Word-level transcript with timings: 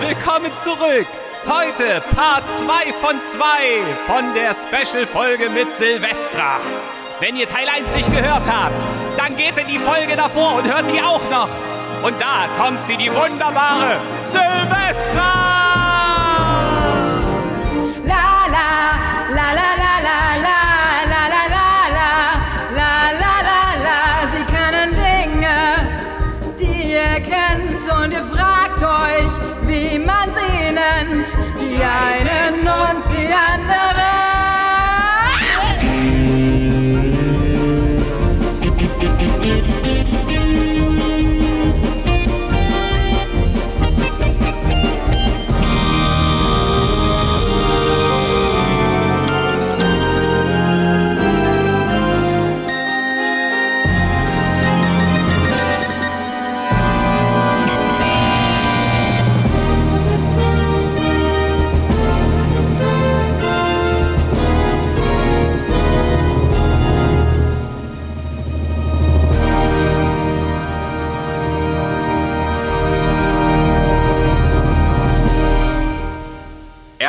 willkommen 0.00 0.52
zurück. 0.60 1.06
Heute 1.46 2.02
Part 2.14 2.44
2 2.58 2.92
von 2.94 3.16
2 3.24 3.40
von 4.06 4.34
der 4.34 4.54
Special-Folge 4.54 5.48
mit 5.50 5.72
Silvestra. 5.72 6.58
Wenn 7.20 7.36
ihr 7.36 7.48
Teil 7.48 7.68
1 7.68 7.94
nicht 7.94 8.14
gehört 8.14 8.50
habt, 8.50 8.74
dann 9.16 9.36
geht 9.36 9.56
in 9.58 9.66
die 9.68 9.78
Folge 9.78 10.16
davor 10.16 10.56
und 10.56 10.66
hört 10.66 10.92
die 10.92 11.00
auch 11.00 11.22
noch. 11.30 11.48
Und 12.02 12.20
da 12.20 12.48
kommt 12.58 12.84
sie, 12.84 12.96
die 12.96 13.12
wunderbare 13.12 13.98
Silvestra! 14.22 15.65
Yeah, 31.78 32.25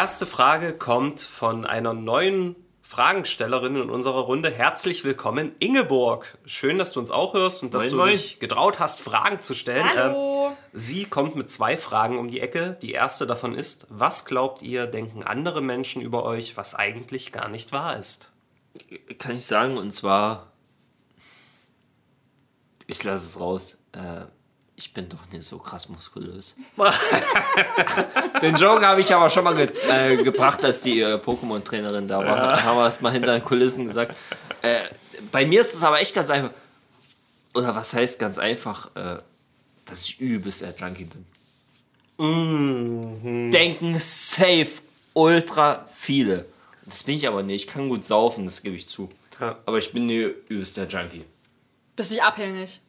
Erste 0.07 0.25
Frage 0.25 0.71
kommt 0.71 1.19
von 1.19 1.65
einer 1.65 1.93
neuen 1.93 2.55
Fragenstellerin 2.81 3.75
in 3.75 3.89
unserer 3.89 4.21
Runde. 4.21 4.49
Herzlich 4.49 5.03
willkommen, 5.03 5.51
Ingeborg. 5.59 6.37
Schön, 6.45 6.77
dass 6.77 6.93
du 6.93 7.01
uns 7.01 7.11
auch 7.11 7.33
hörst 7.33 7.61
und 7.61 7.73
dass 7.73 7.83
Moin, 7.83 7.91
du 7.91 7.97
moin. 7.97 8.09
dich 8.11 8.39
getraut 8.39 8.79
hast, 8.79 9.01
Fragen 9.01 9.41
zu 9.41 9.53
stellen. 9.53 9.83
Hallo. 9.83 10.47
Ähm, 10.47 10.55
sie 10.71 11.03
kommt 11.03 11.35
mit 11.35 11.51
zwei 11.51 11.75
Fragen 11.75 12.19
um 12.19 12.29
die 12.29 12.39
Ecke. 12.39 12.77
Die 12.81 12.93
erste 12.93 13.27
davon 13.27 13.53
ist, 13.53 13.85
was 13.89 14.23
glaubt 14.23 14.61
ihr, 14.61 14.87
denken 14.87 15.23
andere 15.23 15.59
Menschen 15.61 16.01
über 16.01 16.23
euch, 16.23 16.55
was 16.55 16.73
eigentlich 16.73 17.33
gar 17.33 17.49
nicht 17.49 17.73
wahr 17.73 17.97
ist? 17.97 18.31
Kann 19.19 19.35
ich 19.35 19.45
sagen, 19.45 19.75
und 19.75 19.91
zwar. 19.91 20.53
Ich 22.87 23.03
lasse 23.03 23.25
es 23.25 23.41
raus. 23.41 23.77
Äh, 23.91 24.21
ich 24.79 24.93
bin 24.93 25.09
doch 25.09 25.27
nicht 25.31 25.43
so 25.43 25.57
krass 25.57 25.89
muskulös. 25.89 26.55
Den 28.41 28.55
Joke 28.55 28.85
habe 28.85 29.01
ich 29.01 29.11
aber 29.11 29.27
schon 29.29 29.43
mal 29.43 29.55
ge 29.55 29.69
äh, 29.89 30.23
gebracht, 30.23 30.63
als 30.63 30.81
die 30.81 31.01
äh, 31.01 31.15
Pokémon-Trainerin 31.15 32.07
da 32.07 32.19
war. 32.19 32.37
Da 32.37 32.63
haben 32.63 32.77
wir 32.77 32.85
es 32.85 33.01
mal 33.01 33.11
hinter 33.11 33.33
den 33.33 33.43
Kulissen 33.43 33.87
gesagt. 33.87 34.15
Äh, 34.61 34.83
bei 35.31 35.47
mir 35.47 35.61
ist 35.61 35.73
es 35.73 35.83
aber 35.83 35.99
echt 35.99 36.13
ganz 36.13 36.29
einfach. 36.29 36.51
Oder 37.55 37.75
was 37.75 37.95
heißt 37.95 38.19
ganz 38.19 38.37
einfach? 38.37 38.95
Äh, 38.95 39.17
dass 39.85 40.05
ich 40.05 40.21
übelst 40.21 40.61
der 40.61 40.75
Junkie 40.75 41.05
bin. 41.05 41.25
Denken 43.51 43.97
safe 43.99 44.69
ultra 45.13 45.87
viele. 45.91 46.45
Das 46.85 47.01
bin 47.01 47.17
ich 47.17 47.27
aber 47.27 47.41
nicht. 47.41 47.65
Ich 47.65 47.71
kann 47.71 47.89
gut 47.89 48.05
saufen, 48.05 48.45
das 48.45 48.61
gebe 48.61 48.75
ich 48.75 48.87
zu. 48.87 49.09
Ja. 49.39 49.57
Aber 49.65 49.79
ich 49.79 49.91
bin 49.91 50.05
nie 50.05 50.33
übelst 50.49 50.77
der 50.77 50.87
Junkie. 50.87 51.25
Bist 51.95 52.11
nicht 52.11 52.23
abhängig. 52.23 52.81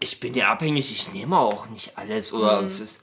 Ich 0.00 0.20
bin 0.20 0.34
ja 0.34 0.48
abhängig, 0.50 0.90
ich 0.92 1.12
nehme 1.12 1.38
auch 1.38 1.68
nicht 1.68 1.96
alles. 1.98 2.32
Oder 2.32 2.60
ist 2.62 3.02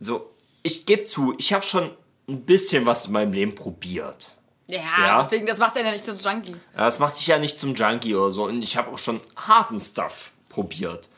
so, 0.00 0.30
ich 0.62 0.86
gebe 0.86 1.04
zu, 1.06 1.34
ich 1.38 1.52
habe 1.52 1.64
schon 1.64 1.90
ein 2.28 2.42
bisschen 2.44 2.86
was 2.86 3.06
in 3.06 3.12
meinem 3.12 3.32
Leben 3.32 3.54
probiert. 3.54 4.34
Ja, 4.66 4.80
Ja. 4.80 5.18
deswegen, 5.22 5.46
das 5.46 5.58
macht 5.58 5.76
einen 5.76 5.86
ja 5.86 5.92
nicht 5.92 6.04
so 6.04 6.12
Junkie. 6.12 6.52
Ja, 6.74 6.84
das 6.86 6.98
macht 6.98 7.18
dich 7.18 7.26
ja 7.26 7.38
nicht 7.38 7.58
zum 7.58 7.74
Junkie 7.74 8.14
oder 8.14 8.32
so. 8.32 8.44
Und 8.44 8.62
ich 8.62 8.76
habe 8.76 8.90
auch 8.90 8.98
schon 8.98 9.20
harten 9.36 9.78
Stuff 9.78 10.32
probiert. 10.48 11.08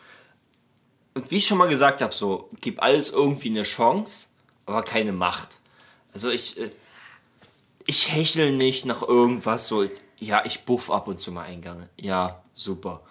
Und 1.14 1.30
wie 1.30 1.36
ich 1.36 1.46
schon 1.46 1.58
mal 1.58 1.68
gesagt 1.68 2.02
habe, 2.02 2.12
so, 2.12 2.50
gib 2.60 2.82
alles 2.82 3.10
irgendwie 3.10 3.48
eine 3.50 3.62
Chance, 3.62 4.28
aber 4.66 4.82
keine 4.82 5.12
Macht. 5.12 5.60
Also 6.12 6.30
ich, 6.30 6.58
äh, 6.58 6.70
ich 7.86 8.12
hechel 8.12 8.52
nicht 8.52 8.84
nach 8.84 9.02
irgendwas 9.02 9.68
so, 9.68 9.86
ja, 10.18 10.44
ich 10.44 10.64
buff 10.64 10.90
ab 10.90 11.06
und 11.08 11.20
zu 11.20 11.30
mal 11.30 11.42
ein 11.42 11.62
gerne. 11.62 11.88
Ja, 11.96 12.42
super. 12.52 13.02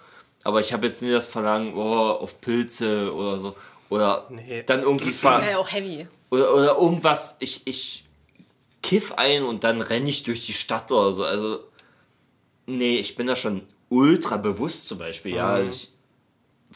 Aber 0.46 0.60
ich 0.62 0.72
habe 0.72 0.86
jetzt 0.86 1.02
nicht 1.02 1.14
das 1.14 1.28
Verlangen, 1.28 1.74
oh, 1.76 1.82
auf 2.12 2.40
Pilze 2.40 3.12
oder 3.14 3.40
so. 3.40 3.56
Oder 3.90 4.28
Nee. 4.30 4.64
dann 4.66 4.84
irgendwie 4.84 5.10
Das 5.10 5.18
fahren. 5.20 5.44
ist 5.44 5.50
ja 5.52 5.58
auch 5.58 5.72
heavy. 5.72 6.08
Oder, 6.30 6.54
oder 6.54 6.76
irgendwas, 6.78 7.36
ich, 7.40 7.66
ich 7.66 8.06
kiff 8.84 9.14
ein 9.14 9.44
und 9.44 9.64
dann 9.64 9.82
renne 9.82 10.08
ich 10.10 10.22
durch 10.24 10.46
die 10.46 10.54
Stadt 10.54 10.92
oder 10.92 11.14
so. 11.14 11.24
Also, 11.26 11.60
nee, 12.68 12.98
ich 13.00 13.16
bin 13.16 13.28
da 13.28 13.36
schon 13.36 13.64
ultra 13.90 14.38
bewusst 14.38 14.88
zum 14.88 15.00
Beispiel. 15.00 15.36
Ja, 15.36 15.48
Also 15.48 15.68
ich 15.68 15.90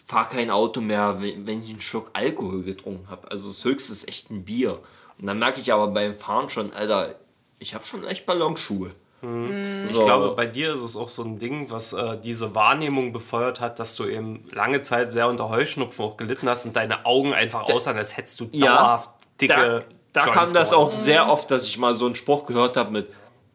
fahre 0.06 0.30
kein 0.36 0.50
Auto 0.50 0.82
mehr, 0.82 1.22
wenn, 1.22 1.46
wenn 1.46 1.64
ich 1.64 1.70
einen 1.70 1.82
Schluck 1.82 2.10
Alkohol 2.14 2.64
getrunken 2.64 3.10
habe. 3.10 3.30
Also, 3.32 3.48
das 3.48 3.64
höchste 3.66 3.94
ist 3.94 4.08
echt 4.08 4.32
ein 4.32 4.46
Bier. 4.46 4.80
Und 5.20 5.28
dann 5.28 5.38
merke 5.38 5.60
ich 5.62 5.72
aber 5.72 5.88
beim 5.90 6.16
Fahren 6.16 6.50
schon, 6.50 6.74
Alter, 6.74 7.16
ich 7.60 7.76
habe 7.76 7.86
schon 7.86 8.04
echt 8.06 8.26
Ballonschuhe. 8.26 8.92
Ich 9.22 10.00
glaube, 10.00 10.34
bei 10.36 10.48
dir 10.48 10.72
ist 10.74 10.82
es 10.82 10.96
auch 10.96 11.10
so 11.10 11.24
ein 11.24 11.40
Ding, 11.40 11.70
was 11.72 11.94
äh, 11.94 12.18
diese 12.24 12.56
Wahrnehmung 12.56 13.12
befeuert 13.12 13.60
hat, 13.60 13.80
dass 13.80 13.96
du 13.96 14.06
eben 14.06 14.46
lange 14.52 14.82
Zeit 14.82 15.12
sehr 15.12 15.28
unter 15.28 15.50
Heuschnupfen 15.50 16.06
auch 16.06 16.18
gelitten 16.18 16.48
hast 16.48 16.66
und 16.66 16.76
deine 16.76 17.06
Augen 17.06 17.34
einfach 17.34 17.64
aussahen, 17.64 17.98
als 17.98 18.16
hättest 18.16 18.40
du 18.40 18.48
Ja, 18.52 18.76
dauerhaft 18.76 19.10
dicke 19.42 19.86
da, 20.14 20.26
da 20.26 20.32
kam 20.32 20.54
das 20.54 20.74
auch 20.74 20.92
sehr 20.92 21.30
oft, 21.30 21.52
dass 21.52 21.66
ich 21.66 21.78
mal 21.78 21.94
so 21.94 22.06
einen 22.06 22.16
Spruch 22.16 22.46
gehört 22.46 22.78
habe 22.78 22.92
mit, 22.92 23.10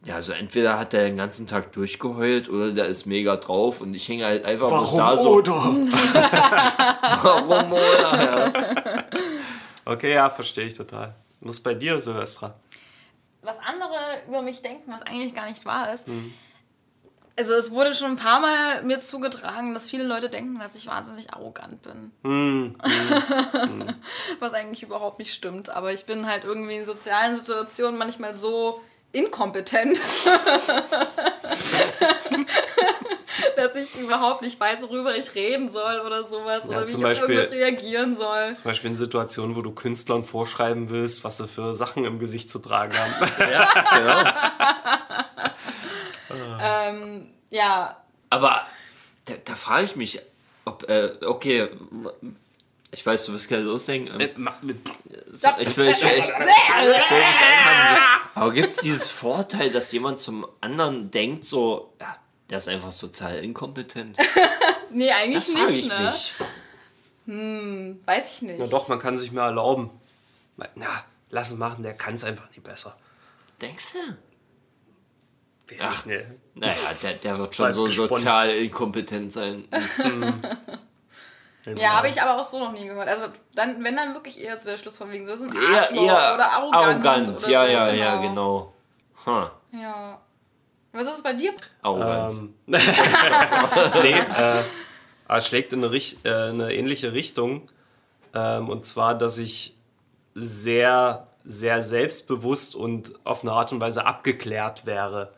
ja, 0.05 0.15
also 0.15 0.33
entweder 0.33 0.77
hat 0.77 0.93
der 0.93 1.05
den 1.05 1.17
ganzen 1.17 1.47
Tag 1.47 1.73
durchgeheult 1.73 2.47
oder 2.47 2.71
der 2.71 2.85
ist 2.85 3.07
mega 3.07 3.35
drauf 3.37 3.81
und 3.81 3.93
ich 3.95 4.07
hänge 4.07 4.25
halt 4.25 4.45
einfach 4.45 4.69
bloß 4.69 4.95
da 4.95 5.17
so. 5.17 5.43
Warum 7.23 7.73
oder? 7.73 8.23
Ja. 8.23 8.53
Okay, 9.83 10.13
ja, 10.13 10.29
verstehe 10.29 10.65
ich 10.65 10.75
total. 10.75 11.15
Was 11.41 11.55
ist 11.55 11.63
bei 11.63 11.73
dir, 11.73 11.99
Silvestra? 11.99 12.53
Was 13.45 13.59
andere 13.59 14.21
über 14.27 14.41
mich 14.41 14.61
denken, 14.61 14.91
was 14.91 15.03
eigentlich 15.03 15.33
gar 15.33 15.47
nicht 15.47 15.65
wahr 15.65 15.93
ist. 15.93 16.07
Also 17.37 17.53
es 17.53 17.69
wurde 17.69 17.93
schon 17.93 18.11
ein 18.11 18.15
paar 18.15 18.39
Mal 18.39 18.83
mir 18.83 18.99
zugetragen, 18.99 19.73
dass 19.73 19.89
viele 19.89 20.05
Leute 20.05 20.29
denken, 20.29 20.57
dass 20.57 20.73
ich 20.75 20.87
wahnsinnig 20.87 21.33
arrogant 21.33 21.81
bin. 21.81 22.11
Was 24.39 24.53
eigentlich 24.53 24.83
überhaupt 24.83 25.19
nicht 25.19 25.33
stimmt. 25.33 25.69
Aber 25.69 25.91
ich 25.91 26.05
bin 26.05 26.27
halt 26.27 26.45
irgendwie 26.45 26.75
in 26.75 26.85
sozialen 26.85 27.35
Situationen 27.35 27.97
manchmal 27.99 28.33
so 28.33 28.81
inkompetent, 29.15 29.99
dass 33.55 33.75
ich 33.75 33.95
überhaupt 33.99 34.41
nicht 34.41 34.59
weiß, 34.59 34.83
worüber 34.83 35.15
ich 35.15 35.33
reden 35.35 35.69
soll 35.69 35.99
oder 36.01 36.23
sowas. 36.25 36.67
oder 36.67 36.87
wie 36.87 36.91
zum 36.91 37.01
ich 37.01 37.05
auf 37.05 37.11
Beispiel- 37.11 37.35
irgendwas 37.35 37.51
reagieren 37.57 38.15
soll. 38.15 38.53
Zum 38.53 38.63
Beispiel 38.65 38.89
in 38.91 38.95
Situationen, 38.95 39.55
wo 39.55 39.61
du 39.61 39.71
Künstlern 39.71 40.23
vorschreiben 40.23 40.89
willst, 40.89 41.23
was 41.23 41.37
sie 41.37 41.47
für 41.47 41.73
Sachen 41.73 42.05
im 42.05 42.19
Gesicht 42.19 42.49
zu 42.51 42.59
tragen 42.59 42.93
haben. 42.97 43.13
Ähm, 46.59 47.27
ja, 47.49 47.97
Aber 48.29 48.61
da, 49.25 49.33
da 49.45 49.55
frage 49.55 49.85
ich 49.85 49.95
mich, 49.95 50.19
ob, 50.65 50.89
äh, 50.89 51.11
okay, 51.25 51.69
ich 52.95 53.05
weiß, 53.05 53.25
du 53.25 53.33
wirst 53.33 53.49
gerne 53.49 53.65
loslegen. 53.65 54.07
Ähm, 54.17 54.39
so, 55.33 55.49
ich 55.59 55.75
will, 55.75 55.89
ich 55.89 56.01
will, 56.01 56.17
ich, 56.17 56.27
will. 56.29 56.95
Aber 58.33 58.53
gibt 58.53 58.71
es 58.71 58.77
dieses 58.77 59.11
Vorteil, 59.11 59.69
dass 59.69 59.91
jemand 59.91 60.21
zum 60.21 60.47
anderen 60.61 61.11
denkt, 61.11 61.43
so, 61.43 61.93
ja, 61.99 62.15
der 62.49 62.59
ist 62.59 62.69
einfach 62.69 62.91
sozial 62.91 63.43
inkompetent? 63.43 64.17
nee, 64.91 65.11
eigentlich 65.11 65.45
Das 65.45 65.53
nicht, 65.53 65.79
ich 65.79 65.87
ne? 65.89 66.13
mich. 67.25 67.99
Weiß 68.05 68.35
ich 68.35 68.41
nicht. 68.43 68.59
Na 68.59 68.67
doch, 68.67 68.87
man 68.87 68.99
kann 68.99 69.17
sich 69.17 69.33
mehr 69.33 69.43
erlauben. 69.43 69.89
Na, 70.55 70.87
lass 71.31 71.51
ihn 71.51 71.57
machen, 71.57 71.83
der 71.83 71.95
kann 71.95 72.15
es 72.15 72.23
einfach 72.23 72.47
nicht 72.49 72.63
besser. 72.63 72.95
Denkst 73.61 73.93
du? 73.93 75.75
Weiß 75.75 75.95
ich 75.95 76.05
nicht. 76.05 76.25
Naja, 76.53 76.73
der, 77.03 77.13
der 77.15 77.37
wird 77.39 77.53
schon 77.53 77.65
Weil's 77.65 77.77
so 77.77 77.83
gesponnen. 77.85 78.15
sozial 78.15 78.49
inkompetent 78.51 79.33
sein. 79.33 79.67
Ja, 81.77 81.93
habe 81.93 82.09
ich 82.09 82.21
aber 82.21 82.39
auch 82.39 82.45
so 82.45 82.59
noch 82.59 82.71
nie 82.71 82.85
gehört. 82.87 83.07
Also 83.07 83.27
dann, 83.53 83.83
wenn 83.83 83.95
dann 83.95 84.13
wirklich 84.13 84.39
eher 84.39 84.57
so 84.57 84.69
der 84.69 84.77
Schluss 84.77 84.97
von 84.97 85.11
wegen 85.11 85.25
so, 85.25 85.31
das 85.31 85.41
ist 85.41 85.51
ein 85.51 85.57
Arschloch 85.57 86.03
eher 86.03 86.33
oder 86.35 86.51
arrogant. 86.51 87.05
arrogant. 87.05 87.29
oder 87.43 87.49
ja, 87.49 87.65
so, 87.65 87.71
ja, 87.71 87.89
ja, 87.93 88.21
genau. 88.21 88.73
Huh. 89.25 89.45
Ja. 89.71 90.19
Was 90.91 91.07
ist 91.07 91.13
es 91.17 91.23
bei 91.23 91.33
dir? 91.33 91.53
Arrogant. 91.81 92.31
Ähm, 92.33 92.53
nee, 92.67 94.11
äh, 94.19 94.63
aber 95.27 95.37
es 95.39 95.47
schlägt 95.47 95.73
in 95.73 95.79
eine, 95.83 95.91
Richt- 95.91 96.25
äh, 96.25 96.49
eine 96.49 96.73
ähnliche 96.73 97.13
Richtung. 97.13 97.69
Ähm, 98.33 98.69
und 98.69 98.85
zwar, 98.85 99.15
dass 99.15 99.37
ich 99.37 99.75
sehr, 100.35 101.27
sehr 101.43 101.81
selbstbewusst 101.81 102.75
und 102.75 103.13
auf 103.25 103.41
eine 103.43 103.51
Art 103.51 103.71
und 103.71 103.79
Weise 103.79 104.05
abgeklärt 104.05 104.85
wäre. 104.85 105.33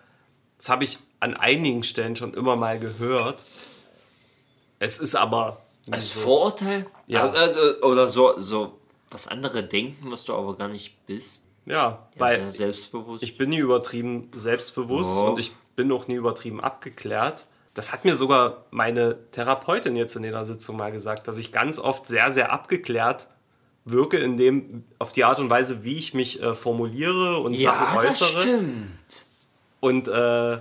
Das 0.57 0.69
habe 0.69 0.83
ich 0.83 0.97
an 1.19 1.33
einigen 1.35 1.83
Stellen 1.83 2.15
schon 2.15 2.33
immer 2.33 2.55
mal 2.55 2.79
gehört. 2.79 3.43
Es 4.79 4.99
ist 4.99 5.15
aber. 5.15 5.57
Als 5.91 6.13
so. 6.13 6.19
Vorurteil? 6.21 6.85
Ja. 7.07 7.29
Also, 7.29 7.59
oder 7.81 8.07
so, 8.09 8.39
so, 8.39 8.77
was 9.09 9.27
andere 9.27 9.63
denken, 9.63 10.11
was 10.11 10.23
du 10.25 10.33
aber 10.33 10.55
gar 10.55 10.67
nicht 10.67 11.05
bist. 11.05 11.45
Ja, 11.65 11.73
Ja, 11.75 12.07
weil 12.17 12.39
sehr 12.41 12.49
selbstbewusst. 12.67 13.23
ich 13.23 13.37
bin 13.37 13.49
nie 13.49 13.57
übertrieben 13.57 14.29
selbstbewusst 14.33 15.17
Ja. 15.19 15.23
und 15.27 15.39
ich 15.39 15.51
bin 15.75 15.91
auch 15.91 16.07
nie 16.07 16.15
übertrieben 16.15 16.61
abgeklärt. 16.61 17.45
Das 17.73 17.91
hat 17.93 18.05
mir 18.05 18.15
sogar 18.15 18.65
meine 18.71 19.17
Therapeutin 19.31 19.95
jetzt 19.95 20.15
in 20.15 20.23
der 20.23 20.45
Sitzung 20.45 20.77
mal 20.77 20.91
gesagt, 20.91 21.27
dass 21.27 21.37
ich 21.37 21.51
ganz 21.51 21.77
oft 21.79 22.07
sehr, 22.07 22.31
sehr 22.31 22.51
abgeklärt 22.51 23.27
wirke, 23.85 24.17
in 24.17 24.35
dem, 24.37 24.83
auf 24.99 25.11
die 25.13 25.23
Art 25.23 25.39
und 25.39 25.49
Weise, 25.49 25.83
wie 25.83 25.97
ich 25.97 26.13
mich 26.13 26.41
äh, 26.41 26.55
formuliere 26.55 27.37
und 27.39 27.57
Sachen 27.59 27.95
das 28.03 28.21
äußere. 28.21 28.41
stimmt. 28.41 29.25
Und 29.79 30.07
äh, 30.07 30.57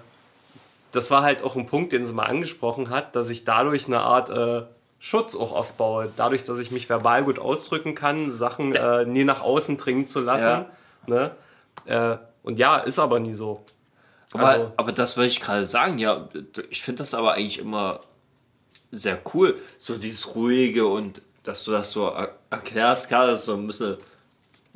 das 0.92 1.10
war 1.10 1.22
halt 1.22 1.42
auch 1.42 1.56
ein 1.56 1.66
Punkt, 1.66 1.92
den 1.92 2.04
sie 2.04 2.12
mal 2.12 2.24
angesprochen 2.26 2.90
hat, 2.90 3.16
dass 3.16 3.30
ich 3.30 3.44
dadurch 3.44 3.86
eine 3.86 4.00
Art 4.00 4.28
äh, 4.30 4.66
Schutz 4.98 5.36
auch 5.36 5.52
aufbaue. 5.54 6.10
Dadurch, 6.16 6.44
dass 6.44 6.58
ich 6.58 6.70
mich 6.70 6.88
verbal 6.88 7.22
gut 7.24 7.38
ausdrücken 7.38 7.94
kann, 7.94 8.32
Sachen 8.32 8.74
äh, 8.74 9.04
nie 9.04 9.24
nach 9.24 9.42
außen 9.42 9.76
dringen 9.76 10.06
zu 10.06 10.20
lassen. 10.20 10.64
Ne? 11.06 11.30
Äh, 11.84 12.16
und 12.42 12.58
ja, 12.58 12.78
ist 12.78 12.98
aber 12.98 13.20
nie 13.20 13.34
so. 13.34 13.62
Aber, 14.32 14.48
Also- 14.48 14.72
aber 14.76 14.92
das 14.92 15.16
wollte 15.16 15.30
ich 15.30 15.40
gerade 15.40 15.66
sagen, 15.66 15.98
ja, 15.98 16.28
ich 16.70 16.82
finde 16.82 16.98
das 17.02 17.14
aber 17.14 17.34
eigentlich 17.34 17.58
immer 17.58 18.00
sehr 18.90 19.20
cool. 19.34 19.58
So 19.78 19.96
dieses 19.96 20.34
Ruhige 20.34 20.86
und 20.86 21.22
dass 21.42 21.62
du 21.64 21.70
das 21.70 21.92
so 21.92 22.08
er 22.08 22.30
erklärst, 22.50 23.08
klar, 23.08 23.26
das 23.28 23.40
ist 23.40 23.46
so 23.46 23.54
ein 23.54 23.66
bisschen, 23.66 23.96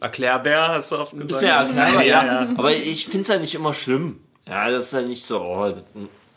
Erklärbär 0.01 0.69
hast 0.69 0.93
du 0.93 0.99
oft 0.99 1.13
gesagt. 1.13 1.29
bisschen 1.29 1.49
erklärbar, 1.49 2.03
ja, 2.05 2.25
ja, 2.25 2.43
ja. 2.45 2.49
Aber 2.57 2.75
ich 2.75 3.05
finde 3.05 3.21
es 3.21 3.29
ja 3.29 3.39
nicht 3.39 3.55
immer 3.55 3.75
schlimm. 3.75 4.21
Ja, 4.47 4.71
das 4.71 4.87
ist 4.87 4.93
ja 4.93 5.03
nicht 5.03 5.25
so, 5.25 5.41
oh, 5.41 5.73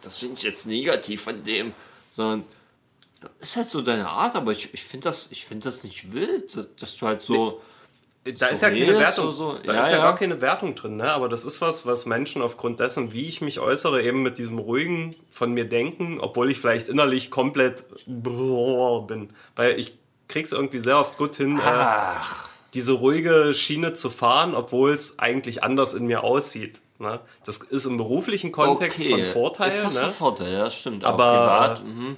das 0.01 0.17
finde 0.17 0.35
ich 0.37 0.43
jetzt 0.43 0.67
negativ 0.67 1.21
von 1.23 1.43
dem, 1.43 1.71
sondern 2.09 2.43
ist 3.39 3.55
halt 3.55 3.69
so 3.71 3.81
deine 3.81 4.07
Art, 4.07 4.35
aber 4.35 4.51
ich, 4.51 4.73
ich 4.73 4.83
finde 4.83 5.05
das, 5.05 5.29
ich 5.31 5.45
find 5.45 5.65
das 5.65 5.83
nicht 5.83 6.11
wild, 6.13 6.55
dass- 6.81 6.95
du 6.97 7.05
halt 7.07 7.21
so. 7.21 7.61
Da 8.25 8.47
so 8.47 8.53
ist 8.53 8.61
ja 8.61 8.69
keine 8.69 8.97
Wertung. 8.99 9.31
so- 9.33 9.57
Da 9.65 9.73
ja, 9.73 9.83
ist 9.83 9.91
ja, 9.91 9.97
ja. 9.97 10.03
gar 10.03 10.15
keine 10.15 10.39
Wertung 10.39 10.75
drin, 10.75 10.95
ne? 10.95 11.11
Aber 11.11 11.27
das 11.27 11.43
ist 11.43 11.59
was, 11.59 11.85
was 11.85 12.05
Menschen 12.05 12.41
aufgrund 12.41 12.79
dessen, 12.79 13.11
wie 13.11 13.27
ich 13.27 13.41
mich 13.41 13.59
äußere, 13.59 14.01
eben 14.01 14.21
mit 14.23 14.37
diesem 14.37 14.59
ruhigen 14.59 15.13
von 15.29 15.51
mir 15.53 15.65
denken, 15.65 16.19
obwohl 16.21 16.49
ich 16.49 16.59
vielleicht 16.59 16.87
innerlich 16.87 17.31
komplett 17.31 17.83
bin. 18.07 19.29
Weil 19.57 19.79
ich 19.79 19.97
krieg's 20.29 20.51
irgendwie 20.53 20.79
sehr 20.79 20.97
oft 20.99 21.17
gut 21.17 21.35
hin, 21.35 21.57
äh, 21.57 22.15
diese 22.73 22.93
ruhige 22.93 23.53
Schiene 23.53 23.93
zu 23.93 24.09
fahren, 24.09 24.55
obwohl 24.55 24.91
es 24.91 25.19
eigentlich 25.19 25.61
anders 25.63 25.93
in 25.93 26.05
mir 26.07 26.23
aussieht. 26.23 26.79
Ne? 26.99 27.19
Das 27.45 27.57
ist 27.57 27.85
im 27.85 27.97
beruflichen 27.97 28.51
Kontext 28.53 29.03
von 29.05 29.21
Vorteil. 29.25 29.67
Ist 29.69 29.83
das 29.83 29.93
ne? 29.95 30.11
Vorteil, 30.11 30.53
ja, 30.53 30.71
stimmt. 30.71 31.03
Aber- 31.03 31.23
privat, 31.77 31.83
mhm. 31.83 32.17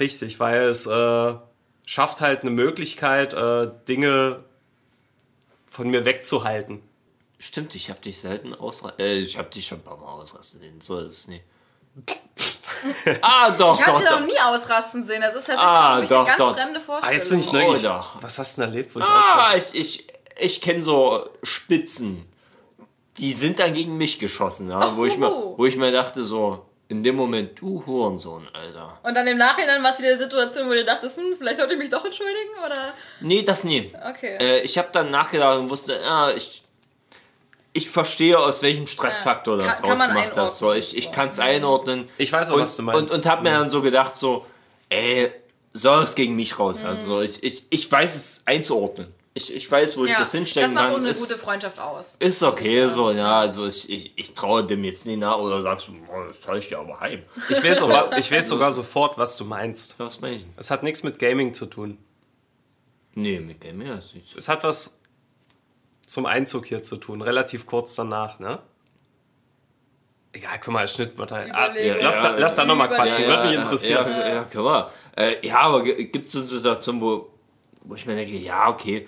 Richtig, 0.00 0.40
weil 0.40 0.62
es 0.62 0.86
äh, 0.86 1.34
schafft 1.86 2.20
halt 2.20 2.42
eine 2.42 2.50
Möglichkeit, 2.50 3.34
äh, 3.34 3.70
Dinge 3.88 4.44
von 5.66 5.88
mir 5.90 6.04
wegzuhalten. 6.04 6.82
Stimmt, 7.38 7.74
ich 7.74 7.90
habe 7.90 8.00
dich 8.00 8.20
selten 8.20 8.54
ausrasten. 8.54 9.00
Äh, 9.04 9.14
ich 9.18 9.36
habe 9.38 9.50
dich 9.50 9.66
schon 9.66 9.78
ein 9.78 9.84
paar 9.84 9.96
Mal 9.98 10.06
ausrasten 10.06 10.60
sehen. 10.60 10.80
So 10.80 10.98
ist 10.98 11.12
es 11.12 11.28
nicht. 11.28 11.44
ah, 13.22 13.50
doch, 13.50 13.78
Ich 13.78 13.86
habe 13.86 13.92
doch, 13.92 13.98
sie 13.98 14.04
noch 14.04 14.20
doch. 14.20 14.26
nie 14.26 14.40
ausrasten 14.40 15.04
sehen. 15.04 15.20
Das 15.20 15.34
ist 15.34 15.46
tatsächlich 15.46 15.62
Ah, 15.64 16.00
doch, 16.00 16.18
eine 16.18 16.26
ganz 16.26 16.38
doch. 16.38 16.54
fremde 16.56 16.80
Vorstellung. 16.80 17.14
Ah, 17.14 17.16
jetzt 17.16 17.28
bin 17.30 17.38
ich 17.38 17.48
Oh, 17.48 17.52
neugierig. 17.52 17.82
doch. 17.82 18.22
Was 18.22 18.38
hast 18.38 18.56
du 18.56 18.62
denn 18.62 18.70
erlebt, 18.70 18.94
wo 18.94 19.00
ich 19.00 19.04
Ah, 19.04 19.50
ausraste? 19.50 19.76
ich, 19.78 20.00
ich, 20.00 20.06
ich 20.38 20.60
kenne 20.60 20.82
so 20.82 21.28
Spitzen. 21.42 22.26
Die 23.18 23.32
sind 23.32 23.60
dann 23.60 23.74
gegen 23.74 23.96
mich 23.96 24.18
geschossen, 24.18 24.70
ja, 24.70 24.96
wo, 24.96 25.04
ich 25.04 25.16
mir, 25.18 25.30
Oh. 25.32 25.54
wo 25.56 25.66
ich 25.66 25.76
mir 25.76 25.92
dachte, 25.92 26.24
so, 26.24 26.66
in 26.88 27.02
dem 27.02 27.16
Moment, 27.16 27.58
du 27.60 27.84
Hurensohn, 27.86 28.46
Alter. 28.52 28.98
Und 29.02 29.14
dann 29.14 29.26
im 29.26 29.38
Nachhinein 29.38 29.82
war 29.82 29.92
es 29.92 29.98
wieder 29.98 30.10
eine 30.10 30.18
Situation, 30.18 30.68
wo 30.68 30.72
du 30.72 30.84
dachtest, 30.84 31.16
hm, 31.18 31.34
vielleicht 31.36 31.56
sollte 31.56 31.72
ich 31.74 31.78
mich 31.78 31.88
doch 31.90 32.04
entschuldigen, 32.04 32.50
oder? 32.64 32.92
Nee, 33.20 33.42
das 33.42 33.64
nie. 33.64 33.90
Okay. 34.10 34.36
Äh, 34.38 34.60
ich 34.60 34.76
habe 34.78 34.88
dann 34.92 35.10
nachgedacht 35.10 35.58
und 35.58 35.70
wusste, 35.70 35.98
ja, 36.02 36.30
ich, 36.32 36.62
ich 37.72 37.88
verstehe, 37.90 38.38
aus 38.38 38.62
welchem 38.62 38.86
Stressfaktor 38.86 39.58
Ja, 39.58 39.66
das 39.66 39.82
kann- 39.82 39.90
rausgemacht 39.92 40.36
hast. 40.36 40.58
So, 40.58 40.72
ich 40.72 40.96
ich 40.96 41.10
kann 41.10 41.28
es 41.30 41.38
einordnen. 41.38 42.08
Ich 42.18 42.32
weiß 42.32 42.50
auch, 42.50 42.56
und, 42.56 42.62
was 42.62 42.76
du 42.76 42.82
meinst. 42.82 43.12
Und, 43.12 43.18
und 43.18 43.26
habe 43.26 43.42
mir 43.42 43.50
dann 43.50 43.70
so 43.70 43.80
gedacht, 43.82 44.16
so, 44.16 44.46
ey, 44.90 45.32
soll 45.72 46.04
es 46.04 46.14
gegen 46.14 46.36
mich 46.36 46.58
raus? 46.58 46.84
Also 46.84 47.16
so, 47.16 47.20
ich, 47.22 47.42
ich, 47.42 47.64
ich 47.70 47.90
weiß 47.90 48.14
es 48.14 48.42
einzuordnen. 48.46 49.12
Ich, 49.36 49.52
ich 49.52 49.68
weiß, 49.68 49.96
wo 49.96 50.04
ich 50.04 50.12
ja, 50.12 50.18
das 50.20 50.30
hinstecken 50.30 50.68
das 50.68 50.74
macht 50.74 50.90
auch 50.90 50.94
kann. 50.94 51.00
eine 51.02 51.10
Ist, 51.10 51.20
gute 51.28 51.36
Freundschaft 51.38 51.80
aus. 51.80 52.14
ist 52.20 52.40
ich 52.40 52.46
okay 52.48 52.88
so, 52.88 53.10
ja. 53.10 53.40
Also 53.40 53.66
ich, 53.66 53.90
ich, 53.90 54.12
ich 54.16 54.32
traue 54.34 54.64
dem 54.64 54.84
jetzt 54.84 55.06
nicht 55.06 55.18
nach 55.18 55.38
oder 55.38 55.60
sagst 55.60 55.88
du, 55.88 55.92
"Boah, 56.06 56.28
das 56.28 56.38
zeige 56.38 56.60
ich 56.60 56.68
dir 56.68 56.78
aber 56.78 57.00
heim. 57.00 57.24
Ich 57.48 57.62
weiß, 57.62 57.80
sogar, 57.80 58.16
ich 58.18 58.30
weiß 58.30 58.46
sogar 58.46 58.70
sofort, 58.70 59.18
was 59.18 59.36
du 59.36 59.44
meinst. 59.44 59.98
Was 59.98 60.20
meine 60.20 60.36
ich? 60.36 60.46
Es 60.56 60.70
hat 60.70 60.84
nichts 60.84 61.02
mit 61.02 61.18
Gaming 61.18 61.52
zu 61.52 61.66
tun. 61.66 61.98
Nee, 63.14 63.40
mit 63.40 63.64
dem 63.64 63.82
ja, 63.82 63.96
das 63.96 64.14
nicht. 64.14 64.36
Es 64.36 64.48
hat 64.48 64.62
was 64.62 65.00
zum 66.06 66.26
Einzug 66.26 66.66
hier 66.66 66.84
zu 66.84 66.96
tun, 66.96 67.20
relativ 67.20 67.66
kurz 67.66 67.96
danach, 67.96 68.38
ne? 68.38 68.60
Egal, 70.32 70.58
guck 70.62 70.74
mal, 70.74 70.86
Schnittmaterial. 70.86 71.50
Ah, 71.52 71.66
Überlege. 71.70 71.98
lass, 72.02 72.14
da, 72.22 72.30
lass 72.36 72.56
da 72.56 72.64
nochmal 72.64 72.88
quatschen, 72.88 73.26
würde 73.26 73.46
mich 73.48 73.56
interessieren. 73.56 74.06
Ja, 74.10 74.18
ja, 74.28 74.34
ja, 74.34 74.44
können 74.44 74.64
wir. 74.64 74.90
Äh, 75.16 75.46
ja, 75.46 75.60
aber 75.60 75.82
gibt 75.82 76.26
es 76.26 76.32
so 76.32 76.40
Situationen, 76.42 77.00
wo, 77.00 77.30
wo 77.82 77.94
ich 77.94 78.04
mir 78.06 78.14
denke, 78.16 78.36
ja, 78.36 78.68
okay, 78.68 79.06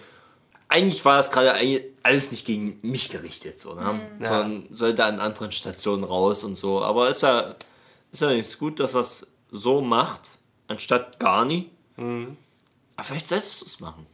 eigentlich 0.68 1.04
war 1.04 1.16
das 1.16 1.30
gerade 1.30 1.54
alles 2.02 2.30
nicht 2.32 2.44
gegen 2.46 2.78
mich 2.82 3.08
gerichtet, 3.08 3.58
so, 3.58 3.74
ne? 3.74 4.00
sondern 4.20 4.66
sollte 4.70 5.04
an 5.04 5.20
anderen 5.20 5.52
Stationen 5.52 6.04
raus 6.04 6.44
und 6.44 6.56
so. 6.56 6.82
Aber 6.82 7.08
ist 7.08 7.22
ja, 7.22 7.54
ist 8.12 8.22
ja 8.22 8.28
nichts 8.32 8.58
gut, 8.58 8.80
dass 8.80 8.92
das 8.92 9.26
so 9.50 9.80
macht, 9.80 10.32
anstatt 10.68 11.18
gar 11.20 11.44
nie. 11.44 11.70
Aber 11.96 13.04
vielleicht 13.04 13.28
solltest 13.28 13.60
du 13.60 13.64
es 13.66 13.80
machen. 13.80 14.06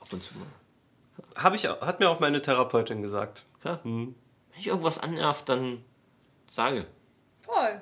Ab 0.00 0.12
und 0.12 0.22
zu 0.24 0.34
mal. 0.34 0.46
Hab 1.42 1.54
ich, 1.54 1.68
hat 1.68 2.00
mir 2.00 2.08
auch 2.08 2.20
meine 2.20 2.40
Therapeutin 2.40 3.02
gesagt. 3.02 3.44
Klar. 3.60 3.80
Wenn 3.84 4.14
ich 4.58 4.66
irgendwas 4.68 4.98
annervt, 4.98 5.48
dann 5.48 5.84
sage. 6.46 6.86
Voll. 7.42 7.80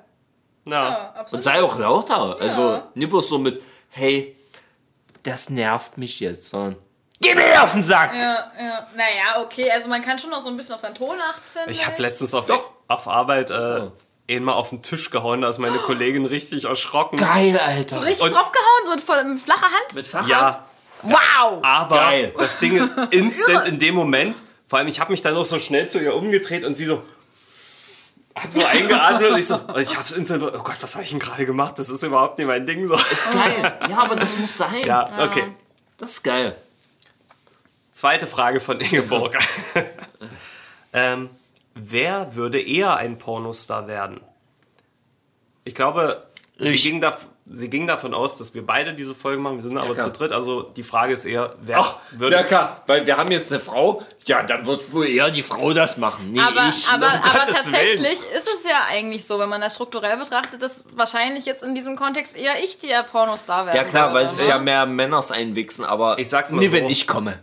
Ja. 0.65 0.89
Ja, 0.89 1.09
absolut. 1.11 1.33
Und 1.33 1.41
sei 1.43 1.61
auch 1.63 1.77
lauter. 1.79 2.37
Also 2.39 2.61
Ja. 2.61 2.91
nicht 2.95 3.09
bloß 3.09 3.29
so 3.29 3.37
mit, 3.37 3.61
hey, 3.89 4.35
das 5.23 5.49
nervt 5.49 5.97
mich 5.97 6.19
jetzt, 6.19 6.47
sondern 6.47 6.75
geh 7.21 7.35
mir 7.35 7.63
auf 7.63 7.71
den 7.73 7.81
Sack! 7.81 8.13
Ja, 8.13 8.51
ja. 8.59 8.87
Naja, 8.95 9.41
okay, 9.43 9.69
also 9.71 9.87
man 9.89 10.01
kann 10.01 10.19
schon 10.19 10.29
noch 10.29 10.41
so 10.41 10.49
ein 10.49 10.57
bisschen 10.57 10.75
auf 10.75 10.81
seinen 10.81 10.95
Ton 10.95 11.17
achten. 11.21 11.41
finde 11.53 11.71
Ich 11.71 11.85
habe 11.85 12.01
letztens 12.01 12.33
auf, 12.33 12.45
auf 12.87 13.07
Arbeit 13.07 13.49
äh, 13.51 13.87
eben 14.27 14.45
mal 14.45 14.53
auf 14.53 14.69
den 14.69 14.81
Tisch 14.81 15.09
gehauen, 15.11 15.41
da 15.41 15.49
ist 15.49 15.59
meine 15.59 15.77
Kollegin 15.77 16.25
richtig 16.25 16.65
erschrocken. 16.65 17.17
Geil, 17.17 17.59
Alter. 17.59 18.03
Richtig 18.03 18.25
Und- 18.25 18.33
draufgehauen, 18.33 18.85
so 18.85 18.91
in 18.93 18.99
voll 18.99 19.23
mit 19.23 19.39
flacher 19.39 19.63
Hand. 19.65 19.93
Mit 19.93 20.07
Fahrrad? 20.07 20.27
Ja, 20.29 20.65
Wow! 21.03 21.59
aber 21.61 21.95
Geil. 21.97 22.33
das 22.37 22.59
Ding 22.59 22.77
ist 22.77 22.95
instant 23.11 23.67
in 23.67 23.77
dem 23.79 23.93
Moment. 23.95 24.41
Vor 24.67 24.79
allem, 24.79 24.87
ich 24.87 24.99
habe 24.99 25.11
mich 25.11 25.21
dann 25.21 25.35
noch 25.35 25.45
so 25.45 25.59
schnell 25.59 25.87
zu 25.87 25.99
ihr 25.99 26.15
umgedreht 26.15 26.65
und 26.65 26.75
sie 26.75 26.85
so 26.85 27.03
hat 28.33 28.51
so 28.51 28.65
eingeatmet 28.65 29.31
und 29.31 29.37
ich 29.37 29.45
so, 29.47 29.55
und 29.55 29.77
ich 29.79 29.95
hab's 29.95 30.11
instant, 30.13 30.41
oh 30.43 30.49
Gott, 30.63 30.75
was 30.81 30.95
habe 30.95 31.03
ich 31.03 31.11
denn 31.11 31.19
gerade 31.19 31.45
gemacht? 31.45 31.75
Das 31.77 31.89
ist 31.89 32.01
überhaupt 32.03 32.39
nicht 32.39 32.47
mein 32.47 32.65
Ding. 32.65 32.87
So. 32.87 32.95
Ist 32.95 33.31
geil. 33.31 33.79
Ja, 33.89 33.99
aber 33.99 34.15
das 34.15 34.35
muss 34.37 34.57
sein. 34.57 34.81
Ja, 34.83 35.09
okay. 35.23 35.53
Das 35.97 36.11
ist 36.11 36.23
geil. 36.23 36.55
Zweite 38.05 38.27
Frage 38.27 38.59
von 38.59 38.79
Ingeborg. 38.79 39.35
ähm, 40.93 41.27
wer 41.73 42.35
würde 42.35 42.61
eher 42.61 42.97
ein 42.97 43.17
Pornostar 43.17 43.87
werden? 43.87 44.21
Ich 45.63 45.73
glaube, 45.73 46.23
sie 46.55 46.67
Ich. 46.67 46.83
ging, 46.83 47.01
da, 47.01 47.17
sie 47.47 47.67
ging 47.67 47.87
davon 47.87 48.13
aus, 48.13 48.35
dass 48.35 48.53
wir 48.53 48.63
beide 48.63 48.93
diese 48.93 49.15
Folge 49.15 49.41
machen. 49.41 49.55
Wir 49.55 49.63
sind 49.63 49.75
aber 49.79 49.95
klar. 49.95 50.05
zu 50.05 50.19
dritt. 50.19 50.33
Also 50.33 50.61
die 50.61 50.83
Frage 50.83 51.15
ist 51.15 51.25
eher, 51.25 51.55
wer 51.61 51.79
Ach, 51.79 51.95
würde. 52.11 52.35
ja 52.35 52.43
klar, 52.43 52.83
weil 52.85 53.07
wir 53.07 53.17
haben 53.17 53.31
jetzt 53.31 53.51
eine 53.51 53.59
Frau, 53.59 54.03
ja, 54.25 54.43
dann 54.43 54.67
wird 54.67 54.93
wohl 54.93 55.07
eher 55.07 55.31
die 55.31 55.41
Frau 55.41 55.73
das 55.73 55.97
machen. 55.97 56.31
Nee, 56.31 56.41
Aber, 56.41 56.69
ich. 56.69 56.87
aber, 56.87 57.07
ne? 57.07 57.23
aber 57.23 57.39
Gottes 57.39 57.55
tatsächlich 57.55 58.19
ist 58.35 58.47
es 58.47 58.69
ja 58.69 58.83
eigentlich 58.87 59.25
so, 59.25 59.39
wenn 59.39 59.49
man 59.49 59.61
das 59.61 59.73
strukturell 59.73 60.17
betrachtet, 60.17 60.61
dass 60.61 60.83
wahrscheinlich 60.95 61.47
jetzt 61.47 61.63
in 61.63 61.73
diesem 61.73 61.95
Kontext 61.95 62.37
eher 62.37 62.63
ich 62.63 62.77
der 62.77 63.01
Pornostar 63.01 63.65
werde. 63.65 63.79
ja 63.79 63.83
klar, 63.83 64.13
weil 64.13 64.27
sich 64.27 64.45
ne? 64.45 64.51
ja 64.51 64.59
mehr 64.59 64.85
Männers 64.85 65.31
einwichsen, 65.31 65.85
aber 65.85 66.19
Ich 66.19 66.29
sag's 66.29 66.51
mal 66.51 66.59
nie, 66.59 66.67
so. 66.67 66.73
wenn 66.73 66.87
ich 66.87 67.07
komme. 67.07 67.39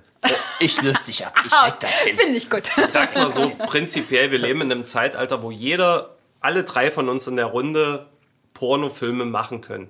Ich 0.60 0.80
löse 0.82 1.06
dich 1.06 1.26
ab. 1.26 1.34
Ich 1.44 1.52
Ah, 1.52 1.66
leg 1.66 1.80
das 1.80 2.00
hin. 2.02 2.16
Finde 2.16 2.38
ich 2.38 2.48
gut. 2.48 2.70
sag's 2.90 3.14
mal 3.16 3.28
so, 3.28 3.50
prinzipiell, 3.66 4.30
wir 4.30 4.38
leben 4.38 4.60
in 4.60 4.70
einem 4.70 4.86
Zeitalter, 4.86 5.42
wo 5.42 5.50
jeder, 5.50 6.16
alle 6.40 6.62
drei 6.64 6.90
von 6.90 7.08
uns 7.08 7.26
in 7.26 7.36
der 7.36 7.46
Runde 7.46 8.06
Pornofilme 8.54 9.24
machen 9.24 9.60
können. 9.60 9.88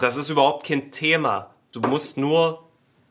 Das 0.00 0.16
ist 0.16 0.30
überhaupt 0.30 0.66
kein 0.66 0.90
Thema. 0.92 1.50
Du 1.72 1.80
musst 1.80 2.16
nur 2.16 2.63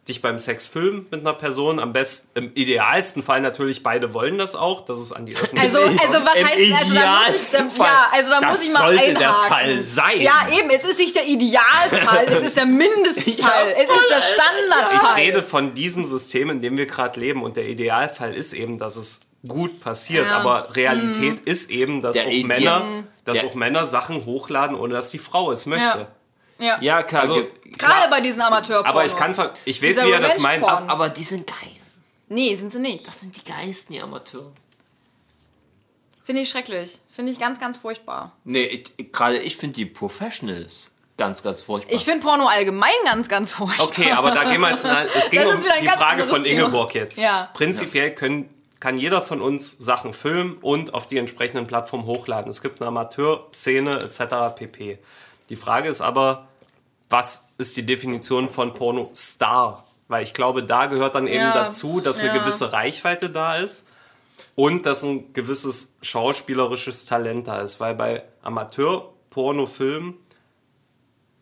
dich 0.07 0.21
beim 0.21 0.37
Sex 0.37 0.67
filmen 0.67 1.07
mit 1.11 1.21
einer 1.21 1.33
Person. 1.33 1.79
Am 1.79 1.93
besten, 1.93 2.29
im 2.37 2.51
idealsten 2.55 3.23
Fall 3.23 3.39
natürlich, 3.41 3.83
beide 3.83 4.13
wollen 4.13 4.37
das 4.37 4.53
auch, 4.55 4.81
dass 4.81 4.97
es 4.99 5.13
an 5.13 5.25
die 5.25 5.33
Öffentlichkeit 5.35 5.73
Also, 5.75 5.79
also 6.03 6.25
was 6.25 6.35
Im 6.35 6.47
heißt, 6.47 6.59
also 6.59 6.95
da 6.95 7.23
muss 7.29 7.35
ich, 7.35 7.53
idealsten 7.53 7.71
da, 7.77 7.83
ja, 7.85 8.07
also 8.11 8.29
da 8.31 8.39
Das 8.41 8.49
muss 8.49 8.67
ich 8.67 8.73
mal 8.73 8.79
sollte 8.87 8.99
einhaken. 9.03 9.19
der 9.19 9.33
Fall 9.33 9.81
sein. 9.81 10.19
Ja, 10.21 10.47
eben, 10.59 10.69
es 10.69 10.83
ist 10.83 10.99
nicht 10.99 11.15
der 11.15 11.25
Idealfall, 11.25 12.25
es 12.27 12.43
ist 12.43 12.57
der 12.57 12.65
Mindestfall, 13.05 13.69
Ja, 13.69 13.75
es 13.77 13.89
ist 13.89 14.09
der 14.09 14.17
Ich 14.17 14.23
Standardfall. 14.25 15.15
rede 15.15 15.41
von 15.43 15.73
diesem 15.73 16.03
System, 16.05 16.49
in 16.49 16.61
dem 16.61 16.75
wir 16.77 16.85
gerade 16.85 17.19
leben. 17.19 17.41
Und 17.41 17.55
der 17.55 17.67
Idealfall 17.67 18.35
ist 18.35 18.51
eben, 18.53 18.77
dass 18.77 18.97
es 18.97 19.21
gut 19.47 19.79
passiert. 19.81 20.27
Ja. 20.27 20.37
Aber 20.37 20.75
Realität 20.75 21.39
ist 21.41 21.69
eben, 21.69 22.01
dass, 22.01 22.15
Der 22.15 22.27
auch 22.27 22.43
Männer, 22.43 23.03
dass 23.25 23.43
auch 23.43 23.55
Männer 23.55 23.85
Sachen 23.85 24.25
hochladen, 24.25 24.75
ohne 24.77 24.93
dass 24.93 25.11
die 25.11 25.17
Frau 25.17 25.51
es 25.51 25.65
möchte. 25.65 26.07
Ja. 26.59 26.77
Ja. 26.81 27.03
Klar. 27.03 27.21
Also, 27.23 27.47
Gerade 27.77 28.09
bei 28.09 28.21
diesen 28.21 28.41
Amateurpornos. 28.41 28.85
Aber 28.85 29.05
ich 29.05 29.15
kann, 29.15 29.33
ver- 29.33 29.53
ich 29.65 29.81
weiß, 29.81 29.89
Dieser 29.89 30.05
wie 30.07 30.11
er 30.11 30.19
das 30.19 30.39
meint. 30.39 30.63
Revenge-Porn. 30.63 30.89
aber 30.89 31.09
die 31.09 31.23
sind 31.23 31.47
geil. 31.47 31.71
Nee, 32.29 32.53
sind 32.55 32.71
sie 32.71 32.79
nicht. 32.79 33.07
Das 33.07 33.19
sind 33.21 33.35
die 33.35 33.43
geilsten, 33.43 33.95
die 33.95 34.01
Amateure. 34.01 34.51
Finde 36.23 36.41
ich 36.41 36.49
schrecklich. 36.49 36.99
Finde 37.11 37.31
ich 37.31 37.39
ganz, 37.39 37.59
ganz 37.59 37.77
furchtbar. 37.77 38.31
Nee, 38.43 38.83
gerade 39.11 39.39
ich 39.39 39.57
finde 39.57 39.75
die 39.75 39.85
Professionals 39.85 40.89
ganz, 41.17 41.43
ganz 41.43 41.61
furchtbar. 41.61 41.93
Ich 41.93 42.05
finde 42.05 42.21
Porno 42.25 42.47
allgemein 42.47 42.89
ganz, 43.05 43.27
ganz 43.27 43.51
furchtbar. 43.51 43.85
Okay, 43.85 44.11
aber 44.11 44.31
da 44.31 44.45
gehen 44.45 44.61
wir 44.61 44.71
jetzt. 44.71 44.85
in 44.85 44.91
ein- 44.91 45.07
Es 45.13 45.29
ging 45.29 45.45
um 45.45 45.55
die 45.59 45.87
Frage 45.87 46.23
von 46.25 46.43
Thema. 46.43 46.61
Ingeborg 46.61 46.95
jetzt. 46.95 47.17
Ja. 47.17 47.49
Prinzipiell 47.53 48.15
können, 48.15 48.49
kann 48.79 48.97
jeder 48.97 49.21
von 49.21 49.41
uns 49.41 49.71
Sachen 49.77 50.13
filmen 50.13 50.57
und 50.61 50.93
auf 50.93 51.07
die 51.07 51.17
entsprechenden 51.17 51.67
Plattformen 51.67 52.05
hochladen. 52.05 52.49
Es 52.49 52.61
gibt 52.61 52.79
eine 52.81 52.87
Amateurszene 52.87 53.99
etc. 54.01 54.55
pp. 54.55 54.99
Die 55.49 55.55
Frage 55.55 55.89
ist 55.89 56.01
aber, 56.01 56.47
was 57.09 57.49
ist 57.57 57.77
die 57.77 57.85
Definition 57.85 58.49
von 58.49 58.73
Porno-Star? 58.73 59.83
Weil 60.07 60.23
ich 60.23 60.33
glaube, 60.33 60.63
da 60.63 60.85
gehört 60.87 61.15
dann 61.15 61.27
eben 61.27 61.37
Ja. 61.43 61.53
dazu, 61.53 62.01
dass 62.01 62.19
eine 62.19 62.29
Ja. 62.29 62.37
gewisse 62.37 62.73
Reichweite 62.73 63.29
da 63.29 63.55
ist 63.57 63.87
und 64.55 64.85
dass 64.85 65.03
ein 65.03 65.33
gewisses 65.33 65.95
schauspielerisches 66.01 67.05
Talent 67.05 67.47
da 67.47 67.61
ist. 67.61 67.79
Weil 67.79 67.95
bei 67.95 68.23
Amateur-Pornofilmen, 68.43 70.15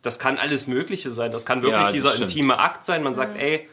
das 0.02 0.20
kann 0.20 0.38
alles 0.38 0.68
Mögliche 0.68 1.12
sein. 1.12 1.32
Das 1.32 1.46
kann 1.46 1.62
wirklich 1.62 1.78
Ja, 1.80 1.84
das 1.86 1.94
dieser 1.94 2.12
stimmt. 2.12 2.32
intime 2.32 2.60
Akt 2.60 2.86
sein. 2.86 3.04
Man 3.04 3.14
Mhm. 3.14 3.16
sagt, 3.18 3.38
ey, 3.38 3.70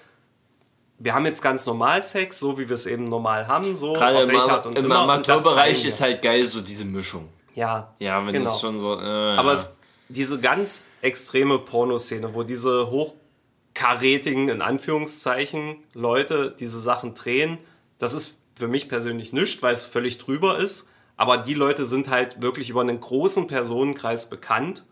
wir 0.98 1.14
haben 1.14 1.24
jetzt 1.26 1.42
ganz 1.42 1.64
normal 1.64 2.02
Sex, 2.02 2.38
so 2.38 2.58
wie 2.58 2.68
wir 2.68 2.74
es 2.74 2.86
eben 2.86 3.04
normal 3.04 3.46
haben, 3.46 3.76
so 3.76 3.92
gerade 3.92 4.16
auf 4.18 4.22
im, 4.24 4.28
welche 4.30 4.42
Ama- 4.44 4.52
Art 4.54 4.66
und 4.66 4.78
im 4.78 4.90
Amateurbereich 4.92 5.84
ist 5.84 6.00
halt 6.00 6.22
geil, 6.22 6.46
so 6.48 6.60
diese 6.60 6.84
Mischung. 6.84 7.28
ja, 7.54 7.94
Ja, 7.98 8.24
wenn 8.26 8.32
genau. 8.32 8.50
das 8.50 8.60
schon 8.60 8.78
so. 8.80 8.98
Äh, 9.00 9.36
Aber 9.36 9.52
es, 9.52 9.76
diese 10.08 10.40
ganz 10.40 10.86
extreme 11.02 11.58
Pornoszene, 11.58 12.34
wo 12.34 12.42
diese 12.42 12.90
hochkarätigen, 12.90 14.48
in 14.48 14.62
Anführungszeichen, 14.62 15.76
Leute 15.94 16.54
diese 16.58 16.80
Sachen 16.80 17.14
drehen, 17.14 17.58
das 17.98 18.14
ist 18.14 18.38
für 18.54 18.68
mich 18.68 18.88
persönlich 18.88 19.32
nichts, 19.32 19.62
weil 19.62 19.74
es 19.74 19.84
völlig 19.84 20.18
drüber 20.18 20.58
ist. 20.58 20.88
Aber 21.16 21.38
die 21.38 21.54
Leute 21.54 21.84
sind 21.84 22.08
halt 22.08 22.42
wirklich 22.42 22.70
über 22.70 22.80
einen 22.80 23.00
großen 23.00 23.46
Personenkreis 23.48 24.30
bekannt. 24.30 24.84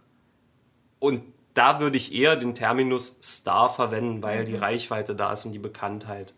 Und 0.98 1.22
da 1.54 1.80
würde 1.80 1.96
ich 1.96 2.14
eher 2.14 2.36
den 2.36 2.54
Terminus 2.54 3.18
Star 3.22 3.68
verwenden, 3.68 4.22
weil 4.22 4.44
die 4.44 4.56
Reichweite 4.56 5.14
da 5.14 5.32
ist 5.32 5.46
und 5.46 5.52
die 5.52 5.58
Bekanntheit. 5.58 6.34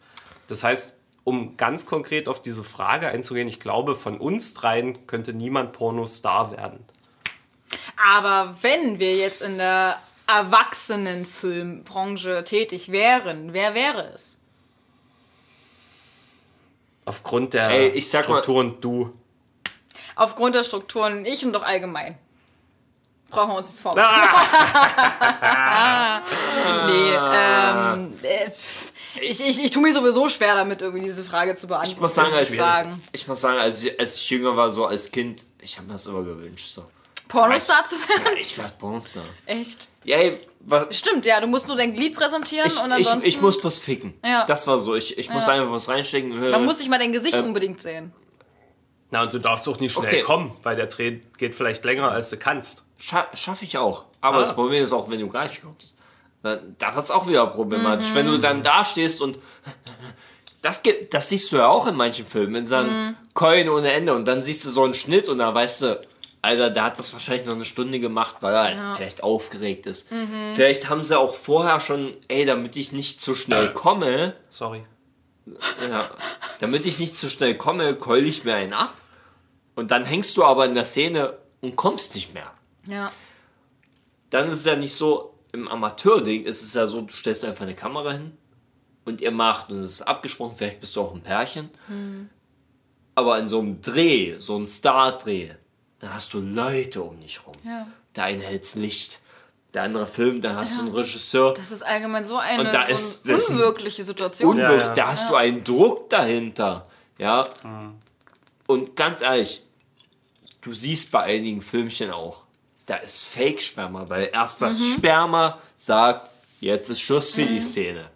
Das 0.46 0.62
heißt, 0.62 0.98
um 1.24 1.56
ganz 1.56 1.86
konkret 1.86 2.28
auf 2.28 2.40
diese 2.40 2.64
Frage 2.64 3.08
einzugehen, 3.08 3.48
ich 3.48 3.60
glaube, 3.60 3.96
von 3.96 4.18
uns 4.18 4.54
dreien 4.54 5.06
könnte 5.06 5.32
niemand 5.32 5.72
Pornostar 5.72 6.52
werden. 6.52 6.84
Aber 7.96 8.56
wenn 8.62 8.98
wir 8.98 9.14
jetzt 9.16 9.42
in 9.42 9.58
der 9.58 9.98
Erwachsenenfilmbranche 10.26 12.44
tätig 12.44 12.90
wären, 12.92 13.52
wer 13.52 13.74
wäre 13.74 14.10
es? 14.14 14.36
Aufgrund 17.04 17.54
der 17.54 17.70
Ey, 17.70 17.88
ich 17.88 18.08
sag 18.10 18.28
mal- 18.28 18.42
Strukturen 18.42 18.80
du. 18.80 19.12
Aufgrund 20.16 20.54
der 20.54 20.64
Strukturen, 20.64 21.24
ich 21.24 21.44
und 21.46 21.52
doch 21.52 21.62
allgemein. 21.62 22.18
Brauchen 23.30 23.50
wir 23.50 23.56
uns 23.58 23.68
das 23.70 23.80
vor. 23.80 23.94
nee, 26.86 27.14
ähm, 27.14 28.12
äh, 28.22 28.50
ich, 29.20 29.40
ich, 29.46 29.64
ich 29.64 29.70
tue 29.70 29.82
mir 29.82 29.92
sowieso 29.92 30.28
schwer 30.28 30.54
damit, 30.54 30.80
irgendwie 30.80 31.04
diese 31.04 31.24
Frage 31.24 31.54
zu 31.54 31.66
beantworten. 31.66 31.96
Ich 31.96 32.00
muss 32.00 32.14
sagen, 32.14 32.32
als, 32.34 32.50
ich 32.50 32.56
sagen. 32.56 33.02
ich 33.12 33.28
muss 33.28 33.40
sagen, 33.40 33.58
als, 33.58 33.82
ich- 33.82 33.98
als 34.00 34.16
ich 34.16 34.30
jünger 34.30 34.56
war, 34.56 34.70
so 34.70 34.86
als 34.86 35.10
Kind, 35.10 35.44
ich 35.60 35.76
habe 35.76 35.86
mir 35.86 35.94
das 35.94 36.06
immer 36.06 36.22
gewünscht. 36.24 36.72
So. 36.74 36.84
Pornostar 37.28 37.84
zu 37.84 37.96
werden? 37.96 38.24
Ja, 38.34 38.40
ich 38.40 38.56
werde 38.58 38.72
Pornstar. 38.78 39.24
Echt? 39.46 39.88
Ja, 40.04 40.16
ey, 40.18 40.38
was, 40.60 40.96
Stimmt, 40.98 41.24
ja, 41.26 41.40
du 41.40 41.46
musst 41.46 41.68
nur 41.68 41.76
dein 41.76 41.94
Glied 41.94 42.14
präsentieren 42.16 42.66
ich, 42.66 42.76
und 42.82 42.86
ich, 42.92 42.96
ansonsten. 43.06 43.28
ich 43.28 43.40
muss 43.40 43.60
bloß 43.60 43.78
ficken. 43.78 44.14
Ja. 44.24 44.44
Das 44.44 44.66
war 44.66 44.78
so. 44.78 44.94
Ich, 44.94 45.16
ich 45.18 45.28
muss 45.30 45.46
Ja. 45.46 45.52
einfach 45.54 45.70
was 45.72 45.88
reinstecken. 45.88 46.38
Man 46.50 46.64
muss 46.64 46.78
sich 46.78 46.88
mal 46.88 46.98
dein 46.98 47.12
Gesicht 47.12 47.34
Ähm, 47.36 47.46
unbedingt 47.46 47.80
sehen. 47.80 48.12
Na, 49.10 49.22
und 49.22 49.32
du 49.32 49.38
darfst 49.38 49.66
doch 49.66 49.80
nicht 49.80 49.92
schnell 49.94 50.06
Okay. 50.06 50.20
kommen, 50.22 50.54
weil 50.62 50.76
der 50.76 50.86
Dreh 50.86 51.20
geht 51.38 51.54
vielleicht 51.54 51.84
länger, 51.84 52.10
als 52.10 52.28
du 52.30 52.36
kannst. 52.36 52.84
Scha 52.98 53.26
Schaffe 53.34 53.64
ich 53.64 53.78
auch. 53.78 54.06
Aber 54.20 54.36
Ah. 54.38 54.40
das 54.40 54.54
Problem 54.54 54.82
ist 54.82 54.92
auch, 54.92 55.08
wenn 55.08 55.20
du 55.20 55.28
gar 55.28 55.46
nicht 55.48 55.62
kommst. 55.62 55.96
Dann, 56.42 56.76
da 56.78 56.94
wird 56.94 57.04
es 57.04 57.10
auch 57.10 57.26
wieder 57.26 57.46
problematisch. 57.46 58.08
Wenn 58.14 58.26
Mhm. 58.26 58.30
du 58.32 58.38
dann 58.38 58.62
da 58.62 58.84
stehst 58.84 59.20
und. 59.22 59.38
Das, 60.60 60.82
geht, 60.82 61.14
das 61.14 61.28
siehst 61.28 61.52
du 61.52 61.56
ja 61.56 61.68
auch 61.68 61.86
in 61.86 61.94
manchen 61.94 62.26
Filmen. 62.26 62.54
Wenn 62.54 62.64
sie 62.66 62.74
dann 62.74 62.86
Mhm. 63.10 63.16
Keulen 63.32 63.68
ohne 63.68 63.92
Ende 63.92 64.12
und 64.14 64.26
dann 64.26 64.42
siehst 64.42 64.64
du 64.64 64.70
so 64.70 64.82
einen 64.84 64.94
Schnitt 64.94 65.28
und 65.28 65.38
da 65.38 65.54
weißt 65.54 65.82
du, 65.82 66.00
Alter, 66.40 66.70
der 66.70 66.84
hat 66.84 66.98
das 66.98 67.12
wahrscheinlich 67.12 67.46
noch 67.46 67.54
eine 67.54 67.64
Stunde 67.64 67.98
gemacht, 67.98 68.36
weil 68.40 68.54
er 68.54 68.62
halt 68.86 68.96
vielleicht 68.96 69.22
aufgeregt 69.22 69.86
ist. 69.86 70.10
Mhm. 70.12 70.52
Vielleicht 70.54 70.88
haben 70.88 71.02
sie 71.02 71.18
auch 71.18 71.34
vorher 71.34 71.80
schon, 71.80 72.14
ey, 72.28 72.44
damit 72.46 72.76
ich 72.76 72.92
nicht 72.92 73.20
zu 73.20 73.34
schnell 73.34 73.72
komme, 73.74 74.34
Sorry. 74.48 74.84
ja, 75.90 76.08
damit 76.60 76.86
ich 76.86 76.98
nicht 77.00 77.16
zu 77.16 77.28
schnell 77.28 77.56
komme, 77.56 77.94
keule 77.96 78.26
ich 78.26 78.44
mir 78.44 78.54
einen 78.54 78.72
ab. 78.72 78.96
Und 79.74 79.90
dann 79.90 80.04
hängst 80.04 80.36
du 80.36 80.44
aber 80.44 80.64
in 80.66 80.74
der 80.74 80.84
Szene 80.84 81.36
und 81.60 81.76
kommst 81.76 82.14
nicht 82.14 82.34
mehr 82.34 82.52
Ja. 82.86 83.10
dann 84.30 84.46
ist 84.48 84.54
es 84.54 84.64
ja 84.64 84.76
nicht 84.76 84.94
so, 84.94 85.34
im 85.52 85.66
Amateur-Ding 85.68 86.44
ist 86.44 86.62
es 86.62 86.74
ja 86.74 86.86
so, 86.86 87.00
du 87.00 87.12
stellst 87.14 87.44
einfach 87.44 87.62
eine 87.62 87.74
Kamera 87.74 88.12
hin 88.12 88.36
und 89.04 89.20
ihr 89.20 89.30
macht, 89.32 89.70
und 89.70 89.78
es 89.78 89.90
ist 89.92 90.02
abgesprochen, 90.02 90.54
vielleicht 90.56 90.80
bist 90.80 90.94
du 90.94 91.00
auch 91.00 91.14
ein 91.14 91.22
Pärchen. 91.22 91.70
Aber 93.14 93.38
in 93.38 93.48
so 93.48 93.58
einem 93.60 93.80
Dreh, 93.80 94.34
so 94.38 94.54
einem 94.56 94.66
Star-Dreh, 94.66 95.50
da 96.00 96.12
hast 96.14 96.32
du 96.32 96.40
Leute 96.40 97.02
um 97.02 97.20
dich 97.20 97.40
rum. 97.46 97.54
Ja. 97.64 97.86
Der 98.16 98.24
eine 98.24 98.42
hält's 98.42 98.74
Licht, 98.74 99.20
der 99.74 99.82
andere 99.82 100.06
filmt, 100.06 100.44
dann 100.44 100.56
hast 100.56 100.76
du 100.76 100.80
einen 100.80 100.92
Regisseur. 100.94 101.54
Das 101.54 101.70
ist 101.70 101.82
allgemein 101.84 102.24
so 102.24 102.36
eine, 102.38 102.64
Und 102.64 102.72
da 102.74 102.84
so 102.86 102.92
ist- 102.92 103.26
eine 103.26 103.34
das- 103.36 103.48
unwirkliche 103.50 104.04
Situation. 104.04 104.50
Unmöglich, 104.50 104.80
Ja, 104.82 104.88
ja. 104.88 104.94
da 104.94 105.06
hast 105.08 105.28
du 105.30 105.34
einen 105.34 105.62
Druck 105.64 106.08
dahinter. 106.10 106.86
Ja. 107.18 107.48
Und 108.66 108.96
ganz 108.96 109.22
ehrlich, 109.22 109.62
du 110.60 110.72
siehst 110.72 111.10
bei 111.10 111.22
einigen 111.24 111.62
Filmchen 111.62 112.10
auch, 112.10 112.42
da 112.86 112.96
ist 112.96 113.24
Fake-Sperma, 113.26 114.08
weil 114.08 114.30
erst 114.32 114.62
das 114.62 114.84
Sperma 114.86 115.58
sagt, 115.76 116.30
jetzt 116.60 116.88
ist 116.90 117.00
Schluss 117.00 117.34
für 117.34 117.44
die 117.44 117.60
Szene. 117.60 118.08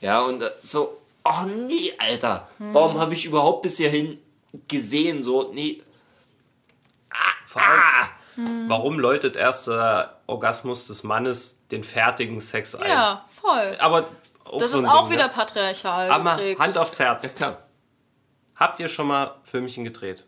Ja, 0.00 0.20
und 0.20 0.42
äh, 0.42 0.50
so, 0.60 0.96
oh 1.24 1.42
nee, 1.46 1.92
Alter, 1.98 2.48
warum 2.58 2.98
habe 2.98 3.14
ich 3.14 3.24
überhaupt 3.24 3.62
bis 3.62 3.76
hierhin 3.78 4.18
gesehen, 4.68 5.22
so, 5.22 5.50
nee, 5.52 5.82
Allem, 7.56 7.80
ah, 7.80 8.08
warum 8.68 8.98
läutet 8.98 9.36
erst 9.36 9.68
der 9.68 10.16
Orgasmus 10.26 10.86
des 10.86 11.02
Mannes 11.04 11.66
den 11.68 11.82
fertigen 11.84 12.40
Sex 12.40 12.74
ein? 12.74 12.88
Ja, 12.90 13.24
voll. 13.40 13.76
Aber 13.80 14.04
Das 14.58 14.72
so 14.72 14.78
ist 14.78 14.84
auch 14.84 15.08
Ding, 15.08 15.16
wieder 15.18 15.28
Ne? 15.28 15.32
patriarchal 15.34 16.10
Aber 16.10 16.30
geprägt. 16.32 16.60
Hand 16.60 16.78
aufs 16.78 16.98
ja 16.98 17.06
Herz. 17.06 17.34
klar. 17.34 17.58
Habt 18.56 18.80
ihr 18.80 18.88
schon 18.88 19.06
mal 19.08 19.34
Filmchen 19.44 19.84
gedreht? 19.84 20.24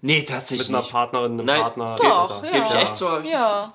Nee, 0.00 0.18
Mit 0.18 0.28
tatsächlich 0.28 0.68
einer 0.68 0.78
nicht. 0.78 0.92
Partnerin, 0.92 1.32
einem 1.32 1.46
Nein, 1.46 1.60
Partner? 1.60 1.96
Doch, 1.96 2.42
etc.? 2.44 2.52
Gebe 2.52 2.64
ich 2.66 2.72
Ja. 2.72 2.80
echt 2.80 2.96
so, 2.96 3.18
Ja. 3.20 3.72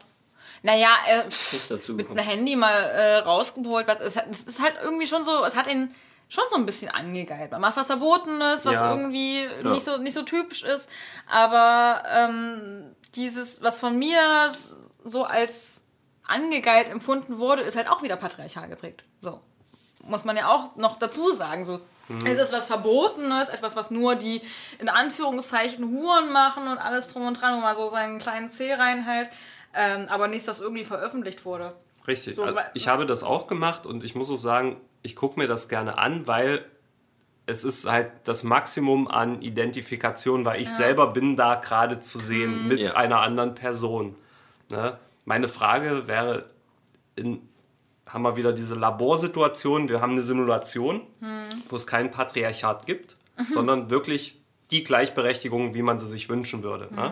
Naja, 0.65 0.89
äh, 1.07 1.29
pff, 1.29 1.89
mit 1.89 2.09
einem 2.09 2.19
Handy 2.19 2.55
mal 2.55 2.71
äh, 2.71 3.17
rausgeholt. 3.17 3.85
Was, 3.85 4.00
es, 4.00 4.15
hat- 4.15 4.27
es 4.31 4.43
ist 4.43 4.62
halt 4.62 4.75
irgendwie 4.81 5.05
schon 5.07 5.25
so, 5.25 5.43
es 5.43 5.57
hat 5.57 5.67
ihn 5.67 5.93
schon 6.33 6.43
so 6.49 6.55
ein 6.55 6.65
bisschen 6.65 6.89
angegeilt. 6.89 7.51
Man 7.51 7.61
macht 7.61 7.77
was 7.77 7.87
Verbotenes, 7.87 8.65
was 8.65 8.73
Ja. 8.73 8.95
irgendwie 8.95 9.47
nicht, 9.63 9.83
so, 9.83 9.97
nicht 9.97 10.13
so 10.13 10.23
typisch 10.23 10.63
ist. 10.63 10.89
Aber 11.29 12.03
ähm, 12.09 12.95
dieses, 13.15 13.61
was 13.61 13.79
von 13.79 13.97
mir 13.99 14.19
so 15.03 15.25
als 15.25 15.85
angegeilt 16.25 16.89
empfunden 16.89 17.37
wurde, 17.37 17.61
ist 17.61 17.75
halt 17.77 17.87
auch 17.87 18.01
wieder 18.01 18.15
patriarchal 18.15 18.67
geprägt. 18.67 19.03
So. 19.21 19.41
Muss 20.05 20.25
man 20.25 20.35
ja 20.35 20.47
auch 20.49 20.75
noch 20.75 20.97
dazu 20.97 21.31
sagen. 21.31 21.65
So. 21.65 21.79
Es 22.25 22.37
ist 22.39 22.51
was 22.51 22.67
Verbotenes, 22.67 23.49
etwas, 23.49 23.75
was 23.75 23.91
nur 23.91 24.15
die 24.15 24.41
in 24.79 24.89
Anführungszeichen 24.89 25.85
Huren 25.87 26.31
machen 26.31 26.67
und 26.67 26.77
alles 26.79 27.07
drum 27.09 27.27
und 27.27 27.39
dran, 27.39 27.55
wo 27.57 27.61
man 27.61 27.75
so 27.75 27.87
seinen 27.89 28.17
kleinen 28.19 28.51
Zeh 28.51 28.73
reinhält. 28.73 29.29
Ähm, 29.75 30.07
aber 30.09 30.27
nichts, 30.27 30.47
was 30.47 30.59
irgendwie 30.61 30.83
veröffentlicht 30.83 31.45
wurde. 31.45 31.73
Richtig. 32.07 32.35
So, 32.35 32.43
Also 32.43 32.59
ich 32.73 32.87
habe 32.87 33.05
das 33.05 33.23
auch 33.23 33.47
gemacht 33.47 33.85
und 33.85 34.03
ich 34.03 34.15
muss 34.15 34.29
auch 34.31 34.35
sagen, 34.37 34.81
ich 35.03 35.15
gucke 35.15 35.39
mir 35.39 35.48
das 35.48 35.69
gerne 35.69 35.98
an, 35.98 36.25
weil 36.27 36.65
es 37.45 37.63
ist 37.63 37.89
halt 37.89 38.10
das 38.24 38.43
Maximum 38.43 39.07
an 39.07 39.41
Identifikation, 39.41 40.45
weil 40.45 40.62
ich 40.62 40.69
selber 40.69 41.07
bin 41.12 41.36
da 41.36 41.55
gerade 41.55 42.00
zu 42.00 42.17
sehen 42.17 42.67
mit 42.67 42.79
Ja. 42.79 42.93
einer 42.95 43.19
anderen 43.19 43.53
Person. 43.53 44.15
Ne? 44.69 44.98
Meine 45.25 45.48
Frage 45.50 46.07
wäre, 46.07 46.50
in 47.15 47.41
haben 48.07 48.24
wir 48.24 48.36
wieder 48.38 48.53
diese 48.53 48.75
Laborsituation. 48.75 49.89
Wir 49.89 50.00
haben 50.01 50.12
eine 50.12 50.22
Simulation, 50.22 51.01
wo 51.69 51.75
es 51.75 51.88
kein 51.88 52.12
Patriarchat 52.12 52.86
gibt, 52.86 53.17
sondern 53.50 53.89
wirklich 53.89 54.41
die 54.72 54.83
Gleichberechtigung, 54.83 55.74
wie 55.74 55.81
man 55.81 55.98
sie 56.00 56.07
sich 56.07 56.29
wünschen 56.29 56.62
würde. 56.63 56.93
Ne? 56.93 57.12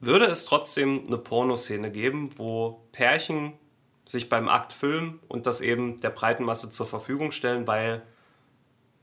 Würde 0.00 0.24
es 0.24 0.44
trotzdem 0.46 1.04
eine 1.06 1.18
Pornoszene 1.18 1.90
geben, 1.92 2.30
wo 2.36 2.82
Pärchen 2.90 3.52
sich 4.04 4.28
beim 4.28 4.48
Akt 4.48 4.72
filmen 4.72 5.20
und 5.28 5.46
das 5.46 5.60
eben 5.60 6.00
der 6.00 6.10
breiten 6.10 6.44
Masse 6.44 6.70
zur 6.70 6.86
Verfügung 6.86 7.30
stellen, 7.30 7.66
weil 7.66 8.02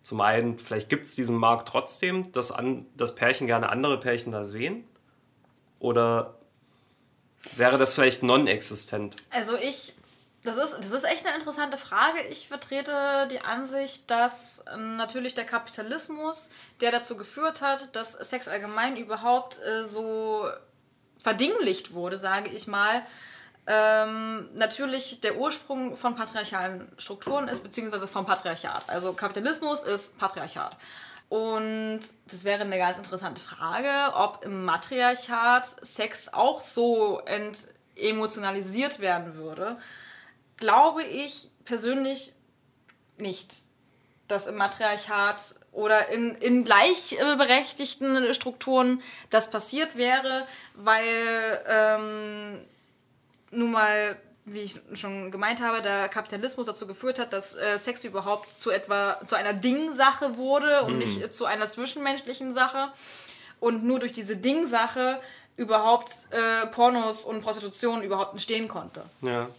zum 0.02 0.22
einen, 0.22 0.58
vielleicht 0.58 0.90
gibt 0.90 1.06
es 1.06 1.16
diesen 1.16 1.38
Markt 1.38 1.68
trotzdem, 1.68 2.32
dass 2.32 2.52
an, 2.52 2.86
das 2.96 3.16
Pärchen 3.16 3.48
gerne 3.48 3.70
andere 3.70 4.00
Pärchen 4.00 4.32
da 4.32 4.44
sehen? 4.44 4.84
Oder 5.80 6.36
wäre 7.56 7.78
das 7.78 7.94
vielleicht 7.94 8.24
non-existent? 8.24 9.16
Also 9.30 9.56
ich, 9.56 9.94
das 10.44 10.58
ist, 10.58 10.78
das 10.80 10.92
ist 10.92 11.04
echt 11.04 11.26
eine 11.26 11.38
interessante 11.38 11.78
Frage. 11.78 12.22
Ich 12.30 12.48
vertrete 12.48 13.28
die 13.32 13.42
Ansicht, 13.42 14.10
dass 14.10 14.64
natürlich 14.78 15.36
der 15.36 15.46
Kapitalismus, 15.46 16.50
der 16.82 16.92
dazu 16.92 17.18
geführt 17.18 17.62
hat, 17.62 17.96
dass 17.96 18.14
Sex 18.14 18.48
allgemein 18.48 18.98
überhaupt 18.98 19.62
äh, 19.62 19.86
so 19.86 20.48
verdinglicht 21.18 21.94
wurde, 21.94 22.18
sage 22.18 22.50
ich 22.50 22.68
mal, 22.68 23.04
ähm, 23.72 24.50
natürlich 24.56 25.22
der 25.22 25.38
Ursprung 25.38 25.96
von 25.96 26.16
patriarchalen 26.16 26.92
Strukturen 26.98 27.48
ist, 27.48 27.62
beziehungsweise 27.62 28.08
vom 28.08 28.26
Patriarchat. 28.26 28.90
Also 28.90 29.14
Kapitalismus 29.14 29.84
ist 29.84 30.18
Patriarchat. 30.18 30.76
Und 31.30 32.00
das 32.26 32.44
wäre 32.44 32.62
eine 32.64 32.80
ganz 32.80 32.98
interessante 32.98 33.40
Frage, 33.40 34.16
ob 34.16 34.44
im 34.44 34.66
Matriarchat 34.66 35.86
Sex 35.86 36.34
auch 36.34 36.62
so 36.62 37.22
entemotionalisiert 37.96 39.00
werden 39.00 39.36
würde. 39.36 39.78
Glaube 40.58 41.04
ich 41.04 41.52
persönlich 41.64 42.34
nicht, 43.18 43.62
dass 44.28 44.48
im 44.48 44.56
Matriarchat 44.56 45.60
oder 45.72 46.10
in, 46.10 46.34
in 46.36 46.64
gleichberechtigten 46.64 48.34
Strukturen 48.34 49.04
das 49.30 49.52
passiert 49.52 49.96
wäre, 49.96 50.48
weil 50.74 51.64
ähm, 51.68 52.66
nun 53.52 53.72
mal, 53.72 54.18
wie 54.46 54.60
ich 54.60 54.80
schon 54.96 55.32
gemeint 55.32 55.62
habe, 55.62 55.82
der 55.82 56.10
Kapitalismus 56.10 56.68
dazu 56.68 56.88
geführt 56.88 57.20
hat, 57.20 57.34
dass 57.34 57.56
äh, 57.56 57.78
Sex 57.78 58.04
überhaupt 58.04 58.58
zu 58.58 58.72
etwa 58.72 59.20
zu 59.26 59.36
einer 59.36 59.54
Ding-Sache 59.54 60.38
wurde 60.38 60.84
und 60.84 60.98
nicht 60.98 61.22
äh, 61.22 61.30
zu 61.30 61.46
einer 61.46 61.68
zwischenmenschlichen 61.68 62.54
Sache. 62.54 62.92
Und 63.60 63.84
nur 63.84 64.00
durch 64.00 64.14
diese 64.14 64.38
Ding-Sache 64.38 65.20
überhaupt 65.58 66.12
äh, 66.32 66.68
Pornos 66.68 67.26
und 67.26 67.42
Prostitution 67.42 68.02
überhaupt 68.02 68.32
entstehen 68.34 68.68
konnte. 68.68 69.04
Ja. 69.22 69.50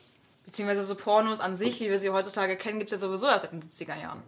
Beziehungsweise 0.46 0.82
so 0.82 0.94
Pornos 0.94 1.40
an 1.40 1.54
sich, 1.56 1.78
wie 1.80 1.90
wir 1.90 1.98
sie 1.98 2.10
heutzutage 2.10 2.56
kennen, 2.56 2.78
gibt 2.78 2.90
es 2.90 3.00
ja 3.00 3.06
sowieso 3.06 3.26
erst 3.26 3.42
seit 3.42 3.52
den 3.52 3.62
70er 3.62 4.00
Jahren. 4.00 4.22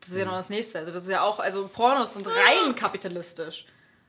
Das 0.00 0.10
ist 0.10 0.18
ja 0.18 0.26
noch 0.26 0.32
das 0.32 0.50
nächste. 0.50 0.78
Also 0.78 0.92
das 0.92 1.04
ist 1.04 1.08
ja 1.08 1.22
auch, 1.22 1.40
also 1.40 1.66
Pornos 1.68 2.14
sind 2.14 2.26
rein 2.26 2.74
kapitalistisch. 2.76 3.64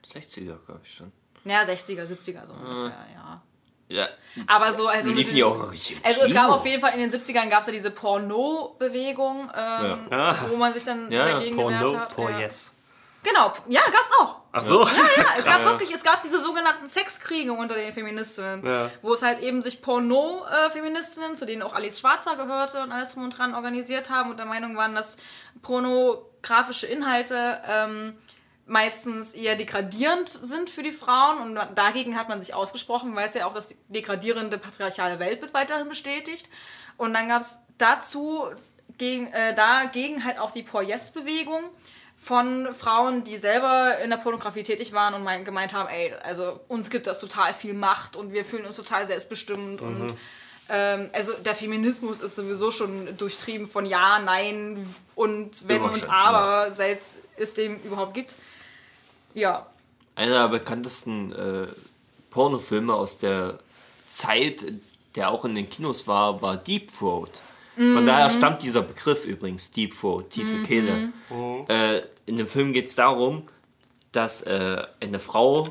60er, 0.06 0.58
glaube 0.66 0.82
ich 0.84 0.94
schon. 0.94 1.12
Naja, 1.46 1.62
60er, 1.62 2.06
70er 2.06 2.46
so 2.46 2.54
ungefähr, 2.54 3.08
ja. 3.14 3.42
Ja. 3.88 4.08
Aber 4.48 4.74
so, 4.74 4.88
also. 4.88 5.10
Die 5.12 5.16
liefen 5.18 5.38
ja 5.38 5.46
auch 5.46 5.58
noch 5.58 5.72
richtig 5.72 6.00
Also 6.04 6.22
es 6.24 6.34
gab 6.34 6.50
auf 6.50 6.66
jeden 6.66 6.82
Fall 6.82 6.94
in 6.98 7.00
den 7.00 7.12
70ern 7.12 7.50
gab 7.50 7.62
es 7.62 7.68
ja 7.68 7.72
diese 7.74 7.92
Porno-Bewegung, 7.92 9.52
ähm, 9.56 10.08
Ja. 10.12 10.36
wo 10.50 10.56
man 10.58 10.74
sich 10.74 10.84
dann 10.84 11.12
Ja, 11.12 11.28
ja, 11.28 11.34
dagegen 11.34 11.56
Porno, 11.56 11.80
gewehrt 11.86 12.00
hat. 12.00 12.16
por 12.16 12.30
ja. 12.32 12.40
yes. 12.40 12.72
Genau, 13.24 13.52
ja, 13.68 13.82
gab's 13.86 14.10
auch. 14.20 14.36
Ach 14.52 14.62
so. 14.62 14.84
Ja, 14.86 14.90
es 15.38 15.46
gab 15.46 15.64
wirklich, 15.66 15.92
es 15.92 16.04
gab 16.04 16.22
diese 16.22 16.40
sogenannten 16.40 16.88
Sexkriege 16.88 17.54
unter 17.54 17.74
den 17.76 17.92
Feministinnen, 17.92 18.64
Ja. 18.66 18.92
wo 19.02 19.14
es 19.14 19.22
halt 19.24 19.40
eben 19.40 19.62
sich 19.64 19.82
Porno-Feministinnen, 19.82 21.36
zu 21.36 21.46
denen 21.46 21.62
auch 21.64 21.74
Alice 21.74 22.00
Schwarzer 22.00 22.36
gehörte 22.36 22.82
und 22.84 22.92
alles 22.92 23.14
drum 23.14 23.24
und 23.26 23.38
dran 23.38 23.56
organisiert 23.56 24.10
haben 24.12 24.30
und 24.32 24.38
der 24.38 24.46
Meinung 24.46 24.76
waren, 24.78 24.94
dass 24.96 25.18
pornografische 25.64 26.88
Inhalte 26.88 27.62
ähm, 27.68 28.18
meistens 28.66 29.34
eher 29.34 29.56
degradierend 29.56 30.28
sind 30.30 30.70
für 30.70 30.82
die 30.82 30.92
Frauen 30.92 31.40
und 31.42 31.60
dagegen 31.76 32.18
hat 32.18 32.30
man 32.30 32.42
sich 32.42 32.54
ausgesprochen, 32.54 33.16
weil 33.16 33.30
es 33.30 33.36
ja 33.36 33.46
auch 33.46 33.54
das 33.54 33.76
degradierende 33.90 34.58
patriarchale 34.58 35.20
Weltbild 35.20 35.54
weiterhin 35.54 35.88
bestätigt. 35.88 36.48
Und 36.98 37.14
dann 37.14 37.28
gab 37.28 37.42
es 37.42 37.60
dazu 37.78 38.46
gegen, 38.98 39.28
äh, 39.34 39.54
dagegen 39.54 40.24
halt 40.24 40.40
auch 40.40 40.52
die 40.52 40.64
Poyes-Bewegung 40.64 41.64
von 42.18 42.74
Frauen, 42.74 43.24
die 43.24 43.38
selber 43.38 44.00
in 44.00 44.10
der 44.10 44.18
Pornografie 44.18 44.64
tätig 44.64 44.94
waren 44.94 45.14
und 45.14 45.24
mein, 45.24 45.46
gemeint 45.46 45.74
haben, 45.74 45.90
ey, 45.90 46.14
also 46.24 46.60
uns 46.68 46.90
gibt 46.90 47.06
das 47.06 47.20
total 47.20 47.54
viel 47.54 47.74
Macht 47.74 48.16
und 48.16 48.34
wir 48.34 48.46
fühlen 48.46 48.66
uns 48.66 48.78
total 48.78 49.06
selbstbestimmt 49.06 49.82
und 49.82 50.18
ähm, 50.70 51.10
also 51.14 51.34
der 51.34 51.54
Feminismus 51.54 52.22
ist 52.22 52.36
sowieso 52.36 52.72
schon 52.72 53.16
durchtrieben 53.18 53.68
von 53.68 53.86
Ja, 53.86 54.20
Nein 54.20 54.94
und 55.14 55.68
Wenn 55.68 55.84
und 55.84 56.10
Aber, 56.10 56.72
seit 56.72 57.00
es 57.38 57.54
dem 57.54 57.78
überhaupt 57.84 58.16
gibt. 58.16 58.38
Ja, 59.36 59.68
Einer 60.16 60.48
der 60.48 60.48
bekanntesten 60.48 61.32
äh, 61.34 61.68
Pornofilme 62.32 62.94
aus 62.94 63.18
der 63.18 63.60
Zeit, 64.08 64.66
der 65.16 65.30
auch 65.30 65.44
in 65.46 65.54
den 65.56 65.70
Kinos 65.70 66.08
war, 66.08 66.42
war 66.42 66.56
Deep 66.58 66.90
Throat. 66.98 67.42
Von 67.76 68.04
Mhm. 68.04 68.06
daher 68.06 68.30
stammt 68.30 68.62
dieser 68.62 68.82
Begriff 68.82 69.26
übrigens, 69.26 69.72
Deep 69.72 69.94
Throat, 70.00 70.30
tiefe 70.30 70.64
Kehle. 70.64 71.12
Äh, 71.68 72.02
in 72.26 72.38
dem 72.38 72.48
Film 72.48 72.72
geht 72.72 72.86
es 72.86 72.96
darum, 72.96 73.44
dass 74.14 74.42
äh, 74.44 74.82
eine 75.02 75.20
Frau 75.20 75.70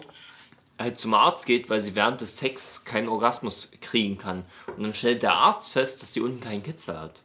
halt 0.79 0.98
zum 1.00 1.14
Arzt 1.14 1.46
geht, 1.46 1.70
weil 1.70 1.81
sie 1.81 1.94
während 1.94 2.20
des 2.20 2.37
Sex 2.37 2.85
keinen 2.85 3.09
Orgasmus 3.09 3.70
kriegen 3.81 4.18
kann. 4.18 4.44
Und 4.77 4.83
dann 4.83 4.92
stellt 4.92 5.22
der 5.22 5.35
Arzt 5.37 5.72
fest, 5.72 6.03
dass 6.03 6.12
sie 6.12 6.20
unten 6.20 6.40
keinen 6.40 6.62
Kitzel 6.62 7.00
hat. 7.00 7.22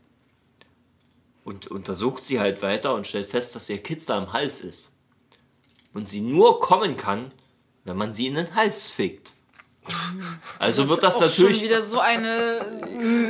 Und 1.44 1.68
untersucht 1.68 2.24
sie 2.24 2.40
halt 2.40 2.62
weiter 2.62 2.94
und 2.96 3.08
stellt 3.08 3.28
fest, 3.28 3.56
dass 3.56 3.70
ihr 3.70 3.80
Kitzel 3.84 4.14
am 4.16 4.32
Hals 4.32 4.62
ist. 4.62 4.94
Und 5.94 6.08
sie 6.08 6.22
nur 6.22 6.60
kommen 6.60 6.96
kann, 6.96 7.32
wenn 7.84 7.98
man 7.98 8.14
sie 8.14 8.28
in 8.28 8.36
den 8.36 8.56
Hals 8.56 8.92
fickt. 8.92 9.34
Also 10.60 10.88
wird 10.88 11.02
das 11.02 11.16
auch 11.16 11.22
natürlich 11.22 11.58
schon 11.58 11.66
wieder 11.66 11.82
so 11.82 12.00
eine 12.00 12.80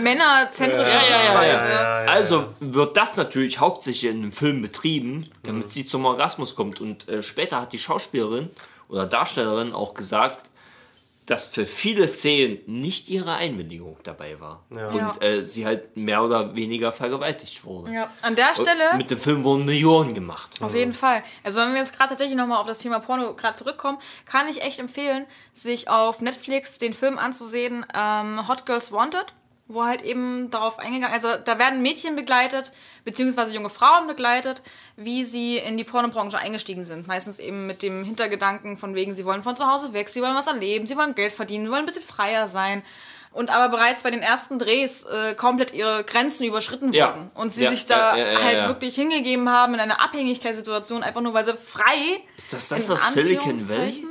männerzentrische 0.01 0.91
ja, 0.91 1.01
ja, 1.09 1.19
Sichtweise. 1.19 1.69
ja. 1.69 1.89
Also 2.05 2.53
wird 2.59 2.97
das 2.97 3.15
natürlich 3.17 3.59
hauptsächlich 3.59 4.11
in 4.11 4.21
dem 4.21 4.31
Film 4.31 4.61
betrieben, 4.61 5.29
damit 5.43 5.69
sie 5.69 5.85
zum 5.85 6.05
Orgasmus 6.05 6.55
kommt. 6.55 6.81
Und 6.81 7.07
äh, 7.07 7.23
später 7.23 7.61
hat 7.61 7.71
die 7.71 7.79
Schauspielerin 7.79 8.49
oder 8.89 9.05
Darstellerin 9.05 9.73
auch 9.73 9.93
gesagt, 9.93 10.48
dass 11.29 11.47
für 11.47 11.65
viele 11.65 12.07
Szenen 12.07 12.59
nicht 12.65 13.09
ihre 13.09 13.33
Einwilligung 13.33 13.97
dabei 14.03 14.39
war. 14.39 14.65
Und 14.69 15.21
äh, 15.21 15.43
sie 15.43 15.65
halt 15.65 15.95
mehr 15.95 16.23
oder 16.23 16.55
weniger 16.55 16.91
vergewaltigt 16.91 17.63
wurde. 17.63 17.93
Ja. 17.93 18.09
An 18.21 18.35
der 18.35 18.53
Stelle 18.55 18.91
Und 18.91 18.97
mit 18.97 19.11
dem 19.11 19.19
Film 19.19 19.43
wurden 19.43 19.65
Millionen 19.65 20.13
gemacht. 20.13 20.59
Auf 20.61 20.73
jeden 20.73 20.93
Fall. 20.93 21.23
Also 21.43 21.59
wenn 21.61 21.71
wir 21.71 21.79
jetzt 21.79 21.95
gerade 21.95 22.09
tatsächlich 22.09 22.37
nochmal 22.37 22.59
auf 22.59 22.67
das 22.67 22.79
Thema 22.79 22.99
Porno 22.99 23.35
gerade 23.35 23.55
zurückkommen, 23.55 23.99
kann 24.25 24.47
ich 24.47 24.61
echt 24.61 24.79
empfehlen, 24.79 25.25
sich 25.53 25.89
auf 25.89 26.21
Netflix 26.21 26.79
den 26.79 26.93
Film 26.93 27.19
anzusehen, 27.19 27.85
ähm, 27.95 28.47
Hot 28.47 28.65
Girls 28.65 28.91
Wanted, 28.91 29.33
wo 29.71 29.85
halt 29.85 30.01
eben 30.01 30.49
darauf 30.49 30.79
eingegangen, 30.79 31.13
also 31.13 31.29
da 31.45 31.59
werden 31.59 31.81
Mädchen 31.83 32.15
begleitet, 32.15 32.71
beziehungsweise 33.05 33.53
junge 33.53 33.69
Frauen 33.69 34.07
begleitet, 34.07 34.63
wie 34.97 35.23
sie 35.23 35.57
in 35.57 35.77
die 35.77 35.83
Pornobranche 35.83 36.39
eingestiegen 36.39 36.85
sind. 36.85 37.07
Meistens 37.07 37.37
eben 37.39 37.67
mit 37.67 37.83
dem 37.83 38.03
Hintergedanken 38.03 38.77
von 38.77 38.95
wegen, 38.95 39.13
sie 39.13 39.25
wollen 39.25 39.43
von 39.43 39.55
zu 39.55 39.71
Hause 39.71 39.93
weg, 39.93 40.09
sie 40.09 40.21
wollen 40.23 40.35
was 40.35 40.47
erleben, 40.47 40.87
sie 40.87 40.97
wollen 40.97 41.13
Geld 41.15 41.31
verdienen, 41.31 41.65
sie 41.65 41.71
wollen 41.71 41.83
ein 41.83 41.85
bisschen 41.85 42.03
freier 42.03 42.47
sein. 42.47 42.83
Und 43.31 43.51
aber 43.51 43.69
bereits 43.69 44.01
bei 44.01 44.09
den 44.09 44.23
ersten 44.23 44.57
Drehs 44.57 45.03
äh, 45.03 45.35
komplett 45.35 45.71
ihre 45.71 46.03
Grenzen 46.03 46.45
überschritten 46.47 46.91
Ja. 46.91 47.09
wurden. 47.09 47.29
Und 47.35 47.53
sie 47.53 47.65
Ja, 47.65 47.69
sich 47.69 47.85
da 47.85 48.17
ja, 48.17 48.41
halt 48.41 48.67
wirklich 48.67 48.95
hingegeben 48.95 49.49
haben 49.49 49.75
in 49.75 49.79
einer 49.79 50.01
Abhängigkeitssituation, 50.01 51.03
einfach 51.03 51.21
nur 51.21 51.35
weil 51.35 51.45
sie 51.45 51.53
frei. 51.55 52.21
Ist 52.37 52.53
das 52.53 52.69
das 52.69 52.89
aus 52.89 53.13
Silicon 53.13 53.69
Valley? 53.69 54.03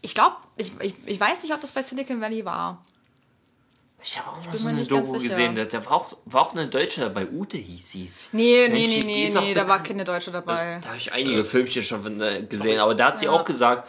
Ich 0.00 0.14
glaube, 0.14 0.36
ich, 0.56 0.72
ich, 0.80 0.94
ich 1.04 1.20
weiß 1.20 1.42
nicht, 1.42 1.52
ob 1.52 1.60
das 1.60 1.72
bei 1.72 1.82
Silicon 1.82 2.22
Valley 2.22 2.46
war. 2.46 2.82
Ich 4.02 4.18
habe 4.18 4.30
auch 4.30 4.46
mal 4.46 4.56
so 4.56 4.68
eine 4.68 4.84
Doku 4.84 5.12
gesehen, 5.18 5.54
da, 5.54 5.64
da 5.64 5.84
war, 5.84 5.92
auch, 5.92 6.16
war 6.24 6.42
auch 6.42 6.52
eine 6.52 6.68
Deutsche 6.68 7.00
dabei, 7.00 7.26
Ute 7.26 7.56
hieß 7.56 7.90
sie. 7.90 8.12
Nee, 8.32 8.68
nee, 8.68 8.86
Mensch, 8.86 9.04
nee, 9.04 9.28
nee, 9.28 9.36
auch 9.36 9.42
nee, 9.42 9.54
da 9.54 9.68
war 9.68 9.82
keine 9.82 10.04
Deutsche 10.04 10.30
dabei. 10.30 10.78
Da 10.80 10.90
habe 10.90 10.98
ich 10.98 11.12
einige 11.12 11.44
Filmchen 11.44 11.82
schon 11.82 12.20
äh, 12.20 12.42
gesehen, 12.48 12.78
aber 12.78 12.94
da 12.94 13.08
hat 13.08 13.18
sie 13.18 13.28
auch 13.28 13.44
gesagt, 13.44 13.88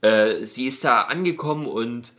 äh, 0.00 0.44
sie 0.44 0.66
ist 0.66 0.84
da 0.84 1.02
angekommen 1.02 1.66
und 1.66 2.12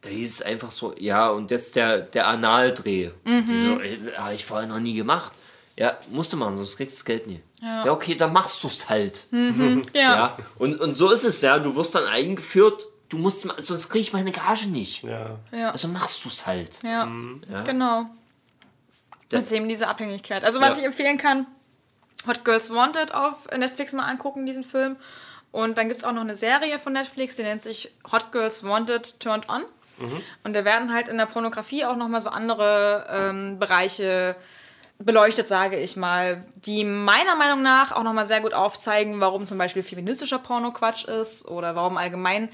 da 0.00 0.08
hieß 0.08 0.34
es 0.34 0.42
einfach 0.42 0.70
so, 0.70 0.94
ja, 0.98 1.28
und 1.28 1.50
jetzt 1.50 1.76
der, 1.76 2.00
der 2.00 2.26
Analdreh. 2.26 3.10
Mhm. 3.24 3.46
So, 3.46 3.80
ey, 3.80 4.00
habe 4.16 4.34
ich 4.34 4.44
vorher 4.44 4.66
noch 4.66 4.80
nie 4.80 4.94
gemacht. 4.94 5.32
Ja, 5.76 5.98
musste 6.10 6.36
man, 6.36 6.56
sonst 6.56 6.76
kriegst 6.76 6.96
du 6.96 6.98
das 7.00 7.04
Geld 7.04 7.26
nie. 7.26 7.40
Ja, 7.62 7.92
okay, 7.92 8.14
dann 8.14 8.32
machst 8.32 8.62
du 8.62 8.68
es 8.68 8.88
halt. 8.88 9.26
Ja. 9.32 9.80
Ja. 9.94 10.36
Und, 10.58 10.80
und 10.80 10.96
so 10.96 11.10
ist 11.10 11.24
es 11.24 11.42
ja, 11.42 11.58
du 11.58 11.76
wirst 11.76 11.94
dann 11.94 12.04
eingeführt, 12.04 12.86
du 13.10 13.18
musst, 13.18 13.42
sonst 13.58 13.90
krieg 13.90 14.00
ich 14.00 14.12
meine 14.14 14.30
Gage 14.32 14.66
nicht. 14.68 15.04
Ja. 15.04 15.36
Ja. 15.52 15.70
Also 15.72 15.88
machst 15.88 16.24
du 16.24 16.28
es 16.28 16.46
halt. 16.46 16.80
Ja, 16.82 17.06
Ja. 17.50 17.62
genau. 17.64 18.06
Das 19.28 19.44
ist 19.44 19.52
eben 19.52 19.68
diese 19.68 19.86
Abhängigkeit. 19.88 20.42
Also 20.44 20.60
was 20.60 20.70
Ja. 20.70 20.78
ich 20.78 20.84
empfehlen 20.86 21.18
kann, 21.18 21.46
Hot 22.26 22.44
Girls 22.44 22.70
Wanted 22.70 23.14
auf 23.14 23.46
Netflix 23.56 23.92
mal 23.92 24.04
angucken, 24.06 24.46
diesen 24.46 24.64
Film. 24.64 24.96
Und 25.52 25.78
dann 25.78 25.88
gibt 25.88 25.98
es 25.98 26.04
auch 26.04 26.12
noch 26.12 26.20
eine 26.22 26.34
Serie 26.34 26.78
von 26.78 26.92
Netflix, 26.92 27.36
die 27.36 27.42
nennt 27.42 27.62
sich 27.62 27.92
Hot 28.10 28.32
Girls 28.32 28.64
Wanted 28.64 29.20
Turned 29.20 29.48
On. 29.48 29.62
Und 30.44 30.54
da 30.54 30.64
werden 30.64 30.94
halt 30.94 31.08
in 31.08 31.18
der 31.18 31.26
Pornografie 31.26 31.84
auch 31.84 31.94
nochmal 31.96 32.20
so 32.20 32.30
andere 32.30 33.06
ähm, 33.10 33.58
Bereiche 33.58 34.34
beleuchtet, 34.98 35.46
sage 35.46 35.76
ich 35.78 35.94
mal, 35.96 36.42
die 36.56 36.84
meiner 36.84 37.34
Meinung 37.36 37.62
nach 37.62 37.92
auch 37.92 38.02
nochmal 38.02 38.26
sehr 38.26 38.40
gut 38.40 38.54
aufzeigen, 38.54 39.20
warum 39.20 39.44
zum 39.46 39.58
Beispiel 39.58 39.82
feministischer 39.82 40.38
Porno 40.38 40.72
Quatsch 40.72 41.04
ist 41.04 41.46
oder 41.48 41.74
warum 41.76 41.96
allgemein, 41.98 42.48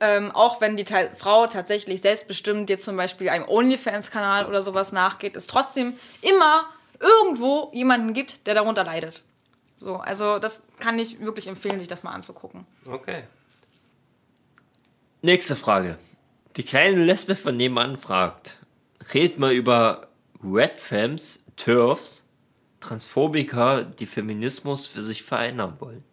ähm, 0.00 0.30
auch 0.32 0.60
wenn 0.60 0.76
die 0.76 0.84
Teil 0.84 1.10
Frau 1.16 1.46
tatsächlich 1.46 2.02
selbstbestimmt 2.02 2.68
jetzt 2.68 2.84
zum 2.84 2.96
Beispiel 2.96 3.28
einem 3.28 3.48
OnlyFans-Kanal 3.48 4.46
oder 4.46 4.62
sowas 4.62 4.92
nachgeht, 4.92 5.36
es 5.36 5.46
trotzdem 5.46 5.94
immer 6.20 6.66
irgendwo 7.00 7.70
jemanden 7.72 8.12
gibt, 8.12 8.46
der 8.46 8.54
darunter 8.54 8.84
leidet. 8.84 9.22
So, 9.76 9.96
also 9.96 10.38
das 10.38 10.62
kann 10.78 10.98
ich 10.98 11.20
wirklich 11.20 11.48
empfehlen, 11.48 11.78
sich 11.78 11.88
das 11.88 12.02
mal 12.02 12.12
anzugucken. 12.12 12.66
Okay. 12.86 13.24
Nächste 15.22 15.56
Frage. 15.56 15.98
Die 16.56 16.62
kleine 16.62 17.02
Lesbe 17.02 17.36
von 17.36 17.56
nebenan 17.56 17.98
fragt, 17.98 18.58
redet 19.12 19.38
mal 19.38 19.52
über 19.52 20.08
Red 20.42 20.78
Femmes, 20.78 21.44
TERFs, 21.56 22.24
Transphobiker, 22.80 23.84
die 23.84 24.06
Feminismus 24.06 24.86
für 24.86 25.02
sich 25.02 25.22
verändern 25.22 25.80
wollen. 25.80 26.04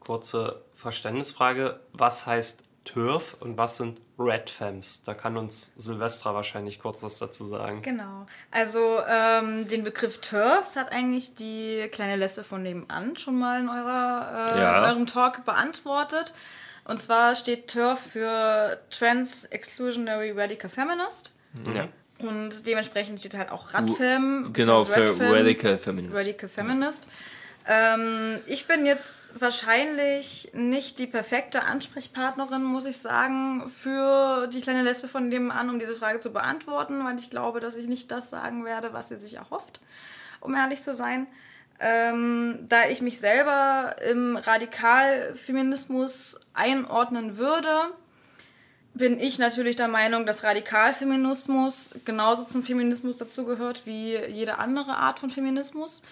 Kurze 0.00 0.62
Verständnisfrage. 0.74 1.80
Was 1.92 2.26
heißt 2.26 2.63
TÜRF 2.84 3.36
und 3.40 3.56
was 3.56 3.78
sind 3.78 4.00
Red 4.18 4.50
Femmes? 4.50 5.02
Da 5.04 5.14
kann 5.14 5.36
uns 5.36 5.72
Silvestra 5.76 6.34
wahrscheinlich 6.34 6.78
kurz 6.78 7.02
was 7.02 7.18
dazu 7.18 7.44
sagen. 7.46 7.82
Genau. 7.82 8.26
Also 8.50 9.00
ähm, 9.08 9.66
den 9.68 9.84
Begriff 9.84 10.18
TERFs 10.18 10.76
hat 10.76 10.92
eigentlich 10.92 11.34
die 11.34 11.88
kleine 11.90 12.16
Lesbe 12.16 12.44
von 12.44 12.62
nebenan 12.62 13.16
schon 13.16 13.38
mal 13.38 13.60
in 13.60 13.68
eurer, 13.68 14.54
äh, 14.56 14.60
Ja. 14.60 14.82
eurem 14.84 15.06
Talk 15.06 15.44
beantwortet. 15.44 16.34
Und 16.84 17.00
zwar 17.00 17.34
steht 17.34 17.68
TERF 17.68 17.98
für 18.12 18.78
Trans 18.90 19.46
Exclusionary 19.46 20.32
Radical 20.32 20.68
Feminist. 20.70 21.34
Ja. 21.74 21.88
Und 22.18 22.66
dementsprechend 22.66 23.18
steht 23.20 23.34
halt 23.36 23.50
auch 23.50 23.74
Radfem. 23.74 24.50
Genau, 24.52 24.84
für 24.84 25.18
Radical 25.18 25.78
Feminist. 25.78 26.14
Radical 26.14 26.48
Feminist. 26.48 27.08
Ähm, 27.66 28.40
ich 28.46 28.66
bin 28.66 28.84
jetzt 28.84 29.40
wahrscheinlich 29.40 30.50
nicht 30.52 30.98
die 30.98 31.06
perfekte 31.06 31.62
Ansprechpartnerin, 31.62 32.62
muss 32.62 32.84
ich 32.84 32.98
sagen, 32.98 33.70
für 33.70 34.48
die 34.48 34.60
kleine 34.60 34.82
Lesbe 34.82 35.08
von 35.08 35.30
dem 35.30 35.50
an, 35.50 35.70
um 35.70 35.78
diese 35.78 35.96
Frage 35.96 36.18
zu 36.18 36.32
beantworten, 36.32 37.02
weil 37.04 37.18
ich 37.18 37.30
glaube, 37.30 37.60
dass 37.60 37.74
ich 37.74 37.86
nicht 37.86 38.10
das 38.10 38.28
sagen 38.28 38.66
werde, 38.66 38.92
was 38.92 39.08
sie 39.08 39.16
sich 39.16 39.36
erhofft, 39.36 39.80
um 40.40 40.54
ehrlich 40.54 40.82
zu 40.82 40.92
sein. 40.92 41.26
Ähm, 41.80 42.66
da 42.68 42.86
ich 42.88 43.00
mich 43.00 43.18
selber 43.18 43.96
im 44.08 44.36
Radikalfeminismus 44.36 46.38
einordnen 46.52 47.38
würde, 47.38 47.90
bin 48.92 49.18
ich 49.18 49.38
natürlich 49.38 49.74
der 49.74 49.88
Meinung, 49.88 50.26
dass 50.26 50.44
Radikalfeminismus 50.44 51.96
genauso 52.04 52.44
zum 52.44 52.62
Feminismus 52.62 53.18
dazugehört 53.18 53.86
wie 53.86 54.16
jede 54.16 54.58
andere 54.58 54.96
Art 54.96 55.18
von 55.18 55.30
Feminismus, 55.30 56.02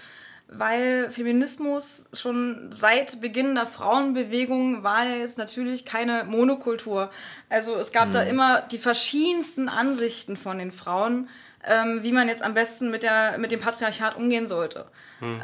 weil 0.57 1.11
Feminismus 1.11 2.09
schon 2.13 2.71
seit 2.71 3.21
Beginn 3.21 3.55
der 3.55 3.67
Frauenbewegung 3.67 4.83
war 4.83 5.05
ja 5.05 5.17
jetzt 5.17 5.39
natürlich 5.39 5.85
keine 5.85 6.25
Monokultur. 6.25 7.11
Also 7.49 7.77
es 7.77 7.93
gab 7.93 8.13
da 8.13 8.23
immer 8.23 8.63
die 8.63 8.79
verschiedensten 8.79 9.69
Ansichten 9.69 10.37
von 10.37 10.59
den 10.59 10.73
Frauen, 10.73 11.29
ähm, 11.65 12.01
wie 12.03 12.13
man 12.13 12.29
jetzt 12.29 12.43
am 12.43 12.55
besten 12.55 12.91
mit, 12.91 13.03
der, 13.03 13.39
mit 13.39 13.53
dem 13.53 13.61
Patriarchat 13.61 14.17
umgehen 14.17 14.49
sollte. 14.49 14.87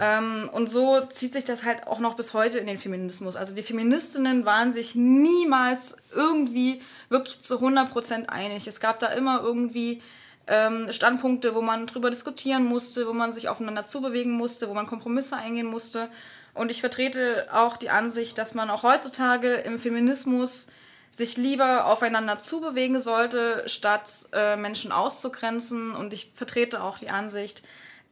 Ähm, 0.01 0.51
und 0.53 0.69
so 0.69 1.01
zieht 1.07 1.33
sich 1.33 1.45
das 1.45 1.65
halt 1.65 1.87
auch 1.87 2.01
noch 2.01 2.15
bis 2.15 2.35
heute 2.35 2.59
in 2.59 2.67
den 2.67 2.79
Feminismus. 2.79 3.37
Also 3.37 3.55
die 3.55 3.63
Feministinnen 3.63 4.45
waren 4.45 4.73
sich 4.73 4.97
niemals 4.97 5.97
irgendwie 6.13 6.83
wirklich 7.09 7.41
zu 7.41 7.61
100% 7.61 8.27
einig. 8.27 8.67
Es 8.67 8.81
gab 8.81 8.99
da 8.99 9.09
immer 9.09 9.41
irgendwie 9.43 10.03
ähm, 10.49 10.91
Standpunkte, 10.91 11.55
wo 11.55 11.61
man 11.61 11.87
drüber 11.87 12.11
diskutieren 12.11 12.65
musste, 12.65 13.07
wo 13.07 13.13
man 13.13 13.33
sich 13.33 13.49
aufeinander 13.49 13.87
zubewegen 13.87 14.33
musste, 14.33 14.69
wo 14.69 14.75
man 14.75 14.87
Kompromisse 14.87 15.37
eingehen 15.37 15.67
musste. 15.67 16.09
Und 16.55 16.71
ich 16.71 16.81
vertrete 16.81 17.47
auch 17.53 17.77
die 17.77 17.91
Ansicht, 17.91 18.39
dass 18.39 18.55
man 18.55 18.71
auch 18.71 18.83
heutzutage 18.83 19.55
im 19.55 19.79
Feminismus 19.79 20.69
sich 21.17 21.37
lieber 21.37 21.87
aufeinander 21.87 22.37
zubewegen 22.37 22.99
sollte, 23.01 23.65
statt 23.67 24.29
äh, 24.33 24.57
Menschen 24.57 24.91
auszugrenzen. 24.91 25.95
Und 25.95 26.13
ich 26.13 26.33
vertrete 26.35 26.83
auch 26.83 26.99
die 26.99 27.11
Ansicht, 27.11 27.63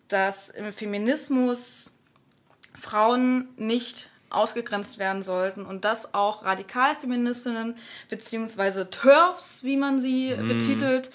dass 0.09 0.51
im 0.51 0.73
Feminismus 0.73 1.93
Frauen 2.75 3.49
nicht 3.57 4.11
ausgegrenzt 4.29 4.99
werden 4.99 5.23
sollten 5.23 5.65
und 5.65 5.85
dass 5.85 6.15
auch 6.15 6.45
Radikalfeministinnen 6.45 7.77
beziehungsweise 8.09 8.91
TERFs, 8.91 9.63
wie 9.63 9.77
man 9.77 10.01
sie 10.01 10.35
betitelt, 10.35 11.11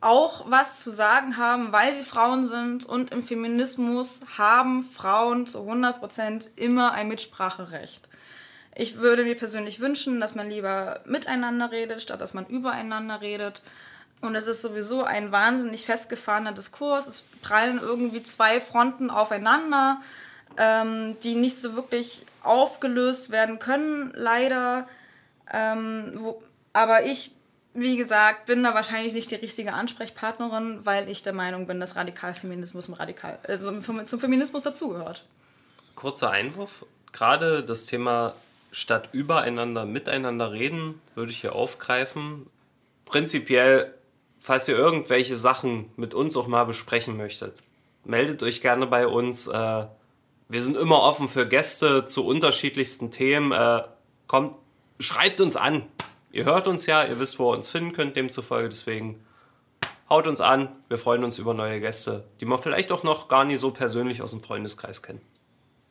auch 0.00 0.50
was 0.50 0.80
zu 0.80 0.90
sagen 0.90 1.36
haben, 1.36 1.72
weil 1.72 1.94
sie 1.94 2.04
Frauen 2.04 2.44
sind 2.44 2.84
und 2.84 3.12
im 3.12 3.22
Feminismus 3.22 4.20
haben 4.36 4.84
Frauen 4.84 5.46
zu 5.46 5.60
100% 5.60 6.48
immer 6.56 6.92
ein 6.92 7.08
Mitspracherecht. 7.08 8.08
Ich 8.74 8.98
würde 8.98 9.24
mir 9.24 9.36
persönlich 9.36 9.80
wünschen, 9.80 10.20
dass 10.20 10.34
man 10.34 10.50
lieber 10.50 11.00
miteinander 11.06 11.70
redet, 11.70 12.02
statt 12.02 12.20
dass 12.20 12.34
man 12.34 12.46
übereinander 12.46 13.22
redet. 13.22 13.62
Und 14.20 14.34
es 14.34 14.46
ist 14.46 14.62
sowieso 14.62 15.02
ein 15.02 15.32
wahnsinnig 15.32 15.86
festgefahrener 15.86 16.52
Diskurs. 16.52 17.06
Es 17.06 17.24
prallen 17.42 17.80
irgendwie 17.80 18.22
zwei 18.22 18.60
Fronten 18.60 19.10
aufeinander, 19.10 20.00
ähm, 20.58 21.16
die 21.22 21.34
nicht 21.34 21.58
so 21.58 21.74
wirklich 21.74 22.26
aufgelöst 22.42 23.30
werden 23.30 23.58
können, 23.58 24.12
leider. 24.14 24.86
Ähm, 25.50 26.12
wo, 26.16 26.42
aber 26.72 27.04
ich, 27.04 27.35
wie 27.76 27.96
gesagt, 27.96 28.46
bin 28.46 28.62
da 28.62 28.74
wahrscheinlich 28.74 29.12
nicht 29.12 29.30
die 29.30 29.36
richtige 29.36 29.74
Ansprechpartnerin, 29.74 30.80
weil 30.84 31.08
ich 31.10 31.22
der 31.22 31.34
Meinung 31.34 31.66
bin, 31.66 31.78
dass 31.78 31.94
Radikalfeminismus 31.94 32.98
Radikal, 32.98 33.38
also 33.46 33.78
zum 33.80 34.20
Feminismus 34.20 34.62
dazugehört. 34.62 35.24
Kurzer 35.94 36.30
Einwurf. 36.30 36.86
Gerade 37.12 37.62
das 37.62 37.86
Thema 37.86 38.34
statt 38.72 39.10
übereinander 39.12 39.86
miteinander 39.86 40.52
reden 40.52 41.00
würde 41.14 41.30
ich 41.30 41.40
hier 41.40 41.54
aufgreifen. 41.54 42.46
Prinzipiell, 43.04 43.94
falls 44.38 44.68
ihr 44.68 44.76
irgendwelche 44.76 45.36
Sachen 45.36 45.90
mit 45.96 46.14
uns 46.14 46.36
auch 46.36 46.46
mal 46.46 46.64
besprechen 46.64 47.16
möchtet, 47.16 47.62
meldet 48.04 48.42
euch 48.42 48.60
gerne 48.60 48.86
bei 48.86 49.06
uns. 49.06 49.46
Äh, 49.46 49.86
wir 50.48 50.62
sind 50.62 50.76
immer 50.76 51.00
offen 51.02 51.28
für 51.28 51.46
Gäste 51.46 52.06
zu 52.06 52.24
unterschiedlichsten 52.24 53.10
Themen. 53.10 53.52
Äh, 53.52 53.82
kommt, 54.26 54.56
schreibt 54.98 55.40
uns 55.40 55.56
an. 55.56 55.82
Ihr 56.36 56.44
hört 56.44 56.66
uns 56.68 56.84
ja, 56.84 57.02
ihr 57.02 57.18
wisst, 57.18 57.38
wo 57.38 57.50
ihr 57.50 57.56
uns 57.56 57.70
finden 57.70 57.92
könnt, 57.92 58.14
demzufolge. 58.14 58.68
Deswegen 58.68 59.24
haut 60.10 60.26
uns 60.26 60.42
an. 60.42 60.68
Wir 60.90 60.98
freuen 60.98 61.24
uns 61.24 61.38
über 61.38 61.54
neue 61.54 61.80
Gäste, 61.80 62.24
die 62.40 62.44
man 62.44 62.58
vielleicht 62.58 62.92
auch 62.92 63.02
noch 63.02 63.28
gar 63.28 63.44
nicht 63.44 63.58
so 63.58 63.70
persönlich 63.70 64.20
aus 64.20 64.32
dem 64.32 64.42
Freundeskreis 64.42 65.02
kennt. 65.02 65.22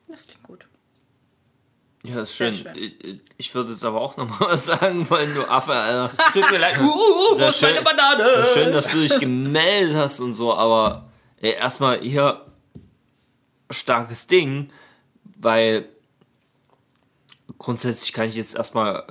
Das 0.06 0.28
klingt 0.28 0.44
gut. 0.44 0.66
Ja, 2.04 2.20
ist 2.20 2.36
schön. 2.36 2.54
schön. 2.54 2.76
Ich, 2.76 3.20
ich 3.36 3.54
würde 3.56 3.72
jetzt 3.72 3.84
aber 3.84 4.00
auch 4.00 4.16
noch 4.16 4.28
mal 4.38 4.46
was 4.52 4.66
sagen 4.66 5.10
wollen, 5.10 5.34
du 5.34 5.50
Affe, 5.50 5.72
Alter. 5.72 6.16
Tut 6.32 6.48
mir 6.48 6.58
leid. 6.58 6.78
Uh, 6.80 6.84
uh, 6.84 7.32
uh, 7.32 7.34
Sehr 7.34 7.46
wo 7.46 7.50
ist 7.50 7.62
meine 7.62 7.74
schön. 7.74 7.84
Banane? 7.84 8.28
Sehr 8.28 8.44
schön, 8.46 8.72
dass 8.72 8.90
du 8.92 9.00
dich 9.00 9.18
gemeldet 9.18 9.96
hast 9.96 10.20
und 10.20 10.32
so, 10.32 10.54
aber 10.54 11.10
ey, 11.40 11.54
erstmal 11.54 11.98
hier 12.02 12.46
starkes 13.68 14.28
Ding, 14.28 14.70
weil 15.40 15.88
grundsätzlich 17.58 18.12
kann 18.12 18.28
ich 18.28 18.36
jetzt 18.36 18.54
erstmal 18.54 19.04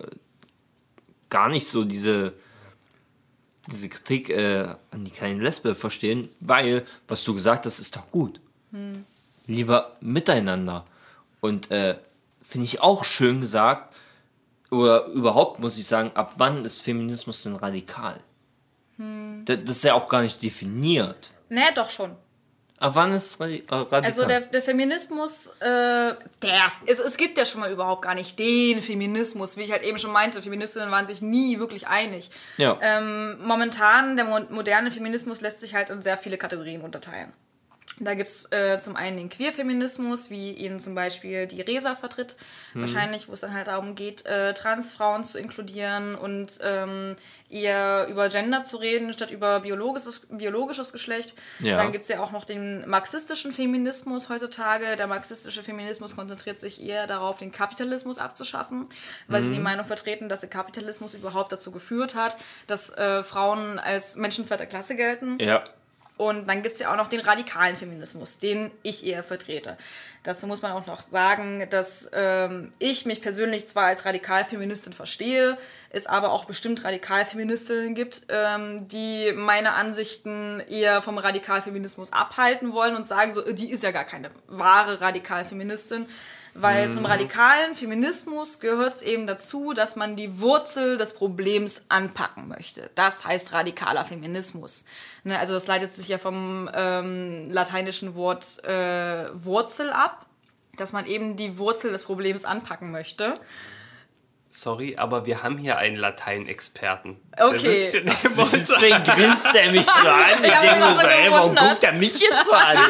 gar 1.29 1.49
nicht 1.49 1.67
so 1.67 1.83
diese, 1.83 2.33
diese 3.71 3.89
Kritik 3.89 4.29
äh, 4.29 4.67
an 4.91 5.05
die 5.05 5.11
kleine 5.11 5.41
Lesbe 5.41 5.75
verstehen, 5.75 6.29
weil, 6.39 6.85
was 7.07 7.23
du 7.23 7.33
gesagt 7.33 7.65
hast, 7.65 7.79
ist 7.79 7.95
doch 7.95 8.09
gut. 8.11 8.39
Lieber 9.47 9.95
miteinander. 10.01 10.85
Und 11.41 11.71
äh, 11.71 11.97
finde 12.43 12.65
ich 12.65 12.81
auch 12.81 13.03
schön 13.03 13.41
gesagt, 13.41 13.95
oder 14.71 15.05
überhaupt 15.07 15.59
muss 15.59 15.77
ich 15.77 15.85
sagen, 15.85 16.11
ab 16.15 16.33
wann 16.37 16.65
ist 16.65 16.81
Feminismus 16.81 17.43
denn 17.43 17.55
radikal? 17.55 18.19
Da- 18.97 19.55
Das 19.55 19.77
ist 19.77 19.83
ja 19.83 19.93
auch 19.93 20.07
gar 20.07 20.21
nicht 20.21 20.41
definiert. 20.41 21.33
Nee, 21.49 21.61
doch 21.75 21.89
schon. 21.89 22.15
Ab 22.85 22.91
wann 22.93 23.13
ist 23.13 23.41
äh, 23.41 23.63
radikal? 23.69 24.05
Also 24.05 24.25
der, 24.25 24.41
der 24.41 24.61
Feminismus, 24.61 25.55
äh, 25.59 25.65
der, 25.65 26.71
es, 26.85 26.99
es 26.99 27.17
gibt 27.17 27.35
ja 27.35 27.43
schon 27.43 27.61
mal 27.61 27.71
überhaupt 27.71 28.03
gar 28.03 28.13
nicht 28.13 28.37
den 28.37 28.83
Feminismus, 28.83 29.57
wie 29.57 29.63
ich 29.63 29.71
halt 29.71 29.81
eben 29.81 29.97
schon 29.97 30.11
meinte, 30.11 30.39
Feministinnen 30.39 30.91
waren 30.91 31.07
sich 31.07 31.23
nie 31.23 31.57
wirklich 31.57 31.87
einig. 31.87 32.29
ja. 32.57 32.77
Ähm, 32.81 33.39
momentan, 33.43 34.17
der 34.17 34.25
mo 34.25 34.39
moderne 34.51 34.91
Feminismus 34.91 35.41
lässt 35.41 35.61
sich 35.61 35.73
halt 35.73 35.89
in 35.89 36.03
sehr 36.03 36.15
viele 36.15 36.37
Kategorien 36.37 36.81
unterteilen. 36.81 37.33
Da 37.99 38.13
gibt 38.13 38.29
es 38.29 38.51
äh, 38.51 38.77
zum 38.79 38.97
einen 38.97 39.15
den 39.15 39.29
Queerfeminismus, 39.29 40.29
wie 40.29 40.51
ihn 40.51 40.81
zum 40.81 40.95
Beispiel 40.95 41.47
die 41.47 41.61
Resa 41.61 41.95
vertritt, 41.95 42.35
wahrscheinlich, 42.73 43.29
wo 43.29 43.33
es 43.33 43.39
dann 43.39 43.53
halt 43.53 43.67
darum 43.67 43.95
geht, 43.95 44.25
äh, 44.25 44.53
Transfrauen 44.53 45.23
zu 45.23 45.39
inkludieren 45.39 46.15
und 46.15 46.59
ähm, 46.61 47.15
eher 47.49 48.07
über 48.09 48.27
Gender 48.27 48.65
zu 48.65 48.77
reden, 48.77 49.13
statt 49.13 49.31
über 49.31 49.61
biologisches, 49.61 50.27
biologisches 50.29 50.91
Geschlecht. 50.91 51.35
Ja. 51.59 51.75
Dann 51.75 51.93
gibt 51.93 52.03
es 52.03 52.09
ja 52.09 52.19
auch 52.19 52.31
noch 52.31 52.43
den 52.43 52.87
marxistischen 52.89 53.53
Feminismus 53.53 54.27
heutzutage. 54.27 54.97
Der 54.97 55.07
marxistische 55.07 55.63
Feminismus 55.63 56.17
konzentriert 56.17 56.59
sich 56.59 56.83
eher 56.83 57.07
darauf, 57.07 57.37
den 57.37 57.53
Kapitalismus 57.53 58.17
abzuschaffen, 58.17 58.89
weil 59.27 59.41
sie 59.41 59.53
die 59.53 59.59
Meinung 59.59 59.85
vertreten, 59.85 60.27
dass 60.27 60.41
der 60.41 60.49
Kapitalismus 60.49 61.13
überhaupt 61.13 61.53
dazu 61.53 61.71
geführt 61.71 62.15
hat, 62.15 62.35
dass 62.67 62.89
äh, 62.89 63.23
Frauen 63.23 63.79
als 63.79 64.17
Menschen 64.17 64.45
zweiter 64.45 64.65
Klasse 64.65 64.97
gelten. 64.97 65.37
Ja. 65.39 65.63
Und 66.17 66.47
dann 66.47 66.63
gibt 66.63 66.75
es 66.75 66.81
ja 66.81 66.91
auch 66.91 66.95
noch 66.95 67.07
den 67.07 67.19
radikalen 67.19 67.75
Feminismus, 67.75 68.39
den 68.39 68.71
ich 68.83 69.05
eher 69.05 69.23
vertrete. 69.23 69.77
Dazu 70.23 70.47
muss 70.47 70.61
man 70.61 70.71
auch 70.71 70.87
noch 70.87 71.01
sagen, 71.01 71.67
dass 71.69 72.09
ähm, 72.13 72.73
ich 72.79 73.05
mich 73.05 73.21
persönlich 73.21 73.67
zwar 73.67 73.85
als 73.85 74.05
Radikalfeministin 74.05 74.93
verstehe, 74.93 75.57
es 75.89 76.07
aber 76.07 76.31
auch 76.31 76.45
bestimmt 76.45 76.83
Radikalfeministinnen 76.83 77.93
gibt, 77.93 78.23
ähm, 78.29 78.87
die 78.87 79.33
meine 79.35 79.73
Ansichten 79.73 80.61
eher 80.61 81.01
vom 81.01 81.17
Radikalfeminismus 81.17 82.13
abhalten 82.13 82.73
wollen 82.73 82.95
und 82.95 83.05
sagen 83.05 83.31
so, 83.31 83.41
die 83.41 83.69
ist 83.69 83.83
ja 83.83 83.91
gar 83.91 84.05
keine 84.05 84.31
wahre 84.47 85.01
Radikalfeministin. 85.01 86.07
Weil 86.57 86.89
zum 86.89 87.05
radikalen 87.05 87.75
Feminismus 87.75 88.61
gehört 88.61 88.95
es 88.95 89.01
eben 89.01 89.27
dazu, 89.27 89.73
dass 89.73 89.97
man 89.97 90.15
die 90.15 90.39
Wurzel 90.39 90.95
des 90.95 91.13
Problems 91.13 91.85
anpacken 91.89 92.47
möchte. 92.47 92.89
Das 92.95 93.25
heißt 93.25 93.51
radikaler 93.51 94.05
Feminismus. 94.05 94.85
Ne, 95.25 95.37
also 95.37 95.53
das 95.53 95.67
leitet 95.67 95.93
sich 95.93 96.07
ja 96.07 96.17
vom 96.17 96.69
ähm, 96.73 97.49
lateinischen 97.49 98.15
Wort 98.15 98.63
äh, 98.63 99.27
Wurzel 99.33 99.89
ab, 99.89 100.27
dass 100.77 100.93
man 100.93 101.05
eben 101.05 101.35
die 101.35 101.57
Wurzel 101.57 101.91
des 101.91 102.05
Problems 102.05 102.45
anpacken 102.45 102.89
möchte. 102.89 103.33
Sorry, 104.57 104.95
aber 104.97 105.25
wir 105.25 105.43
haben 105.43 105.57
hier 105.57 105.77
einen 105.77 105.97
Lateinexperten. 105.97 107.17
Okay. 107.37 107.49
Der 107.51 107.59
sitzt 107.59 107.91
hier 107.91 108.03
neben 108.05 108.39
uns. 108.39 108.51
Deswegen 108.51 109.03
grinst 109.03 109.47
er 109.53 109.71
mich 109.71 109.85
so 109.85 110.07
an. 110.07 110.15
Ich 110.43 110.51
denke 110.51 110.79
mir 110.79 110.93
so, 110.93 111.07
ey, 111.07 111.29
warum 111.31 111.55
guckt 111.55 111.83
er 111.83 111.91
mich 111.91 112.17
jetzt 112.21 112.45
so 112.45 112.53
an? 112.53 112.77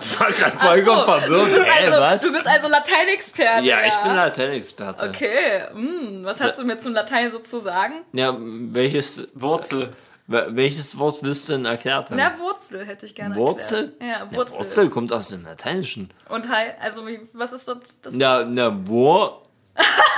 Ich 0.00 0.20
war 0.20 0.32
gerade 0.32 0.58
vollkommen 0.58 1.04
verwirrt. 1.04 1.64
Hä, 1.66 1.86
Also, 1.86 2.00
was? 2.00 2.20
Du 2.22 2.32
bist 2.32 2.46
also 2.48 2.66
Lateinexperte. 2.68 3.64
ja, 3.66 3.86
ich 3.86 3.94
bin 3.96 4.14
Lateinexperte. 4.14 5.08
Okay, 5.08 5.62
hm, 5.72 6.24
was 6.24 6.40
hast 6.42 6.58
du 6.58 6.64
mir 6.64 6.78
zum 6.78 6.94
Latein 6.94 7.30
so 7.30 7.38
zu 7.38 7.60
sagen? 7.60 8.02
Ja, 8.12 8.36
welches, 8.38 9.28
Wurzel. 9.34 9.92
welches 10.26 10.98
Wort 10.98 11.18
willst 11.22 11.48
du 11.48 11.52
denn 11.52 11.64
erklärt 11.64 12.10
haben? 12.10 12.16
Na, 12.16 12.32
Wurzel 12.40 12.84
hätte 12.84 13.06
ich 13.06 13.14
gerne 13.14 13.36
Wurzel? 13.36 13.94
erklärt. 14.00 14.20
Ja, 14.32 14.36
Wurzel. 14.36 14.58
Wurzel 14.58 14.90
kommt 14.90 15.12
aus 15.12 15.28
dem 15.28 15.44
Lateinischen. 15.44 16.08
Und 16.28 16.48
halt, 16.48 16.74
also 16.80 17.06
wie, 17.06 17.20
was 17.32 17.52
ist 17.52 17.68
das? 17.68 18.00
das 18.02 18.14
Na, 18.14 18.44
na, 18.44 18.72
Wur 18.88 19.41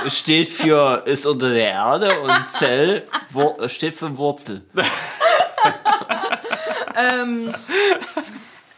steht 0.09 0.49
für 0.49 1.03
ist 1.05 1.25
unter 1.25 1.51
der 1.53 1.67
Erde 1.71 2.19
und 2.19 2.49
Zell 2.49 3.07
steht 3.67 3.93
für 3.95 4.15
Wurzel. 4.17 4.61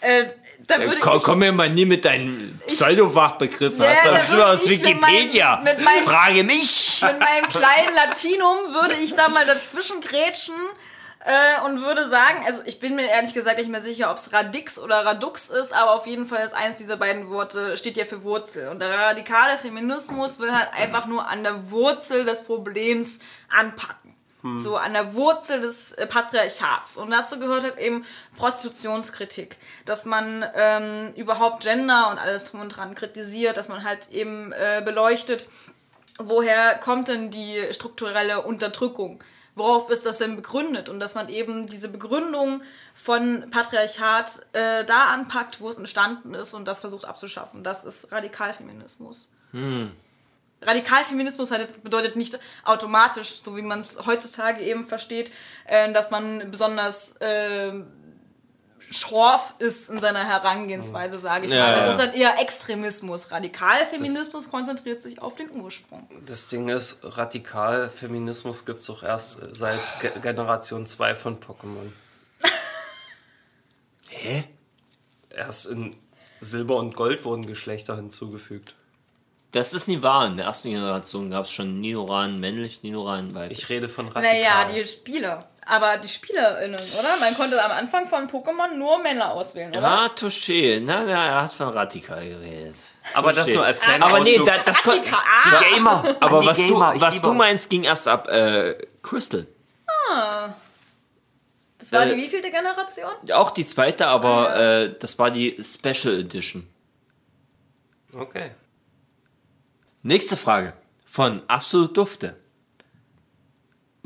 äh, 0.02 0.26
da 0.66 0.80
würde 0.80 1.00
Komm, 1.00 1.18
ich, 1.18 1.24
komm 1.24 1.40
mir 1.40 1.52
mal 1.52 1.70
nie 1.70 1.86
mit 1.86 2.04
deinen 2.06 2.60
Pseudofachbegriffen. 2.68 3.82
Hast 3.88 4.06
du 4.06 4.12
bestimmt 4.14 4.42
aus 4.42 4.66
ich 4.66 4.72
mit 4.82 4.86
Wikipedia. 4.86 5.56
meinem- 5.58 5.64
mit 5.78 5.86
meinem- 5.86 6.04
Frage 6.06 6.44
mich. 6.44 7.02
mit 7.02 7.20
meinem 7.20 7.48
kleinen 7.48 7.94
Latinum 7.96 8.74
würde 8.74 8.96
ich 8.96 9.16
da 9.16 9.30
mal 9.30 9.46
dazwischen 9.46 10.02
grätschen 10.02 10.56
äh, 11.28 11.66
und 11.66 11.82
würde 11.82 12.08
sagen, 12.08 12.44
also 12.46 12.62
ich 12.66 12.80
bin 12.80 12.96
mir 12.96 13.08
ehrlich 13.08 13.34
gesagt 13.34 13.58
nicht 13.58 13.70
mehr 13.70 13.82
sicher, 13.82 14.10
ob 14.10 14.18
es 14.18 14.32
Radix 14.32 14.80
oder 14.80 15.06
Radux 15.06 15.50
ist, 15.50 15.74
aber 15.74 15.96
auf 15.96 16.08
jeden 16.08 16.26
Fall 16.26 16.46
ist 16.46 16.54
eins 16.54 16.78
dieser 16.78 16.96
beiden 16.96 17.30
Worte, 17.30 17.76
steht 17.76 17.98
ja 17.98 18.06
für 18.06 18.24
Wurzel. 18.24 18.70
Und 18.70 18.80
der 18.80 18.98
radikale 18.98 19.58
Feminismus 19.58 20.40
will 20.40 20.54
halt 20.54 20.74
einfach 20.74 21.06
nur 21.06 21.28
an 21.28 21.44
der 21.44 21.70
Wurzel 21.70 22.24
des 22.24 22.44
Problems 22.44 23.20
anpacken. 23.50 24.08
So 24.56 24.78
an 24.78 24.94
der 24.94 25.14
Wurzel 25.14 25.60
des 25.60 25.92
äh, 25.94 26.06
Patriarchats. 26.06 26.96
Und 26.96 27.12
dazu 27.12 27.38
gehört 27.38 27.64
halt 27.64 27.78
eben 27.80 28.06
Prostitutionskritik. 28.38 29.58
Dass 29.84 30.06
man 30.06 30.46
ähm, 30.56 31.12
überhaupt 31.16 31.64
Gender 31.64 32.10
und 32.12 32.18
alles 32.18 32.46
drum 32.46 32.62
und 32.62 32.70
dran 32.70 32.96
kritisiert, 32.96 33.58
dass 33.58 33.68
man 33.68 33.84
halt 33.84 34.10
eben 34.12 34.54
äh, 34.54 34.82
beleuchtet, 34.86 35.50
woher 36.18 36.76
kommt 36.76 37.08
denn 37.08 37.32
die 37.32 37.62
strukturelle 37.72 38.42
Unterdrückung? 38.42 39.24
Worauf 39.56 39.90
ist 39.90 40.06
das 40.06 40.20
denn 40.20 40.36
begründet? 40.36 40.88
Und 40.88 41.00
dass 41.00 41.16
man 41.16 41.30
eben 41.30 41.66
diese 41.66 41.90
Begründung 41.90 42.62
von 42.94 43.50
Patriarchat 43.50 44.46
äh, 44.54 44.86
da 44.86 45.08
anpackt, 45.08 45.62
wo 45.62 45.70
es 45.70 45.78
entstanden 45.78 46.36
ist 46.36 46.54
und 46.54 46.68
das 46.68 46.80
versucht 46.80 47.06
abzuschaffen. 47.06 47.64
Das 47.64 47.84
ist 47.84 48.12
Radikalfeminismus. 48.12 49.30
Radikalfeminismus 50.62 51.52
halt 51.52 51.84
bedeutet 51.84 52.16
nicht 52.16 52.40
automatisch, 52.66 53.42
so 53.42 53.56
wie 53.56 53.62
man 53.62 53.80
es 53.80 54.06
heutzutage 54.06 54.62
eben 54.62 54.86
versteht, 54.86 55.32
äh, 55.66 55.92
dass 55.92 56.12
man 56.12 56.52
besonders 56.52 57.16
äh, 58.90 58.94
schorf 58.94 59.54
ist 59.60 59.90
in 59.90 60.00
seiner 60.00 60.26
Herangehensweise, 60.26 61.18
sage 61.18 61.46
ich 61.48 61.52
Ja, 61.52 61.60
mal. 61.68 61.78
ja. 61.78 61.86
Das 61.86 61.92
ist 61.94 62.00
dann 62.00 62.14
eher 62.14 62.40
Extremismus. 62.40 63.32
Radikalfeminismus 63.32 64.50
konzentriert 64.50 65.02
sich 65.02 65.22
auf 65.22 65.36
den 65.36 65.52
Ursprung. 65.60 66.10
Das 66.26 66.48
Ding 66.48 66.70
ist, 66.70 67.00
Radikalfeminismus 67.04 68.66
gibt 68.66 68.82
es 68.82 68.90
auch 68.90 69.04
erst 69.04 69.40
seit 69.56 70.00
Ge 70.00 70.12
Generation 70.22 70.86
2 70.86 71.16
von 71.16 71.40
Pokémon. 71.40 71.92
Hä? 74.10 74.44
Erst 75.30 75.68
in 75.68 75.96
Silber 76.42 76.78
und 76.78 76.96
Gold 76.96 77.26
wurden 77.26 77.46
Geschlechter 77.46 77.96
hinzugefügt. 77.96 78.76
Das 79.52 79.74
ist 79.74 79.88
nie 79.88 80.04
wahr. 80.04 80.28
In 80.28 80.38
der 80.38 80.48
ersten 80.48 80.70
Generation 80.70 81.32
gab 81.32 81.46
es 81.46 81.52
schon 81.52 81.80
Nidoran 81.80 82.40
männlich, 82.40 82.84
Nidoran 82.84 83.34
weiblich. 83.34 83.60
Ich 83.60 83.70
rede 83.70 83.88
von 83.90 84.08
radikal. 84.08 84.34
Naja, 84.34 84.66
die 84.72 84.86
Spieler. 84.86 85.48
Aber 85.70 85.98
die 85.98 86.08
SpielerInnen, 86.08 86.80
oder? 86.80 87.18
Man 87.20 87.36
konnte 87.36 87.62
am 87.64 87.72
Anfang 87.72 88.08
von 88.08 88.28
Pokémon 88.30 88.74
nur 88.78 89.00
Männer 89.00 89.32
auswählen, 89.32 89.72
oder? 89.76 89.84
Ah, 89.86 90.06
touché. 90.08 90.80
Na, 90.82 91.04
na, 91.04 91.26
er 91.28 91.42
hat 91.44 91.54
von 91.54 91.68
radikal 91.70 92.26
geredet. 92.28 92.76
Aber 93.14 93.34
das 93.34 93.50
Touché. 93.50 93.54
nur 93.56 93.66
als 93.66 93.80
kleiner 93.82 94.06
Aber 94.06 94.20
nee, 94.22 94.40
Ausflug. 94.40 94.48
da, 94.48 94.58
das 94.64 94.82
kon- 94.82 94.94
Radikal. 94.94 95.20
Ah, 95.44 95.60
Gamer. 95.64 96.16
Aber 96.22 96.40
die 96.40 96.48
was, 96.48 96.58
Gamer, 96.58 96.94
du, 96.94 97.02
was 97.02 97.22
du 97.22 97.34
meinst, 97.34 97.70
ging 97.70 97.84
erst 97.84 98.08
ab 98.08 98.28
äh, 98.30 98.76
Crystal. 99.02 99.46
das 101.80 101.92
war 101.92 102.06
äh, 102.06 102.16
die 102.16 102.22
wievielte 102.22 102.50
Generation? 102.50 103.12
Auch 103.34 103.52
die 103.52 103.66
zweite, 103.66 104.08
aber 104.08 104.56
äh, 104.56 104.96
das 105.00 105.20
war 105.20 105.32
die 105.32 105.58
Special 105.62 106.20
Edition. 106.20 106.68
Okay. 108.14 108.52
Nächste 110.02 110.38
Frage 110.38 110.74
von 111.06 111.44
Absolut 111.48 111.96
Dufte. 111.98 112.36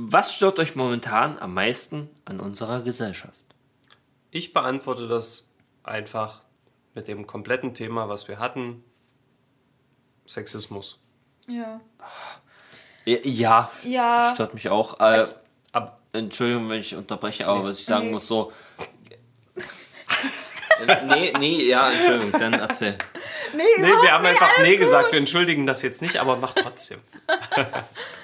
Was 0.04 0.34
stört 0.34 0.58
euch 0.58 0.76
momentan 0.76 1.38
am 1.38 1.54
meisten 1.54 2.10
an 2.26 2.40
unserer 2.40 2.82
Gesellschaft? 2.82 3.38
Ich 4.32 4.52
beantworte 4.52 5.06
das 5.06 5.50
einfach 5.84 6.42
mit 6.96 7.08
dem 7.08 7.28
kompletten 7.28 7.76
Thema, 7.76 8.10
was 8.10 8.28
wir 8.28 8.40
hatten. 8.40 8.84
Sexismus. 10.26 11.04
Ja. 11.48 11.82
Ja, 13.06 13.72
Ja, 13.84 14.32
stört 14.34 14.56
mich 14.56 14.70
auch. 14.70 15.00
Äh, 15.00 15.24
Ab 15.72 16.00
Entschuldigung, 16.14 16.70
wenn 16.70 16.80
ich 16.80 16.96
unterbreche, 16.96 17.46
aber 17.48 17.64
was 17.66 17.80
ich 17.80 17.86
sagen 17.86 18.10
muss, 18.10 18.28
so. 18.28 18.52
nee, 21.10 21.32
nee, 21.38 21.64
ja, 21.70 21.92
Entschuldigung, 21.92 22.40
dann 22.40 22.54
erzähl. 22.54 22.98
Nee, 23.54 23.64
nee, 23.78 23.84
wir 23.88 24.12
haben 24.12 24.24
nicht, 24.24 24.32
einfach 24.42 24.50
nee 24.64 24.72
gut. 24.72 24.80
gesagt. 24.86 25.12
Wir 25.12 25.20
entschuldigen 25.20 25.68
das 25.68 25.84
jetzt 25.84 26.02
nicht, 26.02 26.18
aber 26.18 26.38
mach 26.38 26.56
trotzdem. 26.56 27.00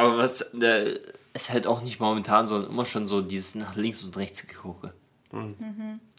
Aber 0.00 0.18
was 0.18 0.40
äh, 0.40 0.98
ist 1.32 1.50
halt 1.50 1.66
auch 1.66 1.82
nicht 1.82 2.00
momentan, 2.00 2.46
sondern 2.46 2.70
immer 2.70 2.86
schon 2.86 3.06
so 3.06 3.20
dieses 3.20 3.54
nach 3.54 3.76
links 3.76 4.02
und 4.04 4.16
rechts 4.16 4.46
gucke. 4.48 4.94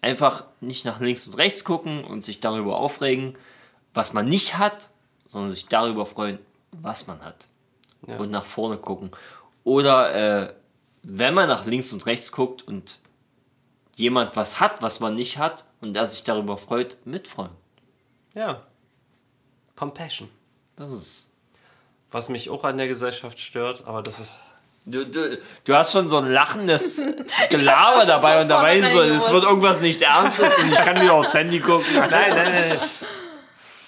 Einfach 0.02 0.46
nicht 0.62 0.86
nach 0.86 1.00
links 1.00 1.28
und 1.28 1.38
rechts 1.38 1.63
gucken 1.63 2.04
und 2.04 2.24
sich 2.24 2.39
darüber 2.39 2.78
aufregen, 2.78 3.38
was 3.94 4.13
man 4.13 4.28
nicht 4.28 4.58
hat, 4.58 4.91
sondern 5.28 5.52
sich 5.52 5.67
darüber 5.67 6.06
freuen, 6.06 6.39
was 6.72 7.08
man 7.08 7.22
hat. 7.22 7.48
Ja. 8.08 8.17
Und 8.17 8.32
nach 8.32 8.46
vorne 8.46 8.78
gucken. 8.78 9.12
Oder 9.63 10.13
äh, 10.44 10.54
wenn 11.04 11.34
man 11.34 11.50
nach 11.50 11.65
links 11.65 11.91
und 11.91 12.06
rechts 12.06 12.32
guckt 12.32 12.62
und 12.62 13.00
jemand 13.96 14.36
was 14.36 14.60
hat, 14.60 14.82
was 14.82 15.00
man 15.00 15.15
nicht 15.15 15.38
hat, 15.38 15.65
und 15.82 15.96
er 15.96 16.06
sich 16.06 16.24
darüber 16.24 16.58
freut, 16.58 16.98
mitfreuen. 17.06 17.52
Ja. 18.36 18.65
Compassion. 19.76 20.30
Das 20.76 20.91
ist. 20.91 21.31
Was 22.12 22.30
mich 22.30 22.50
auch 22.50 22.63
an 22.65 22.78
der 22.78 22.88
Gesellschaft 22.88 23.39
stört, 23.39 23.84
aber 23.88 24.02
das 24.02 24.19
ist. 24.19 24.41
Du, 24.84 25.06
du, 25.06 25.38
du 25.63 25.76
hast 25.76 25.91
schon 25.93 26.10
so 26.10 26.17
ein 26.17 26.32
lachendes 26.32 27.02
Gelaber 27.50 28.04
dabei 28.06 28.41
und 28.41 28.50
da 28.50 28.56
von 28.56 28.63
weißt 28.65 28.88
du, 28.88 28.91
vornherein 28.97 29.15
es 29.15 29.30
wird 29.30 29.43
irgendwas 29.43 29.80
nicht 29.82 30.02
Ernstes 30.02 30.58
und 30.58 30.71
ich 30.71 30.78
kann 30.80 31.00
wieder 31.00 31.13
aufs 31.13 31.34
Handy 31.36 31.60
gucken. 31.60 31.86
Nein, 31.93 32.10
nein, 32.10 32.52
nein. 32.54 32.78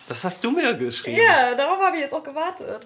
Das 0.08 0.24
hast 0.26 0.44
du 0.44 0.52
mir 0.52 0.74
geschrieben. 0.74 1.18
Ja, 1.18 1.56
darauf 1.56 1.80
habe 1.80 1.96
ich 1.96 2.02
jetzt 2.02 2.14
auch 2.14 2.24
gewartet. 2.24 2.86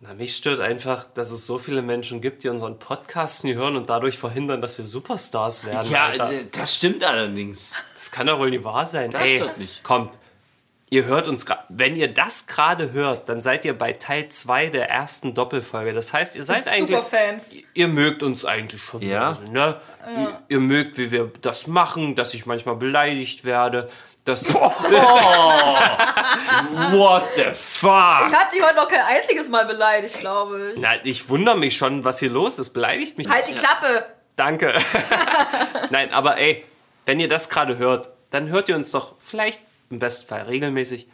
Na, 0.00 0.12
mich 0.12 0.34
stört 0.36 0.60
einfach, 0.60 1.06
dass 1.06 1.30
es 1.30 1.46
so 1.46 1.56
viele 1.58 1.82
Menschen 1.82 2.20
gibt, 2.20 2.42
die 2.42 2.48
unseren 2.48 2.78
Podcast 2.78 3.44
nie 3.44 3.54
hören 3.54 3.76
und 3.76 3.88
dadurch 3.88 4.18
verhindern, 4.18 4.60
dass 4.60 4.76
wir 4.76 4.84
Superstars 4.84 5.64
werden. 5.64 5.90
Ja, 5.90 6.06
Alter. 6.06 6.30
das 6.52 6.74
stimmt 6.74 7.04
allerdings. 7.04 7.74
Das 7.94 8.10
kann 8.10 8.26
doch 8.26 8.38
wohl 8.38 8.50
nicht 8.50 8.64
wahr 8.64 8.86
sein. 8.86 9.10
Das 9.10 9.24
Ey, 9.24 9.36
stört 9.36 9.58
mich. 9.58 9.82
kommt. 9.82 10.18
Ihr 10.92 11.04
hört 11.04 11.28
uns 11.28 11.46
gerade. 11.46 11.62
Wenn 11.68 11.94
ihr 11.94 12.12
das 12.12 12.48
gerade 12.48 12.90
hört, 12.92 13.28
dann 13.28 13.42
seid 13.42 13.64
ihr 13.64 13.78
bei 13.78 13.92
Teil 13.92 14.28
2 14.28 14.70
der 14.70 14.90
ersten 14.90 15.34
Doppelfolge. 15.34 15.92
Das 15.92 16.12
heißt, 16.12 16.34
ihr 16.34 16.42
seid 16.42 16.66
eigentlich. 16.66 16.96
Superfans. 16.96 17.58
Ihr 17.74 17.86
mögt 17.86 18.24
uns 18.24 18.44
eigentlich 18.44 18.82
schon 18.82 19.00
Ja. 19.02 19.32
so. 19.32 19.42
ein 19.42 19.52
bisschen, 19.52 19.54
Ne? 19.54 19.80
Ihr, 20.16 20.38
ihr 20.48 20.58
mögt, 20.60 20.98
wie 20.98 21.12
wir 21.12 21.30
das 21.42 21.68
machen, 21.68 22.16
dass 22.16 22.34
ich 22.34 22.44
manchmal 22.44 22.74
beleidigt 22.74 23.44
werde. 23.44 23.88
Dass, 24.24 24.52
What 24.54 24.74
the 27.36 27.44
fuck? 27.52 28.28
Ich 28.28 28.36
hab 28.36 28.50
dich 28.50 28.62
heute 28.62 28.76
noch 28.76 28.88
kein 28.88 29.04
einziges 29.06 29.48
Mal 29.48 29.64
beleidigt, 29.66 30.18
glaube 30.20 30.72
ich. 30.74 30.80
Na, 30.80 30.90
ich 31.04 31.28
wundere 31.28 31.56
mich 31.56 31.76
schon, 31.76 32.04
was 32.04 32.18
hier 32.18 32.30
los 32.30 32.58
ist. 32.58 32.70
Beleidigt 32.70 33.16
mich 33.16 33.28
Halt 33.28 33.46
die 33.48 33.54
Klappe! 33.54 34.04
Danke. 34.36 34.74
Nein, 35.90 36.12
aber 36.12 36.36
ey, 36.38 36.64
wenn 37.06 37.20
ihr 37.20 37.28
das 37.28 37.48
gerade 37.48 37.78
hört, 37.78 38.10
dann 38.30 38.48
hört 38.48 38.68
ihr 38.68 38.74
uns 38.76 38.90
doch 38.90 39.14
vielleicht 39.20 39.62
im 39.90 39.98
besten 39.98 40.26
Fall 40.26 40.42
regelmäßig. 40.42 41.08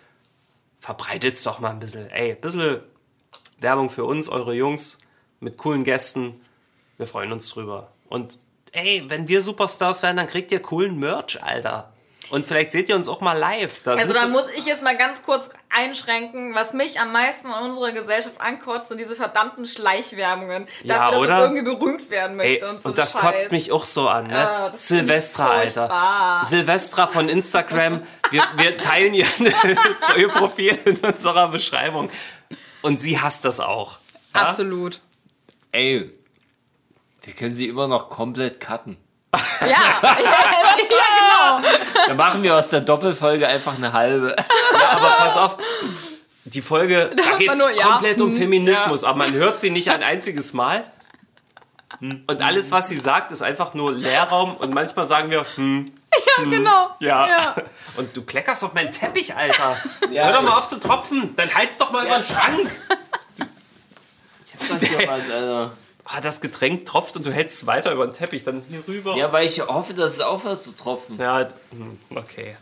Verbreitet 0.79 1.35
es 1.35 1.43
doch 1.43 1.59
mal 1.59 1.71
ein 1.71 1.81
bisschen. 1.81 2.09
Ey, 2.11 2.33
ein 2.33 2.41
bisschen 2.41 2.81
Werbung 3.59 3.91
für 3.91 4.05
uns, 4.05 4.29
eure 4.29 4.55
Jungs, 4.55 4.99
mit 5.41 5.57
coolen 5.57 5.85
Gästen. 5.85 6.41
Wir 6.99 7.07
freuen 7.07 7.33
uns 7.33 7.49
drüber. 7.49 7.91
Und 8.09 8.39
ey, 8.73 9.05
wenn 9.09 9.29
wir 9.29 9.41
Superstars 9.41 10.03
werden, 10.03 10.19
dann 10.19 10.27
kriegt 10.27 10.53
ihr 10.53 10.61
coolen 10.61 10.99
Merch, 10.99 11.43
Alter. 11.43 11.93
Und 12.31 12.47
vielleicht 12.47 12.73
seht 12.73 12.89
ihr 12.89 12.97
uns 12.97 13.09
auch 13.09 13.21
mal 13.21 13.33
live. 13.39 13.83
Da 13.85 13.93
Also 13.95 14.13
da 14.13 14.23
so- 14.23 14.29
muss 14.29 14.49
ich 14.49 14.65
jetzt 14.67 14.83
mal 14.83 14.97
ganz 14.97 15.23
kurz 15.23 15.51
einschränken, 15.71 16.55
was 16.55 16.73
mich 16.73 16.99
am 17.01 17.13
meisten 17.13 17.49
an 17.53 17.65
unserer 17.65 17.93
Gesellschaft 17.93 18.41
ankotzt, 18.41 18.89
sind 18.89 18.99
diese 19.01 19.15
verdammten 19.15 19.67
Schleichwerbungen. 19.67 20.67
Ja, 20.83 20.97
dafür, 20.97 21.13
dass 21.13 21.21
oder? 21.23 21.35
man 21.35 21.57
irgendwie 21.57 21.75
berühmt 21.77 22.11
werden 22.11 22.39
Ey, 22.41 22.53
möchte 22.53 22.69
und 22.69 22.83
so 22.83 22.89
und 22.89 22.99
das 22.99 23.13
Scheiß. 23.13 23.21
kotzt 23.21 23.53
mich 23.53 23.71
auch 23.73 23.85
so 23.85 24.09
an, 24.09 24.27
ne? 24.27 24.35
Ja, 24.35 24.71
ich 24.75 24.81
Silvestra, 24.81 25.51
Alter. 25.51 26.43
Silvestra 26.49 27.07
von 27.07 27.29
Instagram. 27.29 28.03
Wir, 28.31 28.43
wir 28.57 28.79
teilen 28.79 29.15
ihr, 29.15 29.27
ihr 30.17 30.29
Profil 30.33 30.77
in 30.85 30.97
unserer 30.99 31.49
Beschreibung. 31.49 32.11
Und 32.83 33.01
sie 33.01 33.21
hasst 33.21 33.45
das 33.45 33.61
auch. 33.61 33.99
Ja? 34.35 34.43
Absolut. 34.43 35.01
Ey, 35.73 36.11
wir 37.23 37.35
können 37.35 37.55
sie 37.55 37.69
immer 37.69 37.89
noch 37.89 38.09
komplett 38.09 38.61
cutten. 38.61 38.97
Ja, 39.61 39.67
ja, 39.69 40.01
ja, 40.03 40.77
genau. 40.77 41.69
Dann 42.07 42.17
machen 42.17 42.43
wir 42.43 42.55
aus 42.55 42.69
der 42.69 42.81
Doppelfolge 42.81 43.47
einfach 43.47 43.77
eine 43.77 43.93
halbe. 43.93 44.35
Aber 44.91 45.11
pass 45.19 45.37
auf, 45.37 45.59
die 46.45 46.63
Folge, 46.63 47.11
da 47.17 47.37
geht 47.37 47.51
es 47.51 47.59
nur, 47.59 47.71
ja, 47.73 47.87
komplett 47.87 48.21
um 48.21 48.31
hm, 48.31 48.37
Feminismus, 48.37 49.05
aber 49.05 49.19
man 49.19 49.33
hört 49.33 49.61
sie 49.61 49.71
nicht 49.71 49.91
ein 49.91 50.03
einziges 50.03 50.53
Mal. 50.53 50.85
Und 52.01 52.43
alles, 52.43 52.71
was 52.71 52.89
sie 52.89 52.97
sagt, 52.97 53.33
ist 53.33 53.43
einfach 53.43 53.75
nur 53.75 53.93
Leerraum 53.93 54.57
und 54.57 54.75
manchmal 54.75 55.07
sagen 55.07 55.31
wir, 55.31 55.47
hm, 55.57 55.93
genau. 56.49 56.91
ja. 57.01 57.29
Ja. 57.29 57.55
Und 57.97 58.17
du 58.17 58.23
kleckerst 58.23 58.65
auf 58.65 58.75
meinen 58.75 58.91
Teppich, 58.91 59.35
Alter. 59.35 59.77
Hör 60.11 60.33
doch 60.33 60.43
mal 60.43 60.59
auf 60.59 60.69
zu 60.69 60.79
tropfen, 60.79 61.35
dann 61.37 61.53
halt's 61.55 61.79
doch 61.79 61.91
mal 61.91 62.05
über 62.05 62.17
den 62.17 62.25
Schrank. 62.25 62.71
Sag 64.57 64.79
dir 64.81 65.09
was, 65.09 65.31
Alter. 65.31 65.73
Ah, 66.09 66.21
das 66.21 66.41
Getränk 66.41 66.87
tropft 66.87 67.17
und 67.17 67.27
du 67.27 67.33
hältst 67.33 67.57
es 67.57 67.67
weiter 67.67 67.91
über 67.93 68.07
den 68.07 68.15
Teppich, 68.15 68.45
dann 68.45 68.63
hier 68.69 68.83
rüber. 68.87 69.17
Ja, 69.17 69.33
weil 69.33 69.47
ich 69.47 69.61
hoffe, 69.61 69.93
dass 69.95 70.13
es 70.15 70.21
aufhört 70.21 70.63
zu 70.63 70.73
tropfen. 70.77 71.19
Ja, 71.19 71.49
hm, 71.71 71.99
okay. 72.15 72.57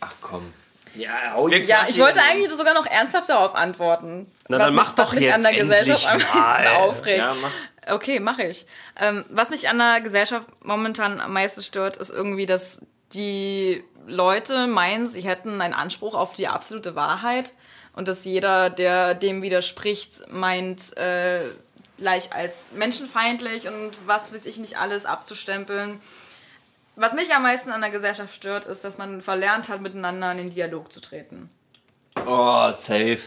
Ach 0.00 0.12
komm. 0.20 0.52
Ja, 0.94 1.10
hau 1.34 1.46
die 1.48 1.58
Ja, 1.58 1.78
Flasche 1.78 1.92
ich 1.92 1.98
wollte 2.00 2.20
hin. 2.20 2.28
eigentlich 2.30 2.50
sogar 2.52 2.74
noch 2.74 2.86
ernsthaft 2.86 3.28
darauf 3.28 3.54
antworten. 3.54 4.26
Na, 4.48 4.58
was 4.58 4.64
dann 4.66 4.74
mich, 4.74 4.82
mach 4.84 4.92
doch 4.94 5.04
was 5.06 5.12
mich 5.14 5.22
jetzt 5.22 5.34
an 5.34 5.42
der 5.42 5.52
Gesellschaft 5.54 6.06
am 6.06 6.12
endlich 6.14 6.34
meisten 6.34 6.64
mal. 6.64 6.76
aufregt. 6.78 7.18
Ja, 7.18 7.34
mach. 7.40 7.50
Okay, 7.94 8.20
mache 8.20 8.42
ich. 8.42 8.66
Ähm, 9.00 9.24
was 9.30 9.50
mich 9.50 9.68
an 9.68 9.78
der 9.78 10.00
Gesellschaft 10.00 10.48
momentan 10.64 11.20
am 11.20 11.32
meisten 11.32 11.62
stört, 11.62 11.96
ist 11.98 12.10
irgendwie, 12.10 12.46
dass 12.46 12.82
die 13.12 13.84
Leute 14.06 14.66
meinen, 14.66 15.08
sie 15.08 15.20
hätten 15.22 15.60
einen 15.60 15.74
Anspruch 15.74 16.14
auf 16.14 16.32
die 16.32 16.48
absolute 16.48 16.94
Wahrheit 16.96 17.52
und 17.94 18.08
dass 18.08 18.24
jeder, 18.24 18.70
der 18.70 19.14
dem 19.14 19.42
widerspricht, 19.42 20.22
meint, 20.32 20.96
äh, 20.96 21.42
gleich 22.00 22.32
als 22.32 22.72
menschenfeindlich 22.72 23.68
und 23.68 23.92
was 24.06 24.34
weiß 24.34 24.46
ich 24.46 24.56
nicht 24.56 24.76
alles 24.78 25.06
abzustempeln. 25.06 26.00
Was 26.96 27.14
mich 27.14 27.32
am 27.34 27.44
meisten 27.44 27.70
an 27.70 27.80
der 27.80 27.90
Gesellschaft 27.90 28.34
stört, 28.34 28.66
ist, 28.66 28.84
dass 28.84 28.98
man 28.98 29.22
verlernt 29.22 29.68
hat, 29.68 29.80
miteinander 29.80 30.32
in 30.32 30.38
den 30.38 30.50
Dialog 30.50 30.92
zu 30.92 31.00
treten. 31.00 31.48
Oh, 32.26 32.70
safe. 32.72 33.20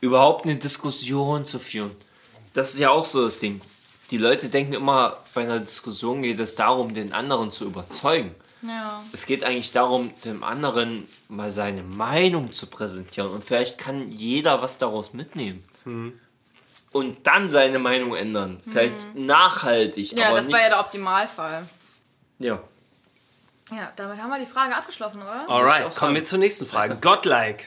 Überhaupt 0.00 0.44
eine 0.44 0.56
Diskussion 0.56 1.46
zu 1.46 1.58
führen. 1.58 1.96
Das 2.52 2.74
ist 2.74 2.78
ja 2.78 2.90
auch 2.90 3.06
so 3.06 3.24
das 3.24 3.38
Ding. 3.38 3.60
Die 4.10 4.18
Leute 4.18 4.48
denken 4.48 4.74
immer, 4.74 5.18
bei 5.34 5.42
einer 5.42 5.58
Diskussion 5.58 6.22
geht 6.22 6.38
es 6.38 6.54
darum, 6.54 6.94
den 6.94 7.12
anderen 7.12 7.50
zu 7.50 7.64
überzeugen. 7.64 8.34
Ja. 8.62 9.02
Es 9.12 9.26
geht 9.26 9.44
eigentlich 9.44 9.72
darum, 9.72 10.12
dem 10.24 10.44
anderen 10.44 11.08
mal 11.28 11.50
seine 11.50 11.82
Meinung 11.82 12.52
zu 12.52 12.66
präsentieren. 12.66 13.30
Und 13.30 13.44
vielleicht 13.44 13.78
kann 13.78 14.12
jeder 14.12 14.62
was 14.62 14.78
daraus 14.78 15.12
mitnehmen. 15.12 15.64
Und 16.92 17.26
dann 17.26 17.50
seine 17.50 17.78
Meinung 17.78 18.14
ändern. 18.14 18.60
Vielleicht 18.66 19.14
nachhaltig. 19.14 20.12
Ja, 20.12 20.28
aber 20.28 20.38
das 20.38 20.46
nicht, 20.46 20.54
war 20.54 20.62
ja 20.62 20.68
der 20.68 20.80
Optimalfall. 20.80 21.68
ja. 22.38 22.60
Ja, 23.72 23.92
damit 23.96 24.22
haben 24.22 24.30
wir 24.30 24.38
die 24.38 24.46
Frage 24.46 24.76
abgeschlossen, 24.76 25.22
oder? 25.22 25.50
Alright, 25.50 25.92
kommen 25.96 26.14
wir 26.14 26.22
zur 26.22 26.38
nächsten 26.38 26.66
Frage. 26.66 26.98
Godlike, 27.00 27.64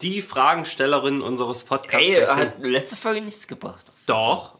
die 0.00 0.22
Fragenstellerin 0.22 1.20
unseres 1.20 1.64
Podcasts. 1.64 2.08
Ey, 2.08 2.24
hat 2.24 2.54
letzte 2.60 2.96
Folge 2.96 3.20
nichts 3.20 3.46
gebracht. 3.46 3.92
Doch, 4.06 4.54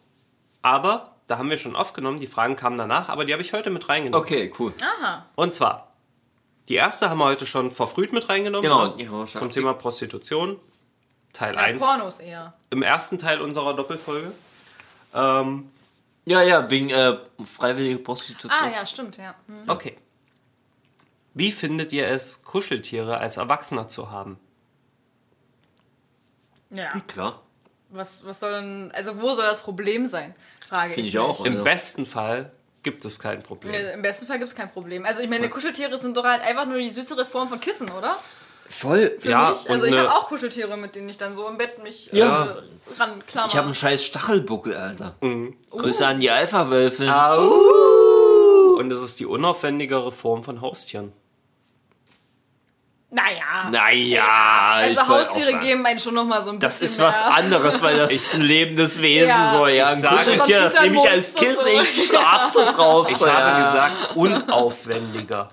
aber 0.61 1.14
da 1.29 1.38
haben 1.38 1.48
wir 1.48 1.57
schon 1.57 1.77
aufgenommen, 1.77 2.20
die 2.20 2.27
Fragen 2.27 2.57
kamen 2.57 2.77
danach, 2.77 3.09
aber 3.09 3.25
die 3.25 3.33
habe 3.33 3.40
ich 3.40 3.55
heute 3.55 3.70
mit 3.70 3.88
reingenommen. 3.88 4.22
Okay, 4.22 4.53
cool. 4.59 4.75
Aha. 4.83 5.25
Und 5.35 5.55
zwar, 5.55 5.92
die 6.68 6.75
erste 6.75 7.09
haben 7.09 7.18
wir 7.18 7.25
heute 7.25 7.46
schon 7.46 7.70
verfrüht 7.70 8.12
mit 8.12 8.29
reingenommen. 8.29 8.62
Genau, 8.62 8.88
ne? 8.88 8.94
die 8.98 9.09
haben 9.09 9.18
wir 9.18 9.27
schon 9.27 9.40
Zum 9.40 9.51
Thema 9.51 9.72
Prostitution. 9.72 10.61
Teil 11.33 11.55
Ja, 11.55 11.61
1. 11.61 11.83
Pornos 11.83 12.21
eher. 12.21 12.53
Im 12.71 12.83
ersten 12.83 13.18
Teil 13.18 13.40
unserer 13.40 13.75
Doppelfolge. 13.75 14.33
Ähm, 15.14 15.71
Ja, 16.25 16.40
ja, 16.42 16.71
wegen 16.71 16.90
äh, 16.90 17.16
freiwillige 17.45 17.99
Prostitution. 17.99 18.53
Ah, 18.53 18.71
ja, 18.71 18.87
stimmt, 18.87 19.16
ja. 19.16 19.35
Hm. 19.47 19.68
okay. 19.68 19.97
Wie 21.35 21.51
findet 21.51 21.92
ihr 21.92 22.07
es, 22.09 22.42
Kuscheltiere 22.45 23.18
als 23.18 23.38
Erwachsener 23.38 23.88
zu 23.88 24.11
haben? 24.11 24.38
Ja. 26.71 27.01
Klar. 27.07 27.40
Was, 27.90 28.25
was 28.25 28.40
soll 28.40 28.53
denn, 28.53 28.92
also 28.95 29.21
wo 29.21 29.35
soll 29.35 29.45
das 29.45 29.62
Problem 29.62 30.07
sein? 30.07 30.35
Frage 30.66 30.95
Finde 30.95 31.09
ich 31.09 31.14
ich 31.14 31.18
auch. 31.18 31.45
Im 31.45 31.53
Also- 31.53 31.64
besten 31.64 32.07
Fall 32.07 32.51
gibt 32.83 33.05
es 33.05 33.18
kein 33.21 33.42
Problem. 33.42 33.75
Im 33.75 34.03
besten 34.03 34.27
Fall 34.27 34.38
gibt 34.38 34.49
es 34.51 34.57
kein 34.57 34.71
Problem. 34.71 35.05
Also 35.05 35.23
ich 35.23 35.29
meine, 35.29 35.49
Kuscheltiere 35.51 35.99
sind 36.01 36.16
doch 36.16 36.25
halt 36.25 36.42
einfach 36.42 36.66
nur 36.66 36.79
die 36.79 36.88
süßere 36.88 37.27
Form 37.27 37.49
von 37.49 37.61
Kissen, 37.61 37.90
oder? 37.90 38.16
Voll. 38.68 39.16
Für 39.18 39.31
Ja, 39.31 39.51
mich. 39.51 39.68
Also 39.70 39.85
ich 39.87 39.96
habe 39.96 40.11
auch 40.12 40.29
Kuscheltiere, 40.29 40.77
mit 40.77 40.94
denen 40.94 41.09
ich 41.09 41.18
dann 41.18 41.35
so 41.35 41.46
im 41.48 41.59
Bett 41.59 41.83
mich 41.83 42.09
Ja. 42.12 42.44
äh, 42.44 42.48
ranklammer. 42.98 43.48
Ich 43.48 43.57
habe 43.57 43.66
einen 43.66 43.75
scheiß 43.75 44.05
Stachelbuckel, 44.05 44.77
Alter. 44.77 45.14
Mhm. 45.20 45.57
Grüße 45.70 46.07
an 46.07 46.20
die 46.20 46.31
Alpha-Wölfe. 46.31 47.14
Au! 47.14 48.79
Und 48.79 48.90
es 48.92 49.03
ist 49.03 49.20
die 49.20 49.27
unaufwendigere 49.27 50.11
Form 50.11 50.42
von 50.42 50.61
Haustieren. 50.62 51.12
Naja. 53.11 53.68
Naja, 53.70 54.25
also 54.77 55.07
Haustiere 55.07 55.44
sagen, 55.51 55.61
geben 55.61 55.85
einen 55.85 55.98
schon 55.98 56.14
noch 56.14 56.25
mal 56.25 56.40
so 56.40 56.51
ein 56.51 56.59
Das 56.59 56.79
bisschen 56.81 56.94
ist 56.94 56.98
was 56.98 57.22
mehr. 57.22 57.35
anderes, 57.35 57.83
weil 57.83 57.98
das 57.98 58.11
ist 58.11 58.35
ein 58.35 58.40
lebendes 58.40 59.03
Wesen. 59.03 59.29
Ja. 59.29 59.53
so, 59.53 59.66
ja, 59.66 59.85
Ich 59.88 59.92
ein 59.96 60.01
sage- 60.01 60.16
Kuscheltier, 60.16 60.61
das 60.62 60.81
nehme 60.81 60.96
ich 60.96 61.11
als 61.11 61.35
Kissen, 61.35 61.57
so. 61.75 61.81
ich 61.83 62.07
schlaf 62.07 62.46
so 62.46 62.64
drauf. 62.70 63.09
Ich 63.11 63.18
so, 63.18 63.31
habe 63.31 63.61
ja. 63.61 63.66
gesagt, 63.66 64.16
unaufwendiger. 64.16 65.51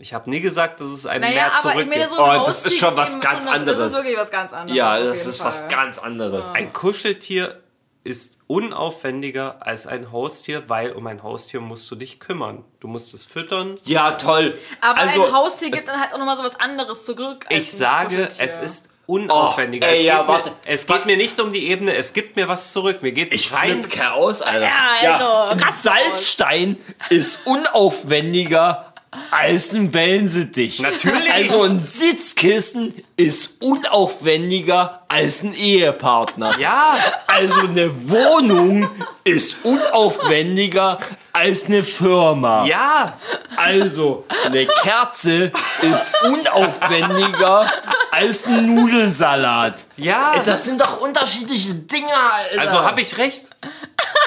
Ich 0.00 0.14
habe 0.14 0.30
nie 0.30 0.40
gesagt, 0.40 0.80
dass 0.80 0.88
es 0.88 1.06
einem 1.06 1.22
Naja, 1.22 1.34
mehr 1.34 1.46
aber 1.46 1.54
ich 1.56 1.60
zurückgibt. 1.62 1.88
meine, 1.96 2.08
so 2.08 2.18
Oh, 2.18 2.24
ein 2.24 2.44
das 2.44 2.64
ist 2.64 2.78
schon 2.78 2.96
was 2.96 3.12
gibt 3.12 3.24
ganz 3.24 3.44
schon 3.44 3.52
noch- 3.52 3.64
Das 3.66 3.74
anderes. 3.74 3.92
ist 3.94 3.98
wirklich 4.04 4.18
was 4.20 4.30
ganz 4.30 4.52
anderes. 4.52 4.76
Ja, 4.76 5.00
das 5.00 5.26
ist 5.26 5.44
was 5.44 5.60
Fall. 5.62 5.68
ganz 5.68 5.98
anderes. 5.98 6.54
Ein 6.54 6.72
Kuscheltier 6.72 7.60
ist 8.04 8.38
unaufwendiger 8.46 9.56
als 9.66 9.86
ein 9.88 10.12
Haustier, 10.12 10.68
weil 10.68 10.92
um 10.92 11.06
ein 11.08 11.22
Haustier 11.24 11.60
musst 11.60 11.90
du 11.90 11.96
dich 11.96 12.20
kümmern. 12.20 12.64
Du 12.80 12.86
musst 12.88 13.12
es 13.12 13.24
füttern. 13.24 13.74
Ja, 13.84 14.12
toll. 14.12 14.56
Aber 14.80 15.00
also, 15.00 15.26
ein 15.26 15.32
Haustier 15.32 15.70
gibt 15.72 15.88
dann 15.88 16.00
halt 16.00 16.14
auch 16.14 16.18
noch 16.18 16.26
mal 16.26 16.36
so 16.36 16.44
was 16.44 16.58
anderes 16.60 17.04
zurück. 17.04 17.44
als 17.50 17.58
Ich 17.66 17.72
ein 17.74 17.76
sage, 17.78 18.28
es 18.38 18.58
ist 18.58 18.88
unaufwendiger. 19.06 19.86
Och, 19.86 19.90
ey, 19.92 19.98
es 20.00 20.04
ja, 20.04 20.18
geht, 20.20 20.28
warte. 20.28 20.50
mir, 20.50 20.56
es 20.66 20.86
geht 20.86 21.06
mir 21.06 21.16
nicht 21.16 21.40
um 21.40 21.50
die 21.52 21.66
Ebene, 21.68 21.96
es 21.96 22.12
gibt 22.12 22.36
mir 22.36 22.46
was 22.48 22.72
zurück. 22.72 23.02
Mir 23.02 23.12
geht 23.12 23.32
es 23.32 23.40
ich 23.40 23.52
rein. 23.52 23.82
flippe 23.84 24.12
aus, 24.12 24.42
Alter. 24.42 24.68
Ja, 25.02 25.12
also, 25.14 25.50
ein 25.52 25.60
rass 25.60 25.82
Salzstein 25.82 26.76
ist 27.10 27.40
unaufwendiger 27.46 28.87
als 29.30 29.72
ein 29.72 29.92
Wellensittich. 29.94 30.80
Natürlich. 30.80 31.32
Also 31.32 31.62
ein 31.62 31.82
Sitzkissen 31.82 32.92
ist 33.16 33.62
unaufwendiger 33.62 35.02
als 35.08 35.42
ein 35.42 35.54
Ehepartner. 35.54 36.58
Ja, 36.58 36.96
Also 37.26 37.60
eine 37.60 37.90
Wohnung 38.08 38.90
ist 39.24 39.56
unaufwendiger 39.64 40.98
als 41.32 41.64
eine 41.66 41.84
Firma. 41.84 42.64
ja. 42.66 43.18
Also 43.56 44.24
eine 44.46 44.66
Kerze 44.66 45.50
ist 45.82 46.12
unaufwendiger 46.24 47.70
als 48.12 48.46
ein 48.46 48.74
Nudelsalat. 48.74 49.84
Ja. 49.96 50.40
Das 50.44 50.64
sind 50.64 50.80
doch 50.80 51.00
unterschiedliche 51.00 51.74
Dinge, 51.74 52.12
Alter. 52.14 52.60
Also 52.60 52.80
habe 52.82 53.00
ich 53.00 53.16
recht. 53.18 53.46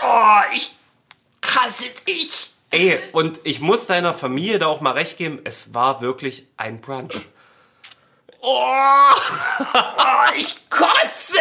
Oh, 0.04 0.40
ich 0.54 0.76
hasse 1.46 1.86
dich. 2.08 2.51
Ey, 2.74 2.98
und 3.12 3.42
ich 3.44 3.60
muss 3.60 3.88
deiner 3.88 4.14
Familie 4.14 4.58
da 4.58 4.68
auch 4.68 4.80
mal 4.80 4.94
recht 4.94 5.18
geben, 5.18 5.40
es 5.44 5.74
war 5.74 6.00
wirklich 6.00 6.48
ein 6.56 6.80
Brunch. 6.80 7.28
Oh, 8.40 8.48
oh 8.48 10.36
ich 10.38 10.70
kotze. 10.70 11.38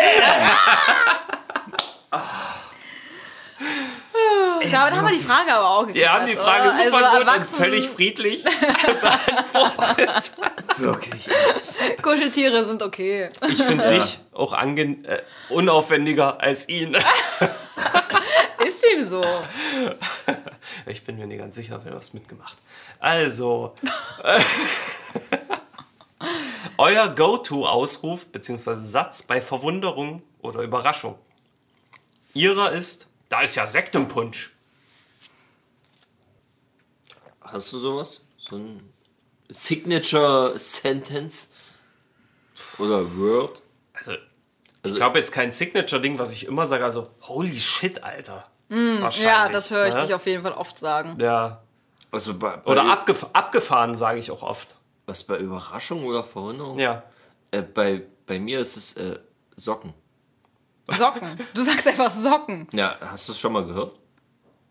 Damit 4.72 4.94
haben 4.96 5.08
wir 5.08 5.16
die 5.16 5.22
Frage 5.22 5.54
aber 5.54 5.70
auch 5.70 5.86
geklärt. 5.86 6.04
Wir 6.04 6.12
haben 6.12 6.26
die 6.26 6.36
Frage 6.36 6.68
oder? 6.68 6.76
super 6.76 7.10
also 7.10 7.24
gut 7.24 7.36
und 7.36 7.44
völlig 7.46 7.88
friedlich 7.88 8.44
beantwortet. 9.00 10.32
Wirklich. 10.78 11.28
Kuscheltiere 12.02 12.64
sind 12.64 12.82
okay. 12.82 13.30
Ich 13.48 13.62
finde 13.62 13.88
dich 13.88 14.18
auch 14.32 14.52
äh, 14.52 15.22
unaufwendiger 15.48 16.40
als 16.40 16.68
ihn. 16.68 16.96
Ihm 18.92 19.04
so. 19.04 19.24
Ich 20.86 21.04
bin 21.04 21.16
mir 21.16 21.26
nicht 21.26 21.38
ganz 21.38 21.56
sicher, 21.56 21.80
wer 21.84 21.94
was 21.94 22.14
mitgemacht. 22.14 22.56
Also, 22.98 23.74
äh, 24.22 24.40
euer 26.78 27.08
Go-To-Ausruf 27.08 28.26
bzw. 28.26 28.76
Satz 28.76 29.22
bei 29.22 29.40
Verwunderung 29.40 30.22
oder 30.40 30.62
Überraschung. 30.62 31.18
Ihrer 32.34 32.72
ist, 32.72 33.08
da 33.28 33.42
ist 33.42 33.56
ja 33.56 33.66
Sekt 33.66 33.94
im 33.94 34.08
Punsch. 34.08 34.52
Hast 37.40 37.72
du 37.72 37.78
sowas? 37.78 38.24
So 38.38 38.56
ein 38.56 38.92
Signature 39.48 40.58
Sentence? 40.58 41.50
Oder 42.78 43.16
Word? 43.16 43.62
Also, 43.92 44.12
ich 44.84 44.94
glaube 44.94 45.18
jetzt 45.18 45.32
kein 45.32 45.52
Signature-Ding, 45.52 46.18
was 46.18 46.32
ich 46.32 46.46
immer 46.46 46.66
sage, 46.66 46.84
also, 46.84 47.10
holy 47.22 47.58
shit, 47.58 48.02
Alter. 48.02 48.49
Wahrscheinlich, 48.70 49.20
Ja, 49.24 49.48
das 49.48 49.70
höre 49.70 49.86
ich 49.88 49.94
ne? 49.94 50.00
dich 50.00 50.14
auf 50.14 50.26
jeden 50.26 50.42
Fall 50.42 50.52
oft 50.52 50.78
sagen. 50.78 51.18
Ja. 51.20 51.60
Also 52.12 52.34
bei, 52.34 52.56
bei, 52.56 52.70
Oder 52.72 52.84
abgef 52.90 53.26
abgefahren, 53.32 53.94
sage 53.96 54.18
ich 54.18 54.30
auch 54.30 54.42
oft. 54.42 54.76
was 55.06 55.22
bei 55.24 55.36
Überraschung 55.38 56.04
oder 56.04 56.22
Verwunderung? 56.24 56.78
Ja. 56.78 57.02
Äh, 57.50 57.62
bei, 57.62 58.02
bei 58.26 58.38
mir 58.38 58.60
ist 58.60 58.76
es 58.76 58.96
äh, 58.96 59.18
Socken. 59.56 59.92
Socken. 60.88 61.38
Du 61.54 61.62
sagst 61.62 61.86
einfach 61.86 62.10
Socken. 62.12 62.66
Ja, 62.72 62.96
hast 63.00 63.28
du 63.28 63.32
es 63.32 63.38
schon 63.38 63.52
mal 63.52 63.64
gehört? 63.64 63.92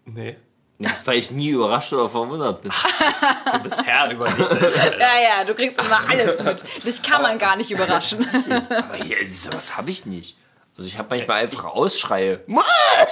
Nee. 0.05 0.35
Ja, 0.79 0.89
weil 1.05 1.17
ich 1.19 1.29
nie 1.31 1.49
überrascht 1.49 1.91
oder 1.93 2.09
verwundert 2.09 2.61
bin. 2.61 2.71
Du 3.51 3.59
bist 3.63 3.83
Herr 3.85 4.11
über 4.11 4.25
dich 4.27 4.45
selber. 4.45 4.99
Ja, 4.99 5.19
ja, 5.39 5.43
du 5.45 5.53
kriegst 5.55 5.79
immer 5.83 5.99
alles 6.09 6.41
mit. 6.43 6.63
Dich 6.85 7.01
kann 7.01 7.21
man 7.21 7.37
gar 7.39 7.55
nicht 7.55 7.71
überraschen. 7.71 8.25
Aber 8.69 8.95
hier, 8.95 9.17
sowas 9.29 9.75
habe 9.75 9.89
ich 9.91 10.05
nicht. 10.05 10.37
Also 10.79 10.87
ich 10.87 10.97
habe 10.97 11.09
manchmal 11.13 11.41
einfach 11.43 11.65
Ausschreie. 11.65 12.39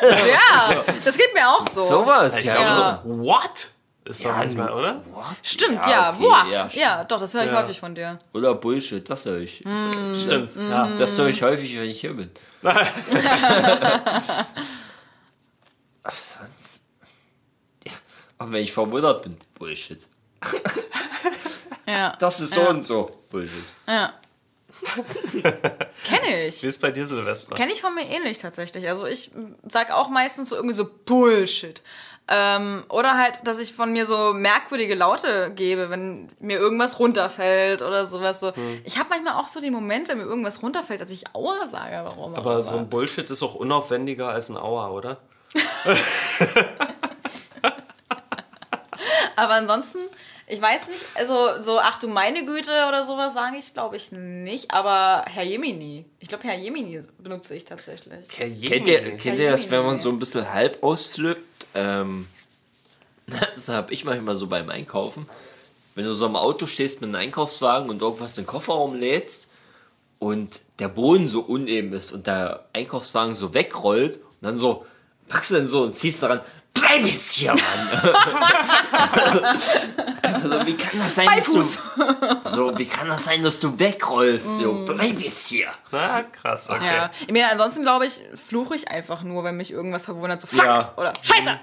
Ja, 0.01 0.83
das 1.03 1.17
geht 1.17 1.33
mir 1.33 1.49
auch 1.49 1.67
so. 1.69 1.81
Sowas, 1.81 2.39
Ich 2.39 2.45
ja. 2.45 2.61
Ja. 2.61 3.01
so, 3.03 3.17
what? 3.19 3.69
Ist 4.05 4.23
doch 4.23 4.29
Ja, 4.29 4.37
manchmal, 4.37 4.71
oder? 4.71 5.01
What? 5.11 5.25
Stimmt, 5.43 5.85
ja. 5.85 6.11
okay, 6.13 6.23
What? 6.23 6.53
ja, 6.53 6.69
Ja, 6.71 7.03
doch, 7.03 7.19
das 7.19 7.33
höre 7.33 7.43
ich 7.43 7.51
Ja. 7.51 7.61
häufig 7.61 7.77
von 7.79 7.93
dir. 7.93 8.19
Oder 8.33 8.53
Bullshit, 8.53 9.09
das 9.09 9.25
höre 9.25 9.39
ich. 9.39 9.57
Stimmt. 10.13 10.55
Ja. 10.55 10.87
Das 10.97 11.17
höre 11.17 11.27
ich 11.27 11.41
häufig, 11.43 11.75
wenn 11.77 11.89
ich 11.89 11.99
hier 11.99 12.13
bin. 12.13 12.29
Ach, 16.03 16.15
sonst. 16.15 16.85
Ja. 17.85 17.91
Aber 18.37 18.51
wenn 18.53 18.63
ich 18.63 18.71
verwundert 18.71 19.23
bin, 19.23 19.35
Bullshit. 19.55 20.07
Ja. 21.85 22.15
Das 22.17 22.39
ist 22.39 22.53
so 22.53 22.61
ja. 22.61 22.69
und 22.69 22.81
so. 22.83 23.11
Bullshit. 23.29 23.63
Ja. 23.87 24.13
Kenne 26.03 26.47
ich. 26.47 26.63
Wie 26.63 26.67
ist 26.67 26.81
bei 26.81 26.91
dir, 26.91 27.05
Silvester? 27.05 27.55
Kenne 27.55 27.71
ich 27.71 27.81
von 27.81 27.93
mir 27.95 28.05
ähnlich 28.05 28.37
tatsächlich. 28.37 28.87
Also 28.87 29.05
ich 29.05 29.31
sag 29.69 29.91
auch 29.91 30.09
meistens 30.09 30.49
so 30.49 30.55
irgendwie 30.55 30.75
so 30.75 30.87
Bullshit. 31.05 31.81
Ähm, 32.29 32.83
oder 32.89 33.17
halt, 33.17 33.39
dass 33.45 33.57
ich 33.57 33.73
von 33.73 33.93
mir 33.93 34.05
so 34.05 34.33
merkwürdige 34.33 34.95
Laute 34.95 35.51
gebe, 35.55 35.89
wenn 35.89 36.29
mir 36.39 36.59
irgendwas 36.59 36.99
runterfällt 36.99 37.81
oder 37.81 38.05
sowas. 38.05 38.41
So. 38.41 38.53
Hm. 38.53 38.81
Ich 38.83 38.97
habe 38.97 39.07
manchmal 39.09 39.35
auch 39.35 39.47
so 39.47 39.61
den 39.61 39.71
Moment, 39.71 40.09
wenn 40.09 40.17
mir 40.17 40.25
irgendwas 40.25 40.61
runterfällt, 40.61 40.99
dass 40.99 41.09
ich 41.09 41.33
Aua 41.33 41.67
sage. 41.67 42.01
Warum? 42.03 42.33
auch 42.33 42.39
Aber 42.39 42.61
so 42.61 42.75
ein 42.75 42.89
Bullshit 42.89 43.29
ist 43.29 43.43
auch 43.43 43.55
unaufwendiger 43.55 44.27
als 44.29 44.49
ein 44.49 44.57
Aua, 44.57 44.89
oder? 44.89 45.19
Aber 49.37 49.53
ansonsten, 49.53 49.99
ich 50.49 50.61
weiß 50.61 50.87
nicht, 50.89 51.03
also 51.15 51.59
so, 51.59 51.77
ach 51.77 51.99
du 51.99 52.07
meine 52.07 52.45
Güte 52.45 52.71
oder 52.87 53.03
sowas 53.03 53.33
sage 53.33 53.57
ich, 53.57 53.73
glaube 53.73 53.97
ich 53.97 54.13
nicht. 54.13 54.71
Aber 54.71 55.25
Herr 55.27 55.43
Jemini. 55.43 56.05
Ich 56.19 56.29
glaube, 56.29 56.45
Herr 56.45 56.55
Jemini 56.55 57.01
benutze 57.17 57.53
ich 57.53 57.65
tatsächlich. 57.65 58.29
Kennt 58.29 58.63
ihr, 58.87 59.17
kennt 59.17 59.39
ihr 59.39 59.51
das, 59.51 59.69
wenn 59.69 59.85
man 59.85 59.99
so 59.99 60.09
ein 60.09 60.19
bisschen 60.19 60.51
halb 60.53 60.81
ausflippt? 60.83 61.67
Ähm, 61.75 62.27
das 63.27 63.67
habe 63.67 63.93
ich 63.93 64.05
manchmal 64.05 64.35
so 64.35 64.47
beim 64.47 64.69
Einkaufen. 64.69 65.27
Wenn 65.95 66.05
du 66.05 66.13
so 66.13 66.25
im 66.27 66.37
Auto 66.37 66.65
stehst 66.65 67.01
mit 67.01 67.09
einem 67.09 67.15
Einkaufswagen 67.15 67.89
und 67.89 68.01
irgendwas 68.01 68.37
in 68.37 68.43
den 68.43 68.47
Kofferraum 68.47 68.95
lädst 68.95 69.49
und 70.19 70.61
der 70.79 70.87
Boden 70.87 71.27
so 71.27 71.41
uneben 71.41 71.91
ist 71.91 72.13
und 72.13 72.25
der 72.25 72.65
Einkaufswagen 72.71 73.35
so 73.35 73.53
wegrollt 73.53 74.17
und 74.17 74.43
dann 74.43 74.57
so 74.57 74.85
packst 75.27 75.51
du 75.51 75.55
dann 75.55 75.67
so 75.67 75.83
und 75.83 75.93
ziehst 75.93 76.23
daran, 76.23 76.39
bleib 76.79 77.01
jetzt 77.05 77.33
hier, 77.33 77.53
Mann! 77.53 77.61
also, 80.21 80.65
wie 80.65 80.75
kann 80.77 80.99
das 80.99 81.15
sein, 81.15 81.27
dass 81.35 81.45
du, 81.45 81.61
so, 82.49 82.77
wie 82.77 82.85
kann 82.85 83.07
das 83.09 83.25
sein, 83.25 83.43
dass 83.43 83.59
du 83.59 83.77
wegrollst? 83.79 84.57
So, 84.57 84.85
bleib 84.85 85.19
jetzt 85.19 85.47
hier! 85.47 85.67
Na, 85.91 86.23
krass. 86.23 86.69
Okay. 86.69 86.85
Ja. 86.85 87.11
Ich 87.21 87.27
meine, 87.33 87.49
ansonsten 87.51 87.81
glaube 87.81 88.05
ich, 88.05 88.21
fluche 88.35 88.75
ich 88.75 88.87
einfach 88.89 89.23
nur, 89.23 89.43
wenn 89.43 89.57
mich 89.57 89.71
irgendwas 89.71 90.05
verwundert. 90.05 90.41
So, 90.41 90.47
fuck! 90.47 90.65
Ja. 90.65 90.93
Oder 90.97 91.13
Scheiße! 91.21 91.57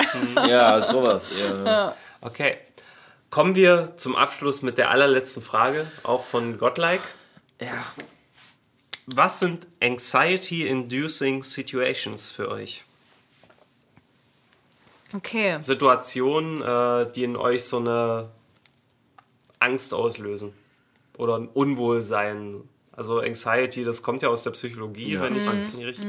Ja, 0.48 0.82
sowas. 0.82 1.30
Ja. 1.38 1.94
Okay. 2.20 2.56
Kommen 3.30 3.54
wir 3.56 3.96
zum 3.96 4.14
Abschluss 4.16 4.62
mit 4.62 4.78
der 4.78 4.90
allerletzten 4.90 5.42
Frage, 5.42 5.86
auch 6.02 6.22
von 6.22 6.58
Godlike. 6.58 7.02
ja. 7.60 7.84
Was 9.06 9.38
sind 9.38 9.66
Anxiety-Inducing 9.82 11.42
Situations 11.42 12.30
für 12.32 12.50
euch? 12.50 12.84
Okay. 15.14 15.58
Situationen, 15.60 16.60
äh, 16.60 17.10
die 17.12 17.24
in 17.24 17.36
euch 17.36 17.64
so 17.64 17.78
eine 17.78 18.30
Angst 19.60 19.94
auslösen 19.94 20.52
oder 21.16 21.36
ein 21.38 21.48
Unwohlsein. 21.48 22.62
Also 22.92 23.20
Anxiety, 23.20 23.82
das 23.84 24.02
kommt 24.02 24.22
ja 24.22 24.28
aus 24.28 24.42
der 24.44 24.50
Psychologie, 24.52 25.12
Ja. 25.14 25.22
wenn, 25.22 25.34
ich 25.36 25.74
nie 25.74 25.84
richtig, 25.84 26.06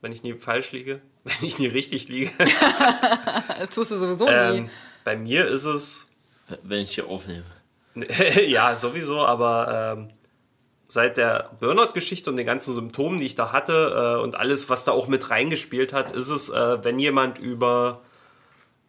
wenn 0.00 0.12
ich 0.12 0.22
nie 0.22 0.34
falsch 0.34 0.72
liege, 0.72 1.00
wenn 1.24 1.34
ich 1.48 1.58
nie 1.58 1.66
richtig 1.66 2.08
liege. 2.08 2.30
Das 3.58 3.70
tust 3.74 3.90
du 3.92 3.96
sowieso 3.96 4.28
Ähm, 4.28 4.64
nie. 4.64 4.70
bei 5.04 5.16
mir 5.16 5.46
ist 5.46 5.64
es 5.64 6.08
Wenn 6.62 6.80
ich 6.80 6.94
hier 6.94 7.06
aufnehme. 7.08 7.44
ja, 8.46 8.74
sowieso, 8.76 9.20
aber 9.20 9.94
ähm, 9.98 10.08
seit 10.88 11.16
der 11.16 11.50
Burnout-Geschichte 11.60 12.30
und 12.30 12.36
den 12.36 12.46
ganzen 12.46 12.72
Symptomen, 12.74 13.18
die 13.18 13.26
ich 13.26 13.34
da 13.34 13.52
hatte 13.52 14.16
äh, 14.18 14.22
und 14.22 14.34
alles, 14.36 14.68
was 14.70 14.84
da 14.84 14.92
auch 14.92 15.06
mit 15.08 15.30
reingespielt 15.30 15.92
hat, 15.92 16.10
ist 16.12 16.30
es, 16.30 16.48
äh, 16.50 16.84
wenn 16.84 16.98
jemand 16.98 17.38
über 17.38 18.00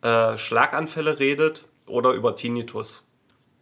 äh, 0.03 0.37
Schlaganfälle 0.37 1.19
redet 1.19 1.63
oder 1.87 2.11
über 2.11 2.35
Tinnitus. 2.35 3.07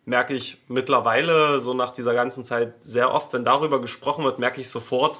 Merke 0.05 0.33
ich 0.33 0.57
mittlerweile, 0.67 1.59
so 1.59 1.73
nach 1.73 1.91
dieser 1.91 2.15
ganzen 2.15 2.43
Zeit, 2.43 2.73
sehr 2.81 3.13
oft, 3.13 3.31
wenn 3.33 3.45
darüber 3.45 3.79
gesprochen 3.79 4.25
wird, 4.25 4.39
merke 4.39 4.59
ich 4.59 4.69
sofort, 4.69 5.17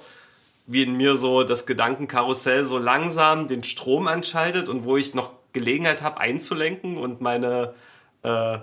wie 0.66 0.84
in 0.84 0.98
mir 0.98 1.16
so 1.16 1.44
das 1.44 1.66
Gedankenkarussell 1.68 2.66
so 2.66 2.80
langsam 2.80 3.48
den 3.48 3.64
Strom 3.64 4.08
anschaltet 4.08 4.68
und 4.68 4.84
wo 4.84 4.98
ich 4.98 5.14
noch 5.14 5.32
Gelegenheit 5.54 6.02
habe 6.02 6.20
einzulenken 6.20 6.98
und 6.98 7.22
meine 7.22 7.76
äh, 8.24 8.58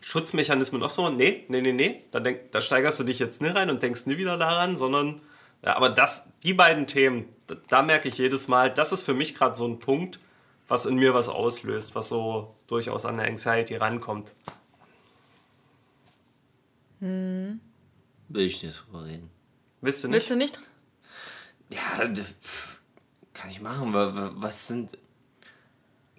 Schutzmechanismen 0.00 0.82
auch 0.82 0.90
so, 0.90 1.08
nee, 1.08 1.44
nee, 1.48 1.60
nee, 1.60 1.72
nee, 1.72 2.02
da, 2.10 2.20
denk, 2.20 2.52
da 2.52 2.60
steigerst 2.60 2.98
du 2.98 3.04
dich 3.04 3.18
jetzt 3.18 3.40
nie 3.40 3.48
rein 3.48 3.70
und 3.70 3.82
denkst 3.82 4.06
nie 4.06 4.18
wieder 4.18 4.36
daran, 4.36 4.76
sondern, 4.76 5.20
ja, 5.62 5.76
aber 5.76 5.90
das, 5.90 6.28
die 6.42 6.54
beiden 6.54 6.86
Themen, 6.86 7.28
da, 7.46 7.56
da 7.68 7.82
merke 7.82 8.08
ich 8.08 8.18
jedes 8.18 8.48
Mal, 8.48 8.70
das 8.70 8.92
ist 8.92 9.02
für 9.04 9.14
mich 9.14 9.34
gerade 9.34 9.54
so 9.54 9.66
ein 9.66 9.78
Punkt, 9.78 10.18
was 10.68 10.86
in 10.86 10.96
mir 10.96 11.14
was 11.14 11.28
auslöst, 11.28 11.94
was 11.94 12.08
so 12.08 12.54
durchaus 12.66 13.04
an 13.04 13.16
der 13.18 13.26
Anxiety 13.26 13.76
rankommt. 13.76 14.32
Will 17.00 17.60
ich 18.34 18.62
nicht 18.62 18.82
drüber 18.86 19.04
reden. 19.04 19.30
Willst 19.80 20.06
nicht? 20.08 20.30
du 20.30 20.36
nicht? 20.36 20.58
Ja, 21.70 22.08
kann 23.34 23.50
ich 23.50 23.60
machen. 23.60 23.92
wa- 23.92 24.14
wa- 24.14 24.32
Was 24.36 24.66
sind 24.68 24.96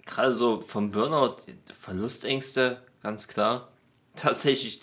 gerade 0.06 0.32
so 0.34 0.60
vom 0.60 0.90
Burnout 0.90 1.36
Verlustängste, 1.78 2.82
ganz 3.02 3.28
klar. 3.28 3.68
tatsächlich 4.16 4.80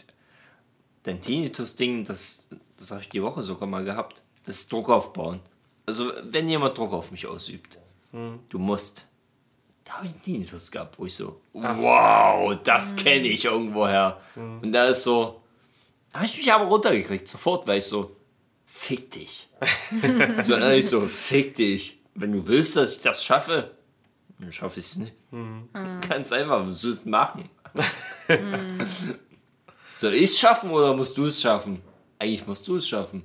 dein 1.03 1.21
Tinnitus-Ding, 1.21 2.03
das, 2.03 2.47
das 2.77 2.91
habe 2.91 3.01
ich 3.01 3.09
die 3.09 3.21
Woche 3.23 3.41
sogar 3.43 3.67
mal 3.67 3.83
gehabt. 3.85 4.23
Das 4.45 4.67
Druck 4.67 4.89
aufbauen. 4.89 5.39
Also, 5.87 6.11
wenn 6.23 6.49
jemand 6.49 6.77
Druck 6.77 6.93
auf 6.93 7.11
mich 7.11 7.25
ausübt, 7.27 7.77
du 8.11 8.59
musst. 8.59 9.07
Da 9.85 9.93
habe 9.93 10.07
ich 10.07 10.13
einen 10.13 10.21
Tinnitus 10.21 10.71
gehabt, 10.71 10.99
wo 10.99 11.05
ich 11.05 11.15
so, 11.15 11.41
wow, 11.53 12.57
das 12.63 12.95
kenne 12.95 13.27
ich 13.27 13.45
irgendwoher. 13.45 14.19
Und 14.35 14.71
da 14.71 14.87
ist 14.87 15.03
so, 15.03 15.41
da 16.11 16.19
habe 16.19 16.25
ich 16.25 16.37
mich 16.37 16.51
aber 16.51 16.65
runtergekriegt, 16.65 17.27
sofort, 17.27 17.67
weil 17.67 17.77
ich 17.77 17.85
so, 17.85 18.15
fick 18.65 19.11
dich. 19.11 19.47
so, 20.41 20.57
dann 20.57 20.73
ich 20.73 20.89
so, 20.89 21.07
fick 21.07 21.55
dich. 21.55 21.99
Wenn 22.15 22.31
du 22.31 22.47
willst, 22.47 22.75
dass 22.75 22.97
ich 22.97 23.01
das 23.03 23.23
schaffe, 23.23 23.71
dann 24.39 24.51
schaffe 24.51 24.79
ich 24.79 24.87
es 24.87 24.95
nicht. 24.95 25.13
Ganz 26.09 26.31
einfach, 26.31 26.65
was 26.65 26.83
willst 26.83 27.05
du 27.05 27.09
machen? 27.09 27.49
Soll 29.97 30.15
ich 30.15 30.23
es 30.23 30.39
schaffen 30.39 30.71
oder 30.71 30.95
musst 30.95 31.17
du 31.17 31.25
es 31.25 31.41
schaffen? 31.41 31.81
Eigentlich 32.17 32.47
musst 32.47 32.67
du 32.67 32.77
es 32.77 32.87
schaffen. 32.87 33.23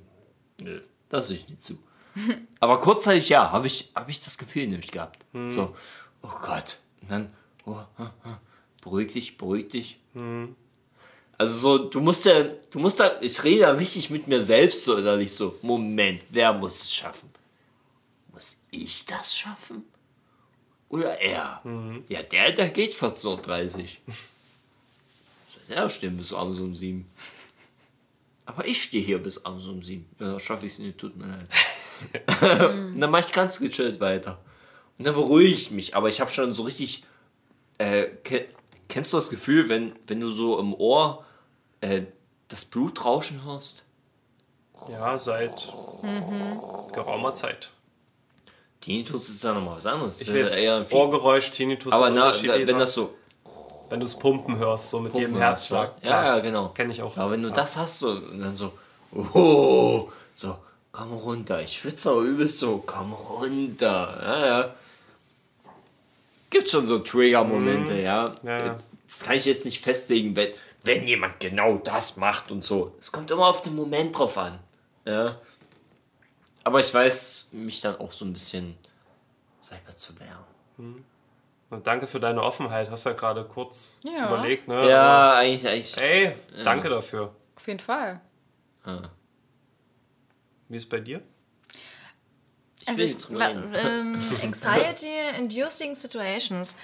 Nö, 0.59 0.81
das 1.09 1.29
ich 1.31 1.49
nicht 1.49 1.63
zu. 1.63 1.77
Aber 2.59 2.79
kurzzeitig 2.79 3.29
ja, 3.29 3.51
habe 3.51 3.67
ich, 3.67 3.91
hab 3.95 4.09
ich 4.09 4.19
das 4.19 4.37
Gefühl 4.37 4.67
nämlich 4.67 4.91
gehabt. 4.91 5.25
So, 5.45 5.75
oh 6.21 6.39
Gott. 6.41 6.79
Und 7.01 7.11
dann, 7.11 7.33
oh, 7.65 7.75
ah, 7.97 8.13
ah, 8.23 8.39
beruhig 8.81 9.13
dich, 9.13 9.37
beruhig 9.37 9.69
dich. 9.69 9.99
Also 11.37 11.55
so, 11.57 11.77
du 11.89 12.01
musst 12.01 12.25
ja, 12.25 12.43
du 12.43 12.79
musst 12.79 12.99
da, 12.99 13.19
ich 13.21 13.43
rede 13.43 13.61
da 13.61 13.71
richtig 13.71 14.09
mit 14.09 14.27
mir 14.27 14.41
selbst 14.41 14.85
so 14.85 14.97
innerlich 14.97 15.31
so, 15.31 15.57
Moment, 15.61 16.21
wer 16.29 16.53
muss 16.53 16.81
es 16.83 16.93
schaffen? 16.93 17.29
Muss 18.31 18.59
ich 18.69 19.05
das 19.05 19.37
schaffen? 19.37 19.83
Oder 20.89 21.19
er? 21.21 21.61
Ja, 22.09 22.21
der, 22.21 22.51
der 22.51 22.69
geht 22.69 22.93
14.30 22.93 23.79
Uhr. 23.79 23.87
Der 25.69 25.89
stehen 25.89 26.17
bis 26.17 26.33
abends 26.33 26.59
um 26.59 26.75
7. 26.75 27.09
Aber 28.45 28.67
ich 28.67 28.83
stehe 28.83 29.03
hier 29.03 29.19
bis 29.19 29.43
abends 29.45 29.65
um 29.67 29.81
7. 29.81 30.05
Ja, 30.19 30.39
schaffe 30.39 30.65
ich 30.65 30.73
es 30.73 30.79
nicht, 30.79 30.97
tut 30.97 31.15
mir 31.15 31.27
leid. 31.27 31.47
Und 32.41 32.99
dann 32.99 33.09
mache 33.09 33.27
ich 33.27 33.31
ganz 33.31 33.59
gechillt 33.59 33.99
weiter. 33.99 34.37
Und 35.01 35.07
dann 35.07 35.15
beruhige 35.15 35.51
ich 35.51 35.71
mich. 35.71 35.95
Aber 35.95 36.09
ich 36.09 36.21
habe 36.21 36.29
schon 36.29 36.53
so 36.53 36.61
richtig. 36.61 37.03
Äh, 37.79 38.03
ke 38.23 38.45
kennst 38.87 39.11
du 39.13 39.17
das 39.17 39.31
Gefühl, 39.31 39.67
wenn, 39.67 39.93
wenn 40.05 40.19
du 40.19 40.29
so 40.29 40.59
im 40.59 40.75
Ohr 40.75 41.25
äh, 41.79 42.03
das 42.49 42.65
Blut 42.65 43.03
rauschen 43.03 43.43
hörst? 43.43 43.83
Ja, 44.91 45.17
seit 45.17 45.73
geraumer 46.93 47.33
Zeit. 47.33 47.71
Tinnitus 48.79 49.27
ist 49.27 49.43
ja 49.43 49.53
nochmal 49.55 49.77
was 49.77 49.87
anderes. 49.87 50.21
Ich 50.21 50.27
ja 50.27 50.35
weiß, 50.35 50.53
eher 50.53 50.75
ein 50.75 50.85
Ohrgeräusch, 50.91 51.49
Tinnitus, 51.49 51.91
aber 51.91 52.11
na, 52.11 52.27
unterschiedliche 52.27 52.67
wenn 52.67 52.77
das 52.77 52.93
so 52.93 53.15
wenn 53.89 53.99
du 53.99 54.05
es 54.05 54.15
pumpen 54.15 54.59
hörst, 54.59 54.91
so 54.91 54.99
mit 54.99 55.15
jedem 55.15 55.31
Pumpen 55.31 55.41
Herzschlag. 55.41 56.03
ne? 56.03 56.09
Ja, 56.11 56.25
ja, 56.25 56.39
genau. 56.41 56.69
Kenn 56.69 56.91
ich 56.91 57.01
auch. 57.01 57.17
Aber 57.17 57.31
wenn 57.31 57.41
du 57.41 57.49
das 57.49 57.75
hast, 57.75 57.97
so, 57.97 58.19
dann 58.19 58.55
so, 58.55 58.71
oh, 59.33 60.09
so, 60.35 60.57
komm 60.91 61.13
runter. 61.13 61.59
Ich 61.63 61.73
schwitze 61.73 62.11
aber 62.11 62.21
übelst 62.21 62.59
so, 62.59 62.83
komm 62.85 63.13
runter. 63.13 64.21
Ja, 64.23 64.45
ja. 64.45 64.75
Gibt 66.51 66.69
schon 66.69 66.85
so 66.85 66.99
Trigger-Momente, 66.99 67.99
ja. 67.99 68.35
Mhm. 68.43 68.47
Ja, 68.47 68.65
ja. 68.65 68.77
Das 69.07 69.23
kann 69.23 69.35
ich 69.35 69.45
jetzt 69.45 69.65
nicht 69.65 69.81
festlegen, 69.81 70.35
wenn, 70.35 70.51
wenn 70.83 71.07
jemand 71.07 71.39
genau 71.39 71.77
das 71.77 72.17
macht 72.17 72.51
und 72.51 72.63
so. 72.63 72.93
Es 72.99 73.11
kommt 73.11 73.31
immer 73.31 73.47
auf 73.47 73.61
den 73.63 73.75
Moment 73.75 74.17
drauf 74.17 74.37
an. 74.37 74.59
Ja. 75.05 75.39
Aber 76.63 76.79
ich 76.79 76.93
weiß, 76.93 77.47
mich 77.51 77.81
dann 77.81 77.95
auch 77.97 78.11
so 78.11 78.23
ein 78.25 78.33
bisschen, 78.33 78.77
mal, 79.69 79.95
zu 79.95 80.13
wehren. 80.19 81.03
Und 81.69 81.87
danke 81.87 82.05
für 82.05 82.19
deine 82.19 82.43
Offenheit. 82.43 82.91
Hast 82.91 83.05
ja 83.05 83.13
gerade 83.13 83.45
kurz 83.45 84.01
Ja. 84.03 84.27
überlegt, 84.27 84.67
ne? 84.67 84.87
Ja, 84.89 85.35
eigentlich, 85.35 85.67
eigentlich. 85.67 86.01
Ey, 86.01 86.35
danke 86.63 86.89
dafür. 86.89 87.33
Auf 87.55 87.67
jeden 87.67 87.79
Fall. 87.79 88.19
Wie 90.67 90.75
ist 90.75 90.89
bei 90.89 90.99
dir? 90.99 91.21
Also 92.85 93.03
ich, 93.03 93.17
ähm, 93.29 94.19
Anxiety-inducing 94.43 95.95
Situations. 95.95 96.77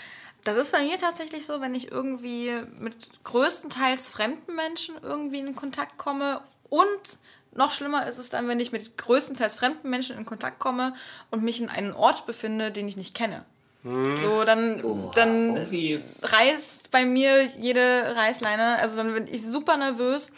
Das 0.43 0.57
ist 0.57 0.71
bei 0.71 0.81
mir 0.81 0.97
tatsächlich 0.97 1.45
so, 1.45 1.59
wenn 1.59 1.75
ich 1.75 1.91
irgendwie 1.91 2.53
mit 2.79 3.23
größtenteils 3.23 4.09
fremden 4.09 4.55
Menschen 4.55 4.95
irgendwie 5.01 5.39
in 5.39 5.55
Kontakt 5.55 5.97
komme 5.97 6.41
und 6.69 7.19
noch 7.53 7.71
schlimmer 7.71 8.05
ist 8.05 8.17
es 8.17 8.29
dann, 8.29 8.47
wenn 8.47 8.59
ich 8.59 8.71
mit 8.71 8.97
größtenteils 8.97 9.55
fremden 9.55 9.89
Menschen 9.89 10.15
in 10.17 10.25
Kontakt 10.25 10.59
komme 10.59 10.93
und 11.31 11.43
mich 11.43 11.59
in 11.59 11.69
einem 11.69 11.95
Ort 11.95 12.27
befinde, 12.27 12.71
den 12.71 12.87
ich 12.87 12.97
nicht 12.97 13.15
kenne. 13.15 13.43
So, 13.83 14.43
dann, 14.43 14.83
dann 15.15 15.55
Irgendwie. 15.55 16.03
reißt 16.21 16.91
bei 16.91 17.05
mir 17.05 17.45
jede 17.57 18.15
Reißleine. 18.15 18.79
Also 18.79 18.97
dann 18.97 19.13
bin 19.13 19.27
ich 19.27 19.45
super 19.45 19.77
nervös. 19.77 20.33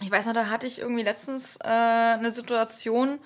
Ich 0.00 0.10
weiß 0.10 0.26
noch, 0.26 0.34
da 0.34 0.48
hatte 0.48 0.66
ich 0.66 0.80
irgendwie 0.80 1.02
letztens 1.02 1.56
äh, 1.56 1.68
eine 1.68 2.32
Situation, 2.32 3.18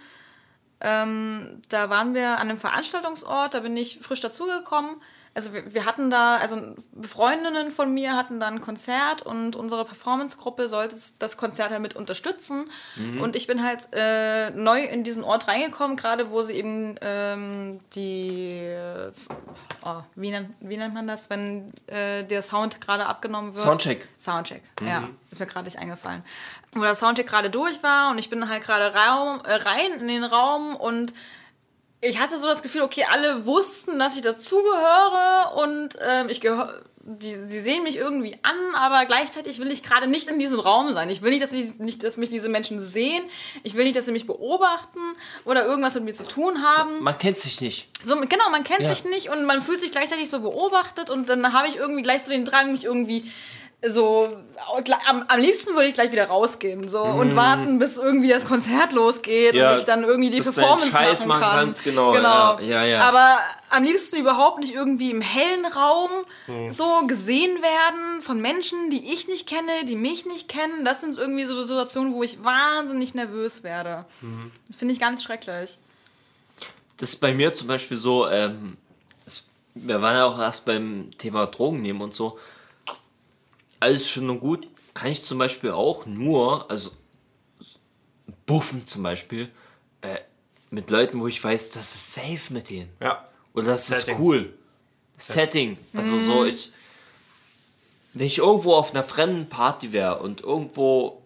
ähm, 0.80 1.60
da 1.68 1.90
waren 1.90 2.14
wir 2.14 2.38
an 2.38 2.48
einem 2.48 2.58
Veranstaltungsort, 2.58 3.54
da 3.54 3.60
bin 3.60 3.76
ich 3.76 3.98
frisch 4.00 4.20
dazugekommen. 4.20 4.96
Also 5.38 5.52
wir, 5.52 5.72
wir 5.72 5.84
hatten 5.84 6.10
da, 6.10 6.38
also 6.38 6.74
Freundinnen 7.00 7.70
von 7.70 7.94
mir 7.94 8.16
hatten 8.16 8.40
da 8.40 8.48
ein 8.48 8.60
Konzert 8.60 9.22
und 9.22 9.54
unsere 9.54 9.84
Performance-Gruppe 9.84 10.66
sollte 10.66 10.96
das 11.20 11.36
Konzert 11.36 11.70
halt 11.70 11.80
mit 11.80 11.94
unterstützen. 11.94 12.68
Und 13.20 13.36
ich 13.36 13.46
bin 13.46 13.62
halt 13.62 13.86
äh, 13.92 14.50
neu 14.50 14.82
in 14.82 15.04
diesen 15.04 15.22
Ort 15.22 15.46
reingekommen, 15.46 15.96
gerade 15.96 16.32
wo 16.32 16.42
sie 16.42 16.54
eben 16.54 16.96
ähm, 17.02 17.78
die, 17.94 18.66
oh, 19.84 20.00
wie, 20.16 20.32
nennt, 20.32 20.50
wie 20.58 20.76
nennt 20.76 20.94
man 20.94 21.06
das, 21.06 21.30
wenn 21.30 21.72
äh, 21.86 22.24
der 22.24 22.42
Sound 22.42 22.80
gerade 22.80 23.06
abgenommen 23.06 23.54
wird? 23.54 23.64
Soundcheck. 23.64 24.08
Soundcheck, 24.18 24.62
ja. 24.82 25.08
Ist 25.30 25.38
mir 25.38 25.46
gerade 25.46 25.66
nicht 25.66 25.78
eingefallen. 25.78 26.24
Wo 26.72 26.82
der 26.82 26.96
Soundcheck 26.96 27.28
gerade 27.28 27.48
durch 27.48 27.80
war 27.84 28.10
und 28.10 28.18
ich 28.18 28.28
bin 28.28 28.48
halt 28.48 28.64
gerade 28.64 28.86
äh, 28.86 29.54
rein 29.54 30.00
in 30.00 30.08
den 30.08 30.24
Raum 30.24 30.74
und 30.74 31.14
ich 32.00 32.18
hatte 32.18 32.38
so 32.38 32.46
das 32.46 32.62
Gefühl, 32.62 32.82
okay, 32.82 33.04
alle 33.10 33.44
wussten, 33.46 33.98
dass 33.98 34.16
ich 34.16 34.22
dazugehöre 34.22 35.54
und 35.56 35.90
ähm, 36.00 36.28
ich 36.28 36.40
gehöre. 36.40 36.82
Die, 37.10 37.32
sie 37.32 37.60
sehen 37.60 37.84
mich 37.84 37.96
irgendwie 37.96 38.38
an, 38.42 38.74
aber 38.74 39.06
gleichzeitig 39.06 39.58
will 39.60 39.70
ich 39.70 39.82
gerade 39.82 40.06
nicht 40.08 40.28
in 40.28 40.38
diesem 40.38 40.60
Raum 40.60 40.92
sein. 40.92 41.08
Ich 41.08 41.22
will 41.22 41.30
nicht 41.30 41.42
dass, 41.42 41.52
sie, 41.52 41.72
nicht, 41.78 42.04
dass 42.04 42.18
mich 42.18 42.28
diese 42.28 42.50
Menschen 42.50 42.82
sehen. 42.82 43.22
Ich 43.62 43.74
will 43.76 43.84
nicht, 43.84 43.96
dass 43.96 44.04
sie 44.04 44.12
mich 44.12 44.26
beobachten 44.26 45.00
oder 45.46 45.64
irgendwas 45.64 45.94
mit 45.94 46.04
mir 46.04 46.12
zu 46.12 46.24
tun 46.24 46.62
haben. 46.62 47.02
Man 47.02 47.16
kennt 47.16 47.38
sich 47.38 47.62
nicht. 47.62 47.88
So, 48.04 48.14
genau, 48.20 48.50
man 48.50 48.62
kennt 48.62 48.80
Ja. 48.80 48.90
sich 48.94 49.04
nicht 49.04 49.30
und 49.30 49.46
man 49.46 49.62
fühlt 49.62 49.80
sich 49.80 49.90
gleichzeitig 49.90 50.28
so 50.28 50.40
beobachtet 50.40 51.08
und 51.08 51.30
dann 51.30 51.50
habe 51.54 51.68
ich 51.68 51.76
irgendwie 51.76 52.02
gleich 52.02 52.24
so 52.24 52.30
den 52.30 52.44
Drang, 52.44 52.72
mich 52.72 52.84
irgendwie 52.84 53.32
so 53.86 54.36
am, 55.08 55.24
am 55.28 55.38
liebsten 55.40 55.74
würde 55.74 55.86
ich 55.86 55.94
gleich 55.94 56.10
wieder 56.10 56.26
rausgehen 56.26 56.88
so 56.88 57.00
und 57.00 57.36
warten, 57.36 57.78
bis 57.78 57.96
irgendwie 57.96 58.28
das 58.28 58.44
Konzert 58.44 58.90
losgeht 58.92 59.52
Mhm. 59.54 59.60
Ja, 59.60 59.70
und 59.72 59.78
ich 59.78 59.84
dann 59.84 60.02
irgendwie 60.02 60.30
die 60.30 60.40
Performance 60.40 60.90
Scheiß 60.90 61.26
machen 61.26 61.40
kann. 61.40 61.58
kannst, 61.60 61.84
genau, 61.84 62.10
genau. 62.10 62.58
ja, 62.58 62.84
ja. 62.84 63.02
Aber 63.02 63.38
am 63.70 63.84
liebsten 63.84 64.16
überhaupt 64.16 64.58
nicht 64.58 64.74
irgendwie 64.74 65.12
im 65.12 65.20
hellen 65.20 65.64
Raum 65.66 66.10
Mhm. 66.48 66.72
so 66.72 67.06
gesehen 67.06 67.62
werden 67.62 68.20
von 68.22 68.40
Menschen, 68.40 68.90
die 68.90 69.12
ich 69.12 69.28
nicht 69.28 69.46
kenne, 69.48 69.70
die 69.86 69.94
mich 69.94 70.26
nicht 70.26 70.48
kennen. 70.48 70.84
Das 70.84 71.00
sind 71.00 71.16
irgendwie 71.16 71.44
so 71.44 71.62
Situationen, 71.62 72.12
wo 72.14 72.24
ich 72.24 72.42
wahnsinnig 72.42 73.14
nervös 73.14 73.62
werde. 73.62 74.06
Mhm. 74.20 74.50
Das 74.66 74.76
finde 74.76 74.92
ich 74.94 74.98
ganz 74.98 75.22
schrecklich. 75.22 75.78
Das 76.96 77.10
ist 77.10 77.16
bei 77.20 77.32
mir 77.32 77.54
zum 77.54 77.68
Beispiel 77.68 77.96
so, 77.96 78.28
ähm, 78.28 78.76
es, 79.24 79.44
wir 79.76 80.02
waren 80.02 80.16
ja 80.16 80.24
auch 80.24 80.38
erst 80.40 80.64
beim 80.64 81.10
Thema 81.16 81.46
Drogen 81.46 81.80
nehmen 81.80 82.00
und 82.00 82.12
so. 82.12 82.38
Alles 83.80 84.08
schön 84.08 84.28
und 84.28 84.40
gut, 84.40 84.68
kann 84.94 85.10
ich 85.10 85.24
zum 85.24 85.38
Beispiel 85.38 85.70
auch 85.70 86.06
nur, 86.06 86.70
also 86.70 86.90
buffen 88.46 88.86
zum 88.86 89.02
Beispiel, 89.02 89.50
äh, 90.00 90.18
mit 90.70 90.90
Leuten, 90.90 91.20
wo 91.20 91.28
ich 91.28 91.42
weiß, 91.42 91.70
das 91.70 91.94
ist 91.94 92.14
safe 92.14 92.52
mit 92.52 92.70
denen. 92.70 92.90
Ja. 93.00 93.28
Oder 93.54 93.66
das 93.66 93.88
ist 93.88 94.00
Setting. 94.00 94.20
cool. 94.20 94.54
Setting. 95.16 95.78
Also 95.94 96.18
so, 96.18 96.44
ich. 96.44 96.70
Wenn 98.14 98.26
ich 98.26 98.38
irgendwo 98.38 98.74
auf 98.74 98.92
einer 98.92 99.04
fremden 99.04 99.48
Party 99.48 99.92
wäre 99.92 100.18
und 100.18 100.40
irgendwo 100.40 101.22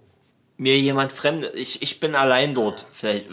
mir 0.57 0.79
jemand 0.79 1.13
fremd. 1.13 1.51
Ich, 1.55 1.83
ich 1.83 2.01
bin 2.01 2.15
allein 2.15 2.55
dort, 2.55 2.87
vielleicht, 2.93 3.27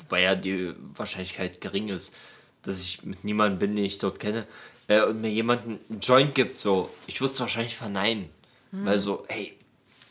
wobei 0.00 0.22
ja 0.22 0.34
die 0.34 0.74
Wahrscheinlichkeit 0.94 1.60
gering 1.60 1.88
ist, 1.88 2.14
dass 2.62 2.82
ich 2.82 3.04
mit 3.04 3.24
niemandem 3.24 3.58
bin, 3.58 3.76
den 3.76 3.84
ich 3.84 3.98
dort 3.98 4.18
kenne, 4.18 4.46
äh, 4.88 5.02
und 5.02 5.20
mir 5.20 5.30
jemand 5.30 5.62
einen 5.64 6.00
Joint 6.00 6.34
gibt, 6.34 6.58
so, 6.58 6.90
ich 7.06 7.20
würde 7.20 7.34
es 7.34 7.40
wahrscheinlich 7.40 7.76
verneinen. 7.76 8.30
Weil 8.72 8.98
so, 8.98 9.24
hey, 9.28 9.56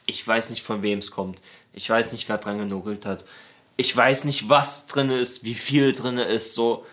ich 0.05 0.25
weiß 0.25 0.49
nicht, 0.49 0.63
von 0.63 0.81
wem 0.81 0.99
es 0.99 1.11
kommt. 1.11 1.41
Ich 1.73 1.89
weiß 1.89 2.13
nicht, 2.13 2.27
wer 2.29 2.37
dran 2.37 2.57
genuckelt 2.57 3.05
hat. 3.05 3.25
Ich 3.77 3.95
weiß 3.95 4.23
nicht, 4.23 4.47
was 4.49 4.87
drin 4.87 5.09
ist, 5.11 5.43
wie 5.43 5.55
viel 5.55 5.91
drin 5.93 6.17
ist, 6.17 6.55
so 6.55 6.85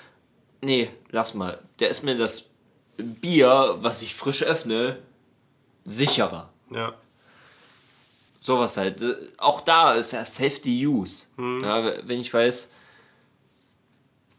nee, 0.61 0.91
lass 1.11 1.35
mal. 1.35 1.59
Der 1.79 1.89
ist 1.91 2.03
mir 2.03 2.17
das 2.17 2.51
Bier, 2.97 3.77
was 3.81 4.03
ich 4.03 4.15
frisch 4.15 4.43
öffne, 4.43 4.99
sicherer. 5.85 6.51
Ja. 6.71 6.95
Sowas 8.41 8.77
halt. 8.77 9.01
Äh, 9.03 9.15
Auch 9.39 9.61
da 9.61 9.93
ist 9.95 10.13
ja 10.13 10.25
Safety 10.25 10.87
Use. 10.87 11.27
Hm. 11.37 11.63
Ja, 11.63 11.93
wenn 12.07 12.21
ich 12.21 12.33
weiß, 12.35 12.71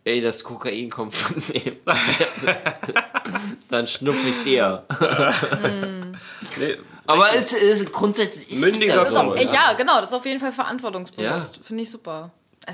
ey, 0.04 0.20
das 0.22 0.44
Kokain 0.44 0.90
kommt 0.90 1.16
von 1.16 1.42
dem, 1.54 1.78
dann 3.70 3.88
schnupf 3.88 4.26
ich 4.28 4.46
eher. 4.54 4.86
Nee, 6.58 6.78
Aber 7.06 7.34
es 7.34 7.52
ist 7.54 7.92
grundsätzlich 7.92 8.52
ist 8.52 8.62
Mündiger 8.62 9.02
es 9.02 9.12
ja 9.12 9.24
ist 9.28 9.54
ja. 9.54 9.74
genau, 9.74 10.00
das 10.00 10.10
ist 10.12 10.16
auf 10.16 10.26
jeden 10.26 10.40
Fall 10.40 10.54
verantwortungsbewusst. 10.54 11.58
Ja. 11.58 11.64
Finde 11.64 11.84
ich 11.84 11.92
super. 11.92 12.32
Äh, 12.66 12.74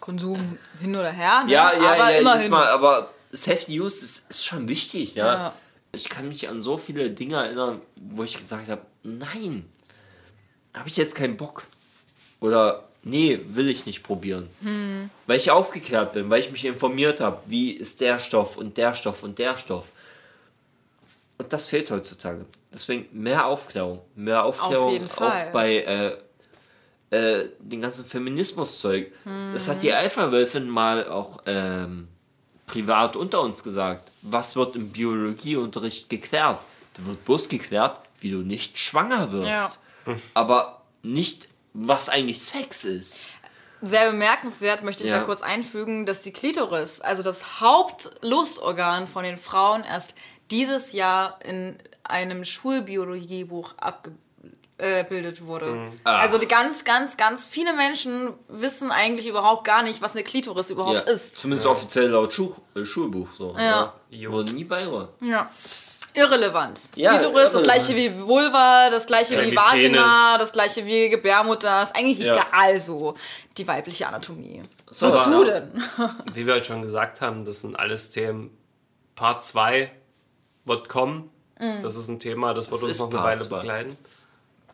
Konsum 0.00 0.58
hin 0.80 0.94
oder 0.94 1.10
her, 1.10 1.44
ne? 1.44 1.52
Ja, 1.52 1.72
ja, 1.72 1.92
aber 1.92 2.10
ja, 2.10 2.20
immerhin. 2.20 2.50
Mal, 2.50 2.68
aber 2.68 3.10
Safe 3.32 3.70
News 3.70 4.02
ist, 4.02 4.30
ist 4.30 4.44
schon 4.44 4.68
wichtig, 4.68 5.14
ja. 5.16 5.26
Ja. 5.26 5.54
Ich 5.92 6.08
kann 6.08 6.28
mich 6.28 6.48
an 6.48 6.62
so 6.62 6.78
viele 6.78 7.10
Dinge 7.10 7.36
erinnern, 7.36 7.80
wo 8.00 8.24
ich 8.24 8.36
gesagt 8.36 8.68
habe, 8.68 8.82
nein, 9.02 9.64
habe 10.74 10.88
ich 10.88 10.96
jetzt 10.96 11.14
keinen 11.14 11.36
Bock. 11.36 11.64
Oder 12.40 12.88
nee, 13.02 13.40
will 13.48 13.68
ich 13.68 13.86
nicht 13.86 14.02
probieren. 14.02 14.48
Hm. 14.60 15.10
Weil 15.26 15.36
ich 15.36 15.50
aufgeklärt 15.50 16.12
bin, 16.12 16.30
weil 16.30 16.40
ich 16.40 16.50
mich 16.50 16.64
informiert 16.64 17.20
habe, 17.20 17.40
wie 17.46 17.70
ist 17.70 18.00
der 18.00 18.18
Stoff 18.18 18.56
und 18.56 18.76
der 18.76 18.94
Stoff 18.94 19.22
und 19.22 19.38
der 19.38 19.56
Stoff. 19.56 19.86
Und 21.38 21.52
das 21.52 21.66
fehlt 21.66 21.90
heutzutage. 21.90 22.44
Deswegen 22.74 23.08
mehr 23.12 23.46
Aufklärung. 23.46 24.02
Mehr 24.14 24.44
Aufklärung 24.44 25.08
Fall. 25.08 25.46
auch 25.48 25.52
bei 25.52 26.18
äh, 27.10 27.16
äh, 27.16 27.50
den 27.60 27.80
ganzen 27.80 28.04
Feminismus-Zeug. 28.04 29.12
Das 29.52 29.68
hat 29.68 29.82
die. 29.82 29.92
Alpha-Wölfin 29.92 30.68
mal 30.68 31.08
auch 31.08 31.38
ähm, 31.46 32.08
privat 32.66 33.14
unter 33.14 33.40
uns 33.40 33.62
gesagt. 33.62 34.10
Was 34.22 34.56
wird 34.56 34.74
im 34.74 34.90
Biologieunterricht 34.90 36.08
geklärt? 36.08 36.66
Da 36.94 37.06
wird 37.06 37.24
bloß 37.24 37.48
geklärt, 37.48 38.00
wie 38.20 38.30
du 38.30 38.38
nicht 38.38 38.78
schwanger 38.78 39.30
wirst. 39.32 39.78
Ja. 40.06 40.16
Aber 40.34 40.82
nicht, 41.02 41.48
was 41.72 42.08
eigentlich 42.08 42.40
Sex 42.40 42.84
ist. 42.84 43.20
Sehr 43.82 44.10
bemerkenswert 44.10 44.82
möchte 44.82 45.04
ich 45.04 45.10
Ja. 45.10 45.18
da 45.18 45.24
kurz 45.24 45.42
einfügen, 45.42 46.06
dass 46.06 46.22
die 46.22 46.32
Klitoris, 46.32 47.00
also 47.00 47.22
das 47.22 47.60
Hauptlustorgan 47.60 49.06
von 49.08 49.24
den 49.24 49.38
Frauen, 49.38 49.84
erst 49.84 50.14
dieses 50.50 50.92
Jahr 50.92 51.38
in 51.44 51.76
einem 52.04 52.44
Schulbiologiebuch 52.44 53.74
abgebildet 54.78 55.46
wurde. 55.46 55.90
Ah. 56.04 56.18
Also 56.20 56.38
die 56.38 56.46
ganz, 56.48 56.84
ganz, 56.84 57.16
ganz 57.16 57.46
viele 57.46 57.72
Menschen 57.74 58.34
wissen 58.48 58.90
eigentlich 58.90 59.26
überhaupt 59.26 59.64
gar 59.64 59.82
nicht, 59.82 60.02
was 60.02 60.14
eine 60.14 60.24
Klitoris 60.24 60.70
überhaupt 60.70 61.06
Ja, 61.06 61.12
ist. 61.12 61.38
Zumindest 61.38 61.66
offiziell 61.66 62.08
laut 62.10 62.32
Schuh, 62.32 62.54
äh, 62.74 62.84
Schulbuch. 62.84 63.32
So, 63.32 63.54
Ja. 63.58 63.94
ja. 64.10 64.30
Wurde 64.32 64.52
nie 64.52 64.64
beigebracht. 64.64 65.08
Ja. 65.20 65.46
Irrelevant. 66.16 66.90
Ja, 66.94 67.16
Klitoris, 67.18 67.50
das 67.50 67.62
irrelevant. 67.62 67.64
gleiche 67.64 67.96
wie 67.96 68.20
Vulva, 68.20 68.90
das 68.90 69.06
gleiche 69.06 69.34
Ja, 69.34 69.40
wie 69.44 69.50
wie 69.50 69.56
Vagina, 69.56 70.02
Penis. 70.02 70.38
das 70.38 70.52
gleiche 70.52 70.86
wie 70.86 71.08
Gebärmutter. 71.08 71.82
Ist 71.82 71.96
eigentlich 71.96 72.18
Ja. 72.18 72.34
egal 72.36 72.80
so, 72.80 73.14
die 73.58 73.66
weibliche 73.66 74.06
Anatomie. 74.06 74.62
So, 74.90 75.06
Wozu 75.12 75.16
aber- 75.16 75.44
denn? 75.46 75.82
Wie 76.32 76.46
wir 76.46 76.52
halt 76.54 76.66
schon 76.66 76.82
gesagt 76.82 77.20
haben, 77.20 77.44
das 77.44 77.62
sind 77.62 77.74
alles 77.76 78.10
Themen. 78.12 78.56
Part 79.16 79.42
2 79.44 79.90
wird 80.64 80.88
kommen. 80.88 81.30
Das 81.82 81.96
ist 81.96 82.08
ein 82.08 82.18
Thema, 82.20 82.54
das 82.54 82.66
wird 82.66 82.74
Das 82.76 82.82
uns 82.84 82.90
ist 82.92 83.00
noch 83.00 83.08
eine 83.10 83.18
Part 83.18 83.50
Weile 83.50 83.60
begleiten. 83.60 83.96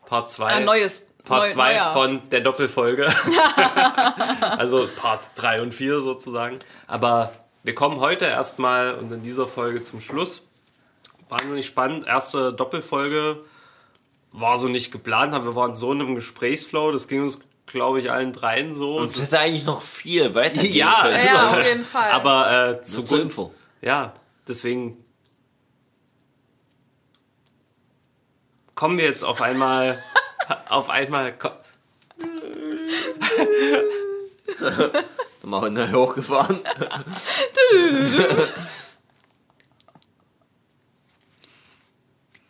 Part 0.05 0.29
2. 0.29 0.45
Ein 0.47 0.65
neues. 0.65 1.07
Part 1.23 1.43
neu- 1.47 1.51
2 1.53 1.73
neuer. 1.73 1.93
von 1.93 2.29
der 2.31 2.41
Doppelfolge. 2.41 3.07
also 4.57 4.87
Part 4.97 5.29
3 5.35 5.61
und 5.61 5.73
4 5.73 6.01
sozusagen. 6.01 6.59
Aber 6.87 7.31
wir 7.63 7.75
kommen 7.75 7.99
heute 7.99 8.25
erstmal 8.25 8.95
und 8.95 9.11
in 9.11 9.21
dieser 9.23 9.47
Folge 9.47 9.81
zum 9.81 10.01
Schluss. 10.01 10.47
Wahnsinnig 11.29 11.67
spannend. 11.67 12.07
Erste 12.07 12.51
Doppelfolge 12.53 13.37
war 14.31 14.57
so 14.57 14.67
nicht 14.67 14.91
geplant, 14.91 15.33
aber 15.33 15.45
wir 15.45 15.55
waren 15.55 15.75
so 15.75 15.91
in 15.93 16.01
einem 16.01 16.15
Gesprächsflow. 16.15 16.91
Das 16.91 17.07
ging 17.07 17.21
uns, 17.21 17.47
glaube 17.67 17.99
ich, 17.99 18.11
allen 18.11 18.33
dreien 18.33 18.73
so. 18.73 18.97
Und 18.97 19.07
es 19.11 19.21
hätte 19.21 19.39
eigentlich 19.39 19.65
noch 19.65 19.81
viel 19.81 20.33
weiter 20.35 20.63
Ja. 20.63 21.07
Ja, 21.25 21.51
auf 21.51 21.65
jeden 21.65 21.85
Fall. 21.85 22.11
aber 22.11 22.79
äh, 22.81 22.83
zur 22.83 23.21
Info. 23.21 23.53
ja, 23.81 24.13
deswegen 24.47 24.97
kommen 28.81 28.97
wir 28.97 29.05
jetzt 29.05 29.23
auf 29.23 29.41
einmal 29.43 30.01
auf 30.69 30.89
einmal 30.89 31.35
nachher 35.43 35.93
hochgefahren. 35.93 36.61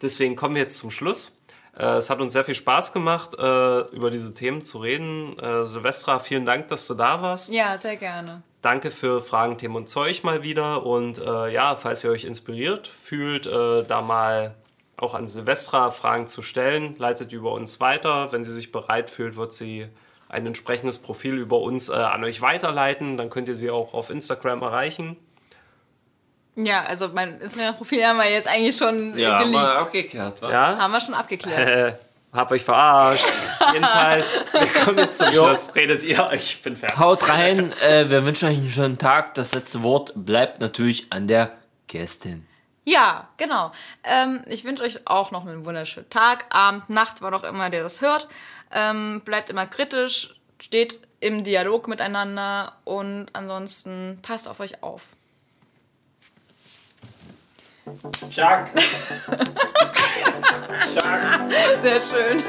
deswegen 0.01 0.37
kommen 0.37 0.55
wir 0.55 0.61
jetzt 0.61 0.77
zum 0.77 0.89
Schluss. 0.89 1.37
Äh, 1.77 1.97
es 1.97 2.09
hat 2.09 2.21
uns 2.21 2.31
sehr 2.31 2.45
viel 2.45 2.55
Spaß 2.55 2.93
gemacht, 2.93 3.33
äh, 3.37 3.79
über 3.93 4.09
diese 4.09 4.33
Themen 4.33 4.63
zu 4.63 4.77
reden. 4.77 5.37
Äh, 5.37 5.65
Silvestra, 5.65 6.19
vielen 6.19 6.45
Dank, 6.45 6.69
dass 6.69 6.87
du 6.87 6.93
da 6.93 7.21
warst. 7.21 7.51
Ja, 7.51 7.77
sehr 7.77 7.97
gerne. 7.97 8.41
Danke 8.61 8.91
für 8.91 9.19
Fragen, 9.19 9.57
Themen 9.57 9.75
und 9.75 9.89
Zeug 9.89 10.23
mal 10.23 10.43
wieder. 10.43 10.85
Und 10.85 11.17
äh, 11.17 11.49
ja, 11.49 11.75
falls 11.75 12.05
ihr 12.05 12.11
euch 12.11 12.23
inspiriert 12.23 12.87
fühlt, 12.87 13.47
äh, 13.47 13.83
da 13.83 14.01
mal 14.01 14.55
auch 15.01 15.13
an 15.13 15.27
Silvestra 15.27 15.89
Fragen 15.91 16.27
zu 16.27 16.41
stellen, 16.41 16.95
leitet 16.97 17.31
die 17.31 17.35
über 17.35 17.51
uns 17.51 17.79
weiter. 17.79 18.31
Wenn 18.31 18.43
sie 18.43 18.51
sich 18.53 18.71
bereit 18.71 19.09
fühlt, 19.09 19.35
wird 19.35 19.53
sie 19.53 19.87
ein 20.29 20.45
entsprechendes 20.45 20.99
Profil 20.99 21.35
über 21.37 21.59
uns 21.59 21.89
äh, 21.89 21.93
an 21.93 22.23
euch 22.23 22.41
weiterleiten. 22.41 23.17
Dann 23.17 23.29
könnt 23.29 23.47
ihr 23.49 23.55
sie 23.55 23.69
auch 23.69 23.93
auf 23.93 24.09
Instagram 24.09 24.61
erreichen. 24.61 25.17
Ja, 26.55 26.83
also 26.83 27.07
mein 27.09 27.39
Instagram-Profil 27.39 28.05
haben 28.05 28.17
wir 28.17 28.29
jetzt 28.29 28.47
eigentlich 28.47 28.75
schon 28.75 29.17
Ja, 29.17 29.37
geleakt. 29.37 29.53
mal 29.53 29.77
abgekehrt, 29.77 30.41
wa? 30.41 30.51
Ja? 30.51 30.77
Haben 30.77 30.91
wir 30.91 31.01
schon 31.01 31.13
abgeklärt. 31.13 31.69
Äh, 31.69 31.97
hab 32.33 32.51
euch 32.51 32.63
verarscht. 32.63 33.25
Jedenfalls, 33.73 34.43
wir 34.53 34.67
kommen 34.83 34.97
jetzt 34.99 35.17
zum 35.19 35.31
Schluss. 35.31 35.73
Redet 35.75 36.03
ihr? 36.03 36.29
Ich 36.33 36.61
bin 36.61 36.75
fertig. 36.75 36.97
Haut 36.99 37.29
rein, 37.29 37.73
äh, 37.81 38.09
wir 38.09 38.25
wünschen 38.25 38.49
euch 38.49 38.57
einen 38.57 38.69
schönen 38.69 38.97
Tag. 38.97 39.33
Das 39.35 39.53
letzte 39.53 39.81
Wort 39.83 40.11
bleibt 40.15 40.59
natürlich 40.59 41.07
an 41.11 41.27
der 41.27 41.51
Gästin. 41.87 42.45
Ja, 42.83 43.29
genau. 43.37 43.71
Ähm, 44.03 44.41
ich 44.47 44.65
wünsche 44.65 44.83
euch 44.83 45.07
auch 45.07 45.31
noch 45.31 45.45
einen 45.45 45.65
wunderschönen 45.65 46.09
Tag, 46.09 46.45
Abend, 46.49 46.89
Nacht, 46.89 47.21
wann 47.21 47.33
auch 47.33 47.43
immer 47.43 47.69
der 47.69 47.83
das 47.83 48.01
hört. 48.01 48.27
Ähm, 48.73 49.21
bleibt 49.23 49.51
immer 49.51 49.67
kritisch, 49.67 50.33
steht 50.59 50.99
im 51.19 51.43
Dialog 51.43 51.87
miteinander 51.87 52.73
und 52.83 53.27
ansonsten 53.33 54.19
passt 54.23 54.47
auf 54.47 54.59
euch 54.59 54.81
auf. 54.81 55.03
Chuck. 58.31 58.67
Sehr 61.81 62.01
schön. 62.01 62.43